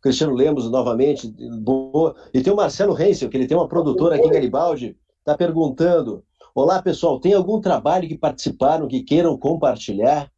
Cristiano 0.00 0.34
Lemos 0.34 0.70
novamente, 0.70 1.28
boa. 1.60 2.14
E 2.32 2.40
tem 2.40 2.52
o 2.52 2.56
Marcelo 2.56 3.00
Hensel, 3.00 3.28
que 3.28 3.36
ele 3.36 3.48
tem 3.48 3.56
uma 3.56 3.66
produtora 3.66 4.14
aqui 4.14 4.26
em 4.26 4.30
Garibaldi, 4.30 4.96
está 5.18 5.36
perguntando: 5.36 6.22
Olá, 6.54 6.80
pessoal, 6.80 7.18
tem 7.18 7.34
algum 7.34 7.60
trabalho 7.60 8.06
que 8.06 8.16
participaram 8.16 8.86
que 8.86 9.02
queiram 9.02 9.36
compartilhar? 9.36 10.30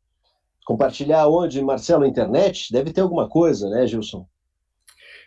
Compartilhar 0.68 1.26
onde, 1.28 1.62
Marcelo, 1.62 2.02
na 2.02 2.08
internet? 2.08 2.70
Deve 2.70 2.92
ter 2.92 3.00
alguma 3.00 3.26
coisa, 3.26 3.70
né, 3.70 3.86
Gilson? 3.86 4.28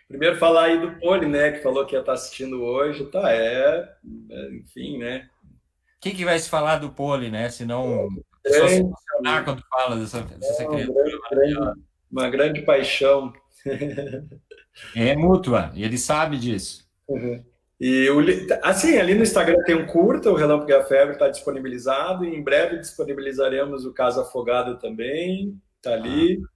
Primeiro 0.06 0.36
falar 0.36 0.64
aí 0.64 0.80
do 0.80 1.00
Poli, 1.00 1.26
né, 1.26 1.50
que 1.50 1.62
falou 1.62 1.84
que 1.84 1.96
ia 1.96 2.00
estar 2.00 2.12
assistindo 2.12 2.62
hoje, 2.62 3.06
tá, 3.06 3.32
é, 3.32 3.88
é 4.30 4.54
enfim, 4.54 4.98
né, 4.98 5.28
que, 6.02 6.10
que 6.10 6.24
vai 6.24 6.36
se 6.36 6.50
falar 6.50 6.78
do 6.78 6.90
pole, 6.90 7.30
né? 7.30 7.48
Se 7.48 7.64
não 7.64 8.08
só 8.44 8.68
se 8.68 8.80
emocionar 8.80 9.44
quando 9.44 9.62
fala 9.68 9.96
dessa, 9.96 10.20
dessa 10.20 10.64
é, 10.64 10.66
criatura. 10.66 11.18
Grande, 11.30 11.80
uma 12.10 12.28
grande 12.28 12.62
paixão. 12.62 13.32
É 14.96 15.14
mútua, 15.14 15.70
e 15.74 15.84
ele 15.84 15.96
sabe 15.96 16.36
disso. 16.38 16.88
Uhum. 17.06 17.44
E 17.84 18.06
assim, 18.62 18.96
ali 18.96 19.12
no 19.12 19.24
Instagram 19.24 19.60
tem 19.64 19.74
um 19.74 19.86
curta, 19.86 20.30
o 20.30 20.36
Relâmpago 20.36 20.70
e 20.70 20.72
a 20.72 20.84
Febre 20.84 21.14
está 21.14 21.28
disponibilizado, 21.28 22.24
e 22.24 22.32
em 22.32 22.40
breve 22.40 22.78
disponibilizaremos 22.78 23.84
o 23.84 23.92
Casa 23.92 24.22
Afogada 24.22 24.76
também, 24.76 25.60
está 25.78 25.94
ali, 25.94 26.40
ah. 26.40 26.46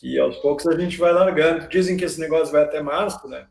e 0.00 0.16
aos 0.16 0.36
poucos 0.36 0.64
a 0.68 0.78
gente 0.78 0.96
vai 0.96 1.12
largando. 1.12 1.66
Dizem 1.68 1.96
que 1.96 2.04
esse 2.04 2.20
negócio 2.20 2.52
vai 2.52 2.62
até 2.62 2.80
março, 2.80 3.26
né? 3.26 3.48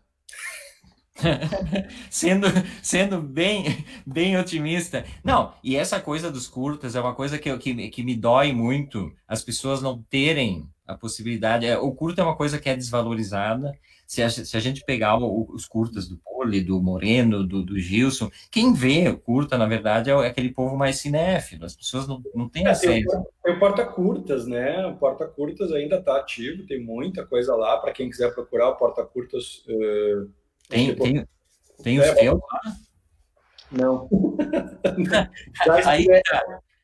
sendo 2.10 2.48
sendo 2.82 3.22
bem 3.22 3.86
bem 4.08 4.38
otimista. 4.38 5.04
Não, 5.22 5.54
e 5.62 5.76
essa 5.76 6.00
coisa 6.00 6.32
dos 6.32 6.48
curtas 6.48 6.96
é 6.96 7.02
uma 7.02 7.16
coisa 7.16 7.38
que, 7.38 7.58
que, 7.58 7.90
que 7.90 8.04
me 8.04 8.16
dói 8.16 8.54
muito 8.54 9.12
as 9.28 9.44
pessoas 9.44 9.82
não 9.82 10.02
terem 10.04 10.70
a 10.88 10.96
possibilidade. 10.96 11.66
É, 11.66 11.78
o 11.78 11.92
curta 11.92 12.22
é 12.22 12.24
uma 12.24 12.38
coisa 12.38 12.58
que 12.60 12.70
é 12.70 12.78
desvalorizada. 12.78 13.74
Se 14.06 14.22
a, 14.22 14.30
se 14.30 14.56
a 14.56 14.60
gente 14.60 14.84
pegar 14.86 15.18
o, 15.18 15.48
os 15.52 15.66
curtas 15.66 16.08
do 16.08 16.18
Poli, 16.18 16.62
do 16.62 16.82
Moreno, 16.82 17.44
do, 17.44 17.64
do, 17.64 17.80
Gilson, 17.80 18.30
quem 18.52 18.74
vê 18.74 19.10
o 19.10 19.18
curta, 19.18 19.58
na 19.58 19.66
verdade, 19.66 20.12
é 20.12 20.14
aquele 20.14 20.54
povo 20.54 20.78
mais 20.78 20.98
cinéfilo. 20.98 21.66
As 21.66 21.76
pessoas 21.76 22.08
não, 22.08 22.22
não 22.36 22.48
têm 22.48 22.68
é, 22.68 22.70
acesso. 22.70 23.24
Tem 23.44 23.54
o 23.54 23.60
porta-curtas, 23.60 24.46
né? 24.46 24.86
O 24.86 24.96
porta-curtas 24.96 25.72
ainda 25.72 25.98
está 25.98 26.18
ativo, 26.18 26.66
tem 26.68 26.84
muita 26.84 27.26
coisa 27.26 27.56
lá. 27.56 27.78
Para 27.78 27.92
quem 27.92 28.10
quiser 28.10 28.34
procurar 28.34 28.70
o 28.70 28.76
porta-curtas. 28.76 29.64
Uh 29.68 30.30
tem, 30.70 30.88
tipo, 30.90 31.04
tem, 31.04 31.28
tem 31.84 32.00
os 32.00 32.06
é, 32.06 32.16
teus 32.16 32.40
lá? 32.40 32.62
Não. 33.72 34.10
Aí, 35.86 36.08
é, 36.10 36.22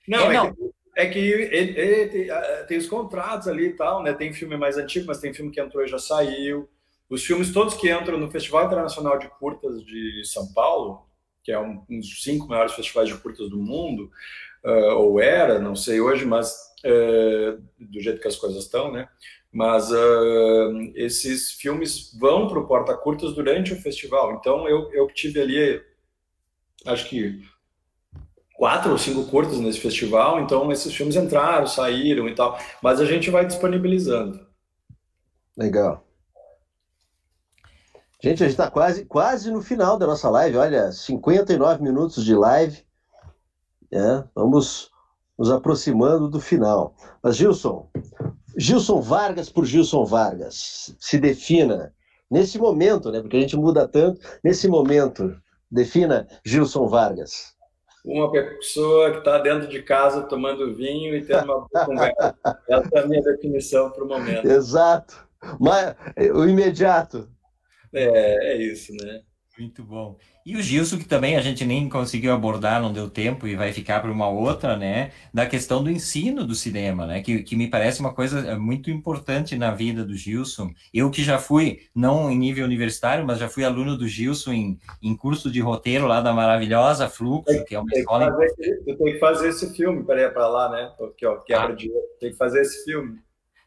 não, 0.07 0.32
é, 0.32 0.34
não. 0.34 0.53
que, 0.53 0.72
é 0.97 1.05
que 1.07 1.19
ele, 1.19 1.80
ele 1.80 2.09
tem, 2.09 2.30
ah, 2.30 2.65
tem, 2.67 2.78
os 2.78 2.88
contratos 2.88 3.47
ali 3.47 3.67
e 3.67 3.74
tal, 3.74 4.03
né? 4.03 4.13
Tem 4.13 4.34
filme 4.34 4.57
mais 4.57 4.78
antigo, 4.78 5.07
mas 5.07 5.19
tem 5.19 5.34
filme 5.34 5.51
que 5.51 5.61
entrou 5.61 5.84
e 5.84 5.88
já 5.88 5.99
saiu. 5.99 6.69
Os 7.12 7.26
filmes 7.26 7.51
todos 7.51 7.74
que 7.74 7.91
entram 7.91 8.18
no 8.18 8.32
Festival 8.32 8.68
Internacional 8.68 9.20
de 9.20 9.28
Curtas 9.28 9.84
de 9.84 10.24
São 10.24 10.47
Paulo, 10.53 11.05
que 11.43 11.51
é 11.51 11.59
um, 11.59 11.84
um 11.89 11.99
dos 11.99 12.24
cinco 12.24 12.47
maiores 12.47 12.72
festivais 12.72 13.09
de 13.09 13.18
curtas 13.18 13.49
do 13.49 13.57
mundo, 13.57 14.09
uh, 14.64 14.95
ou 14.95 15.20
era, 15.20 15.59
não 15.59 15.76
sei 15.76 15.99
hoje, 15.99 16.24
mas 16.24 16.55
uh, 16.86 17.62
do 17.78 17.99
jeito 17.99 18.22
que 18.22 18.30
as 18.30 18.38
coisas 18.38 18.64
estão, 18.64 18.93
né? 18.93 19.09
Mas 19.51 19.91
uh, 19.91 20.93
esses 20.95 21.51
filmes 21.51 22.18
vão 22.18 22.47
para 22.47 22.59
o 22.59 22.66
Porta 22.66 22.95
Curtas 22.95 23.34
durante 23.34 23.74
o 23.74 23.82
festival. 23.82 24.36
Então 24.36 24.66
eu, 24.70 24.89
eu 24.93 25.05
tive 25.07 25.41
ali, 25.41 25.84
acho 26.86 27.09
que 27.09 27.43
quatro 28.53 28.89
ou 28.89 28.97
cinco 28.97 29.26
curtas 29.26 29.59
nesse 29.59 29.82
festival. 29.82 30.39
Então 30.39 30.72
esses 30.72 30.95
filmes 30.95 31.18
entraram, 31.18 31.68
saíram 31.68 32.30
e 32.30 32.36
tal. 32.36 32.57
Mas 32.82 33.01
a 33.01 33.05
gente 33.05 33.30
vai 33.30 33.45
disponibilizando. 33.45 34.47
Legal. 35.57 36.07
Gente, 38.24 38.43
a 38.43 38.45
gente 38.45 38.53
está 38.53 38.69
quase, 38.69 39.03
quase 39.05 39.49
no 39.49 39.61
final 39.61 39.97
da 39.97 40.05
nossa 40.05 40.30
live. 40.30 40.57
Olha, 40.57 40.91
59 40.91 41.82
minutos 41.82 42.24
de 42.24 42.36
live. 42.36 42.86
É, 43.91 44.24
vamos 44.36 44.91
nos 45.38 45.51
aproximando 45.51 46.30
do 46.30 46.39
final. 46.39 46.93
Mas, 47.24 47.36
Gilson, 47.36 47.89
Gilson 48.55 49.01
Vargas 49.01 49.49
por 49.49 49.65
Gilson 49.65 50.05
Vargas. 50.05 50.95
Se 50.99 51.17
defina 51.17 51.95
nesse 52.30 52.59
momento, 52.59 53.11
né? 53.11 53.22
Porque 53.22 53.38
a 53.38 53.41
gente 53.41 53.57
muda 53.57 53.88
tanto. 53.88 54.22
Nesse 54.43 54.67
momento, 54.67 55.36
defina 55.69 56.28
Gilson 56.45 56.88
Vargas. 56.88 57.55
Uma 58.05 58.32
pessoa 58.32 59.11
que 59.11 59.17
está 59.17 59.39
dentro 59.39 59.67
de 59.67 59.82
casa 59.82 60.22
tomando 60.22 60.76
vinho 60.76 61.15
e 61.15 61.26
tendo 61.26 61.45
uma 61.45 61.67
boa 61.67 61.86
conversa. 61.86 62.36
Essa 62.69 62.89
é 62.93 62.99
a 62.99 63.07
minha 63.07 63.22
definição 63.24 63.89
para 63.89 64.03
o 64.03 64.07
momento. 64.07 64.45
Exato. 64.45 65.28
Mas, 65.59 65.95
o 66.36 66.45
imediato. 66.45 67.28
É, 67.94 68.54
é 68.54 68.58
isso, 68.58 68.94
né? 68.94 69.22
Muito 69.60 69.84
bom. 69.84 70.18
E 70.46 70.56
o 70.56 70.62
Gilson, 70.62 70.98
que 70.98 71.06
também 71.06 71.36
a 71.36 71.42
gente 71.42 71.66
nem 71.66 71.88
conseguiu 71.88 72.32
abordar, 72.32 72.82
não 72.82 72.92
deu 72.92 73.10
tempo 73.10 73.48
e 73.48 73.56
vai 73.56 73.72
ficar 73.74 74.00
para 74.00 74.12
uma 74.12 74.28
outra, 74.28 74.78
né? 74.78 75.12
Da 75.34 75.46
questão 75.46 75.84
do 75.84 75.92
ensino 75.92 76.46
do 76.46 76.56
cinema, 76.56 77.06
né? 77.06 77.22
Que, 77.22 77.44
que 77.44 77.56
me 77.56 77.70
parece 77.70 78.00
uma 78.00 78.14
coisa 78.14 78.39
é, 78.39 78.56
muito 78.56 78.89
importante 78.89 79.58
na 79.58 79.72
vida 79.72 80.06
do 80.06 80.16
Gilson. 80.16 80.72
Eu 80.94 81.12
que 81.12 81.22
já 81.22 81.38
fui, 81.38 81.82
não 81.94 82.32
em 82.32 82.38
nível 82.38 82.66
universitário, 82.66 83.26
mas 83.26 83.39
já 83.39 83.50
fui 83.50 83.64
aluno 83.64 83.98
do 83.98 84.08
Gilson 84.08 84.54
em, 84.54 84.80
em 85.04 85.16
curso 85.16 85.52
de 85.52 85.60
roteiro 85.60 86.08
lá 86.08 86.22
da 86.22 86.34
maravilhosa 86.34 87.10
Fluxo, 87.10 87.64
que 87.66 87.76
é 87.76 87.80
uma 87.80 87.92
escola. 87.94 88.32
Fazer, 88.32 88.84
tem 88.86 88.96
que 88.96 89.20
fazer 89.20 89.50
esse 89.50 89.76
filme 89.76 90.04
para 90.04 90.22
ir 90.22 90.34
para 90.34 90.48
lá, 90.48 90.70
né? 90.72 90.92
Aqui, 91.08 91.26
ó, 91.26 91.36
quebra 91.38 91.74
ah. 91.74 91.76
de. 91.76 91.92
Tem 92.20 92.32
que 92.32 92.38
fazer 92.38 92.62
esse 92.62 92.86
filme. 92.86 93.20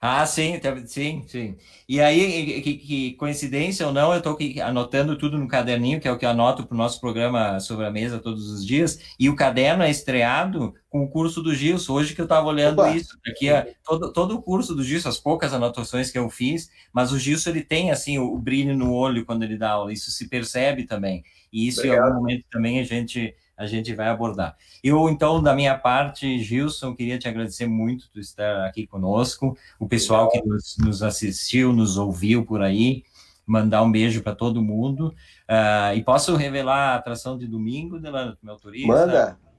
Ah, 0.06 0.26
sim, 0.26 0.60
sim, 0.84 1.24
sim. 1.26 1.56
E 1.88 1.98
aí, 1.98 2.60
que, 2.60 2.74
que 2.74 3.12
coincidência 3.14 3.86
ou 3.86 3.92
não, 3.92 4.12
eu 4.12 4.18
estou 4.18 4.36
anotando 4.62 5.16
tudo 5.16 5.38
no 5.38 5.48
caderninho, 5.48 5.98
que 5.98 6.06
é 6.06 6.12
o 6.12 6.18
que 6.18 6.26
eu 6.26 6.28
anoto 6.28 6.66
para 6.66 6.74
o 6.74 6.76
nosso 6.76 7.00
programa 7.00 7.58
sobre 7.58 7.86
a 7.86 7.90
mesa 7.90 8.18
todos 8.18 8.50
os 8.50 8.66
dias, 8.66 9.00
e 9.18 9.30
o 9.30 9.34
caderno 9.34 9.82
é 9.82 9.88
estreado 9.88 10.74
com 10.90 11.02
o 11.02 11.08
curso 11.08 11.42
do 11.42 11.54
Gilson, 11.54 11.94
hoje 11.94 12.14
que 12.14 12.20
eu 12.20 12.26
estava 12.26 12.46
olhando 12.46 12.80
Opa. 12.80 12.94
isso, 12.94 13.16
aqui 13.26 13.46
todo, 13.82 14.12
todo 14.12 14.34
o 14.34 14.42
curso 14.42 14.74
do 14.74 14.84
Gilson, 14.84 15.08
as 15.08 15.16
poucas 15.16 15.54
anotações 15.54 16.10
que 16.10 16.18
eu 16.18 16.28
fiz, 16.28 16.70
mas 16.92 17.10
o 17.10 17.18
Gilson 17.18 17.48
ele 17.48 17.62
tem 17.62 17.90
assim 17.90 18.18
o, 18.18 18.30
o 18.30 18.38
brilho 18.38 18.76
no 18.76 18.92
olho 18.92 19.24
quando 19.24 19.42
ele 19.42 19.56
dá 19.56 19.70
aula, 19.70 19.90
isso 19.90 20.10
se 20.10 20.28
percebe 20.28 20.84
também, 20.84 21.24
e 21.50 21.66
isso 21.66 21.80
Obrigado. 21.80 21.96
em 21.96 22.02
algum 22.02 22.20
momento 22.20 22.44
também 22.50 22.78
a 22.78 22.84
gente 22.84 23.34
a 23.56 23.66
gente 23.66 23.94
vai 23.94 24.08
abordar. 24.08 24.56
Eu, 24.82 25.08
então, 25.08 25.42
da 25.42 25.54
minha 25.54 25.76
parte, 25.76 26.38
Gilson, 26.38 26.94
queria 26.94 27.18
te 27.18 27.28
agradecer 27.28 27.66
muito 27.66 28.10
por 28.10 28.20
estar 28.20 28.66
aqui 28.66 28.86
conosco, 28.86 29.56
o 29.78 29.86
pessoal 29.86 30.28
que 30.28 30.42
nos, 30.42 30.76
nos 30.78 31.02
assistiu, 31.02 31.72
nos 31.72 31.96
ouviu 31.96 32.44
por 32.44 32.62
aí, 32.62 33.04
mandar 33.46 33.82
um 33.82 33.92
beijo 33.92 34.22
para 34.22 34.34
todo 34.34 34.62
mundo. 34.62 35.14
Uh, 35.48 35.96
e 35.96 36.02
posso 36.02 36.34
revelar 36.36 36.92
a 36.92 36.94
atração 36.96 37.38
de 37.38 37.46
domingo, 37.46 38.00
Delano, 38.00 38.36
me 38.42 38.50
autoriza? 38.50 38.86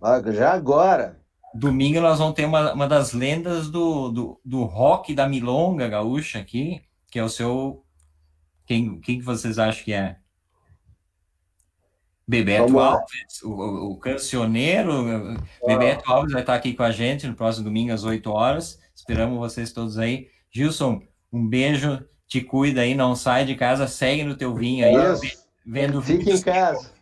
Manda, 0.01 0.33
já 0.33 0.51
agora. 0.51 1.19
Domingo 1.53 2.01
nós 2.01 2.19
vamos 2.19 2.33
ter 2.33 2.45
uma, 2.45 2.73
uma 2.73 2.87
das 2.87 3.13
lendas 3.13 3.69
do, 3.69 4.09
do, 4.09 4.41
do 4.43 4.63
rock 4.63 5.15
da 5.15 5.27
milonga 5.27 5.87
gaúcha 5.87 6.39
aqui, 6.39 6.81
que 7.09 7.17
é 7.17 7.23
o 7.23 7.29
seu... 7.29 7.81
Quem, 8.65 8.99
quem 8.99 9.19
que 9.19 9.25
vocês 9.25 9.57
acham 9.57 9.85
que 9.85 9.93
é? 9.93 10.17
Bebeto 12.27 12.79
Alves, 12.79 13.41
o, 13.43 13.91
o 13.91 13.99
cancioneiro. 13.99 15.37
Bebeto 15.65 16.11
Alves 16.11 16.33
vai 16.33 16.41
estar 16.41 16.55
aqui 16.55 16.73
com 16.73 16.83
a 16.83 16.91
gente 16.91 17.27
no 17.27 17.35
próximo 17.35 17.65
domingo 17.65 17.93
às 17.93 18.03
8 18.03 18.29
horas. 18.31 18.79
Esperamos 18.95 19.37
vocês 19.37 19.71
todos 19.71 19.97
aí. 19.97 20.27
Gilson, 20.51 21.01
um 21.31 21.47
beijo, 21.47 22.03
te 22.27 22.41
cuida 22.41 22.81
aí, 22.81 22.95
não 22.95 23.15
sai 23.15 23.45
de 23.45 23.55
casa, 23.55 23.87
segue 23.87 24.23
no 24.23 24.35
teu 24.35 24.55
vinho 24.55 24.85
aí, 24.85 25.13
Isso. 25.13 25.45
vendo 25.65 26.01
Fique 26.01 26.31
em 26.31 26.41
casa. 26.41 26.93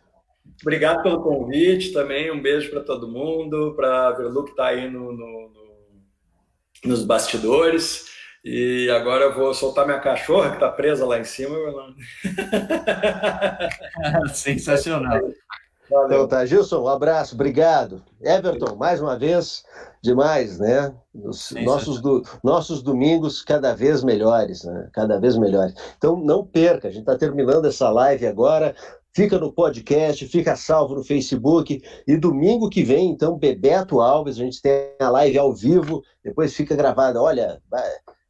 Obrigado 0.60 1.02
pelo 1.02 1.22
convite 1.22 1.92
também, 1.92 2.30
um 2.30 2.40
beijo 2.40 2.70
para 2.70 2.82
todo 2.82 3.08
mundo, 3.08 3.74
para 3.74 4.08
a 4.08 4.12
Verlu 4.12 4.44
que 4.44 4.50
está 4.50 4.66
aí 4.66 4.90
no, 4.90 5.12
no, 5.12 5.50
no, 5.50 5.60
nos 6.84 7.04
bastidores. 7.04 8.13
E 8.44 8.90
agora 8.90 9.24
eu 9.24 9.34
vou 9.34 9.54
soltar 9.54 9.86
minha 9.86 10.00
cachorra 10.00 10.50
que 10.50 10.56
está 10.56 10.70
presa 10.70 11.06
lá 11.06 11.18
em 11.18 11.24
cima. 11.24 11.56
Sensacional. 14.34 15.22
Valeu. 15.90 16.06
Então 16.06 16.28
tá, 16.28 16.44
Gilson, 16.44 16.82
um 16.82 16.88
abraço, 16.88 17.34
obrigado. 17.34 18.02
Everton, 18.20 18.76
mais 18.76 19.00
uma 19.00 19.18
vez, 19.18 19.64
demais, 20.02 20.58
né? 20.58 20.94
Os 21.14 21.52
nossos, 21.52 22.00
do, 22.00 22.22
nossos 22.42 22.82
domingos 22.82 23.42
cada 23.42 23.74
vez 23.74 24.02
melhores, 24.02 24.64
né? 24.64 24.88
Cada 24.92 25.18
vez 25.18 25.38
melhores. 25.38 25.74
Então 25.96 26.16
não 26.16 26.44
perca, 26.44 26.88
a 26.88 26.90
gente 26.90 27.02
está 27.02 27.16
terminando 27.16 27.66
essa 27.66 27.88
live 27.90 28.26
agora. 28.26 28.74
Fica 29.16 29.38
no 29.38 29.52
podcast, 29.52 30.26
fica 30.26 30.56
salvo 30.56 30.96
no 30.96 31.04
Facebook. 31.04 31.80
E 32.06 32.16
domingo 32.16 32.68
que 32.68 32.82
vem, 32.82 33.10
então, 33.10 33.38
Bebeto 33.38 34.00
Alves, 34.00 34.36
a 34.36 34.40
gente 34.40 34.60
tem 34.60 34.90
a 34.98 35.08
live 35.08 35.38
ao 35.38 35.54
vivo, 35.54 36.02
depois 36.22 36.52
fica 36.52 36.74
gravada. 36.74 37.22
Olha, 37.22 37.62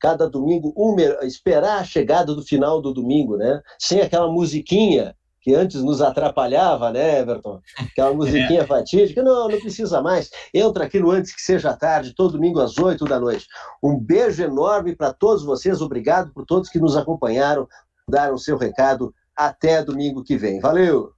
cada 0.05 0.29
domingo, 0.29 0.71
um, 0.77 0.95
esperar 1.23 1.81
a 1.81 1.85
chegada 1.85 2.35
do 2.35 2.43
final 2.43 2.83
do 2.83 2.93
domingo, 2.93 3.39
né? 3.39 3.63
Sem 3.79 4.03
aquela 4.03 4.31
musiquinha 4.31 5.17
que 5.41 5.55
antes 5.55 5.83
nos 5.83 6.03
atrapalhava, 6.03 6.91
né, 6.93 7.21
Everton? 7.21 7.59
Aquela 7.79 8.13
musiquinha 8.13 8.61
é. 8.61 8.67
fatídica. 8.67 9.23
Não, 9.23 9.49
não 9.49 9.59
precisa 9.59 10.03
mais. 10.03 10.29
Entra 10.53 10.85
aqui 10.85 11.01
no 11.01 11.11
Antes 11.11 11.35
que 11.35 11.41
Seja 11.41 11.73
Tarde, 11.73 12.15
todo 12.15 12.33
domingo 12.33 12.61
às 12.61 12.77
8 12.77 13.03
da 13.07 13.19
noite. 13.19 13.47
Um 13.83 13.99
beijo 13.99 14.43
enorme 14.43 14.95
para 14.95 15.11
todos 15.11 15.43
vocês. 15.43 15.81
Obrigado 15.81 16.31
por 16.35 16.45
todos 16.45 16.69
que 16.69 16.79
nos 16.79 16.99
acompanharam, 16.99 17.67
deram 18.07 18.35
o 18.35 18.39
seu 18.39 18.59
recado. 18.59 19.15
Até 19.35 19.83
domingo 19.83 20.23
que 20.23 20.37
vem. 20.37 20.61
Valeu! 20.61 21.15